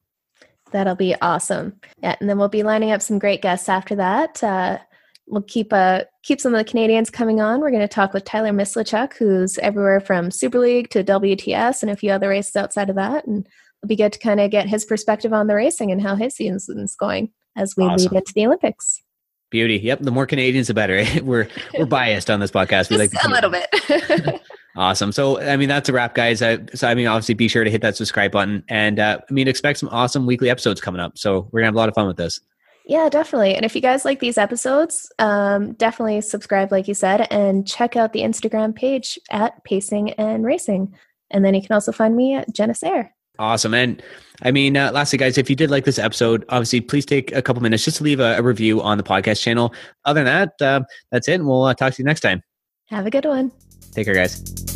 That'll 0.72 0.96
be 0.96 1.14
awesome. 1.20 1.74
Yeah, 2.02 2.16
and 2.18 2.28
then 2.28 2.38
we'll 2.38 2.48
be 2.48 2.62
lining 2.62 2.90
up 2.90 3.02
some 3.02 3.18
great 3.18 3.42
guests 3.42 3.68
after 3.68 3.94
that. 3.96 4.42
Uh, 4.42 4.78
we'll 5.26 5.42
keep 5.42 5.70
uh, 5.70 6.04
keep 6.22 6.40
some 6.40 6.54
of 6.54 6.58
the 6.58 6.68
Canadians 6.68 7.10
coming 7.10 7.40
on. 7.40 7.60
We're 7.60 7.70
going 7.70 7.82
to 7.82 7.88
talk 7.88 8.14
with 8.14 8.24
Tyler 8.24 8.52
Mislawchuk, 8.52 9.14
who's 9.18 9.58
everywhere 9.58 10.00
from 10.00 10.30
Super 10.30 10.58
League 10.58 10.88
to 10.90 11.04
WTS 11.04 11.82
and 11.82 11.90
a 11.90 11.96
few 11.96 12.10
other 12.10 12.30
races 12.30 12.56
outside 12.56 12.88
of 12.88 12.96
that, 12.96 13.26
and 13.26 13.46
it'll 13.46 13.88
be 13.88 13.96
good 13.96 14.14
to 14.14 14.18
kind 14.18 14.40
of 14.40 14.50
get 14.50 14.66
his 14.66 14.86
perspective 14.86 15.34
on 15.34 15.46
the 15.46 15.54
racing 15.54 15.92
and 15.92 16.00
how 16.00 16.14
his 16.14 16.34
season's 16.34 16.96
going 16.96 17.32
as 17.54 17.74
we 17.76 17.84
awesome. 17.84 18.12
lead 18.12 18.18
into 18.18 18.32
the 18.34 18.46
Olympics. 18.46 19.02
Beauty. 19.50 19.78
Yep. 19.78 20.00
The 20.00 20.10
more 20.10 20.26
Canadians, 20.26 20.66
the 20.66 20.74
better. 20.74 21.04
we're 21.22 21.48
we're 21.78 21.86
biased 21.86 22.30
on 22.30 22.40
this 22.40 22.50
podcast. 22.50 22.90
We 22.90 22.96
like 22.96 23.12
a 23.24 23.28
little 23.28 23.50
bit. 23.50 24.42
awesome. 24.76 25.12
So 25.12 25.40
I 25.40 25.56
mean 25.56 25.68
that's 25.68 25.88
a 25.88 25.92
wrap, 25.92 26.14
guys. 26.14 26.42
I, 26.42 26.58
so 26.74 26.88
I 26.88 26.94
mean 26.94 27.06
obviously 27.06 27.34
be 27.34 27.48
sure 27.48 27.64
to 27.64 27.70
hit 27.70 27.82
that 27.82 27.96
subscribe 27.96 28.32
button, 28.32 28.64
and 28.68 28.98
uh, 28.98 29.18
I 29.28 29.32
mean 29.32 29.48
expect 29.48 29.78
some 29.78 29.88
awesome 29.90 30.26
weekly 30.26 30.50
episodes 30.50 30.80
coming 30.80 31.00
up. 31.00 31.16
So 31.16 31.48
we're 31.52 31.60
gonna 31.60 31.68
have 31.68 31.74
a 31.74 31.78
lot 31.78 31.88
of 31.88 31.94
fun 31.94 32.06
with 32.06 32.16
this. 32.16 32.40
Yeah, 32.86 33.08
definitely. 33.08 33.56
And 33.56 33.64
if 33.64 33.74
you 33.74 33.80
guys 33.80 34.04
like 34.04 34.20
these 34.20 34.38
episodes, 34.38 35.10
um, 35.18 35.72
definitely 35.72 36.20
subscribe, 36.20 36.70
like 36.70 36.86
you 36.86 36.94
said, 36.94 37.26
and 37.32 37.66
check 37.66 37.96
out 37.96 38.12
the 38.12 38.20
Instagram 38.20 38.76
page 38.76 39.18
at 39.28 39.62
Pacing 39.64 40.10
and 40.12 40.44
Racing. 40.44 40.94
And 41.32 41.44
then 41.44 41.54
you 41.54 41.62
can 41.62 41.72
also 41.72 41.90
find 41.90 42.14
me 42.14 42.34
at 42.34 42.52
Jenna 42.54 42.74
Caer. 42.74 43.12
Awesome. 43.38 43.74
And 43.74 44.02
I 44.42 44.50
mean, 44.50 44.76
uh, 44.76 44.92
lastly, 44.92 45.18
guys, 45.18 45.38
if 45.38 45.48
you 45.48 45.56
did 45.56 45.70
like 45.70 45.84
this 45.84 45.98
episode, 45.98 46.44
obviously, 46.48 46.80
please 46.80 47.06
take 47.06 47.34
a 47.34 47.42
couple 47.42 47.62
minutes 47.62 47.84
just 47.84 47.98
to 47.98 48.04
leave 48.04 48.20
a, 48.20 48.36
a 48.36 48.42
review 48.42 48.82
on 48.82 48.98
the 48.98 49.04
podcast 49.04 49.42
channel. 49.42 49.74
Other 50.04 50.24
than 50.24 50.50
that, 50.60 50.66
uh, 50.66 50.84
that's 51.10 51.28
it. 51.28 51.34
And 51.34 51.46
we'll 51.46 51.64
uh, 51.64 51.74
talk 51.74 51.94
to 51.94 52.02
you 52.02 52.04
next 52.04 52.20
time. 52.20 52.42
Have 52.86 53.06
a 53.06 53.10
good 53.10 53.24
one. 53.24 53.52
Take 53.92 54.06
care, 54.06 54.14
guys. 54.14 54.75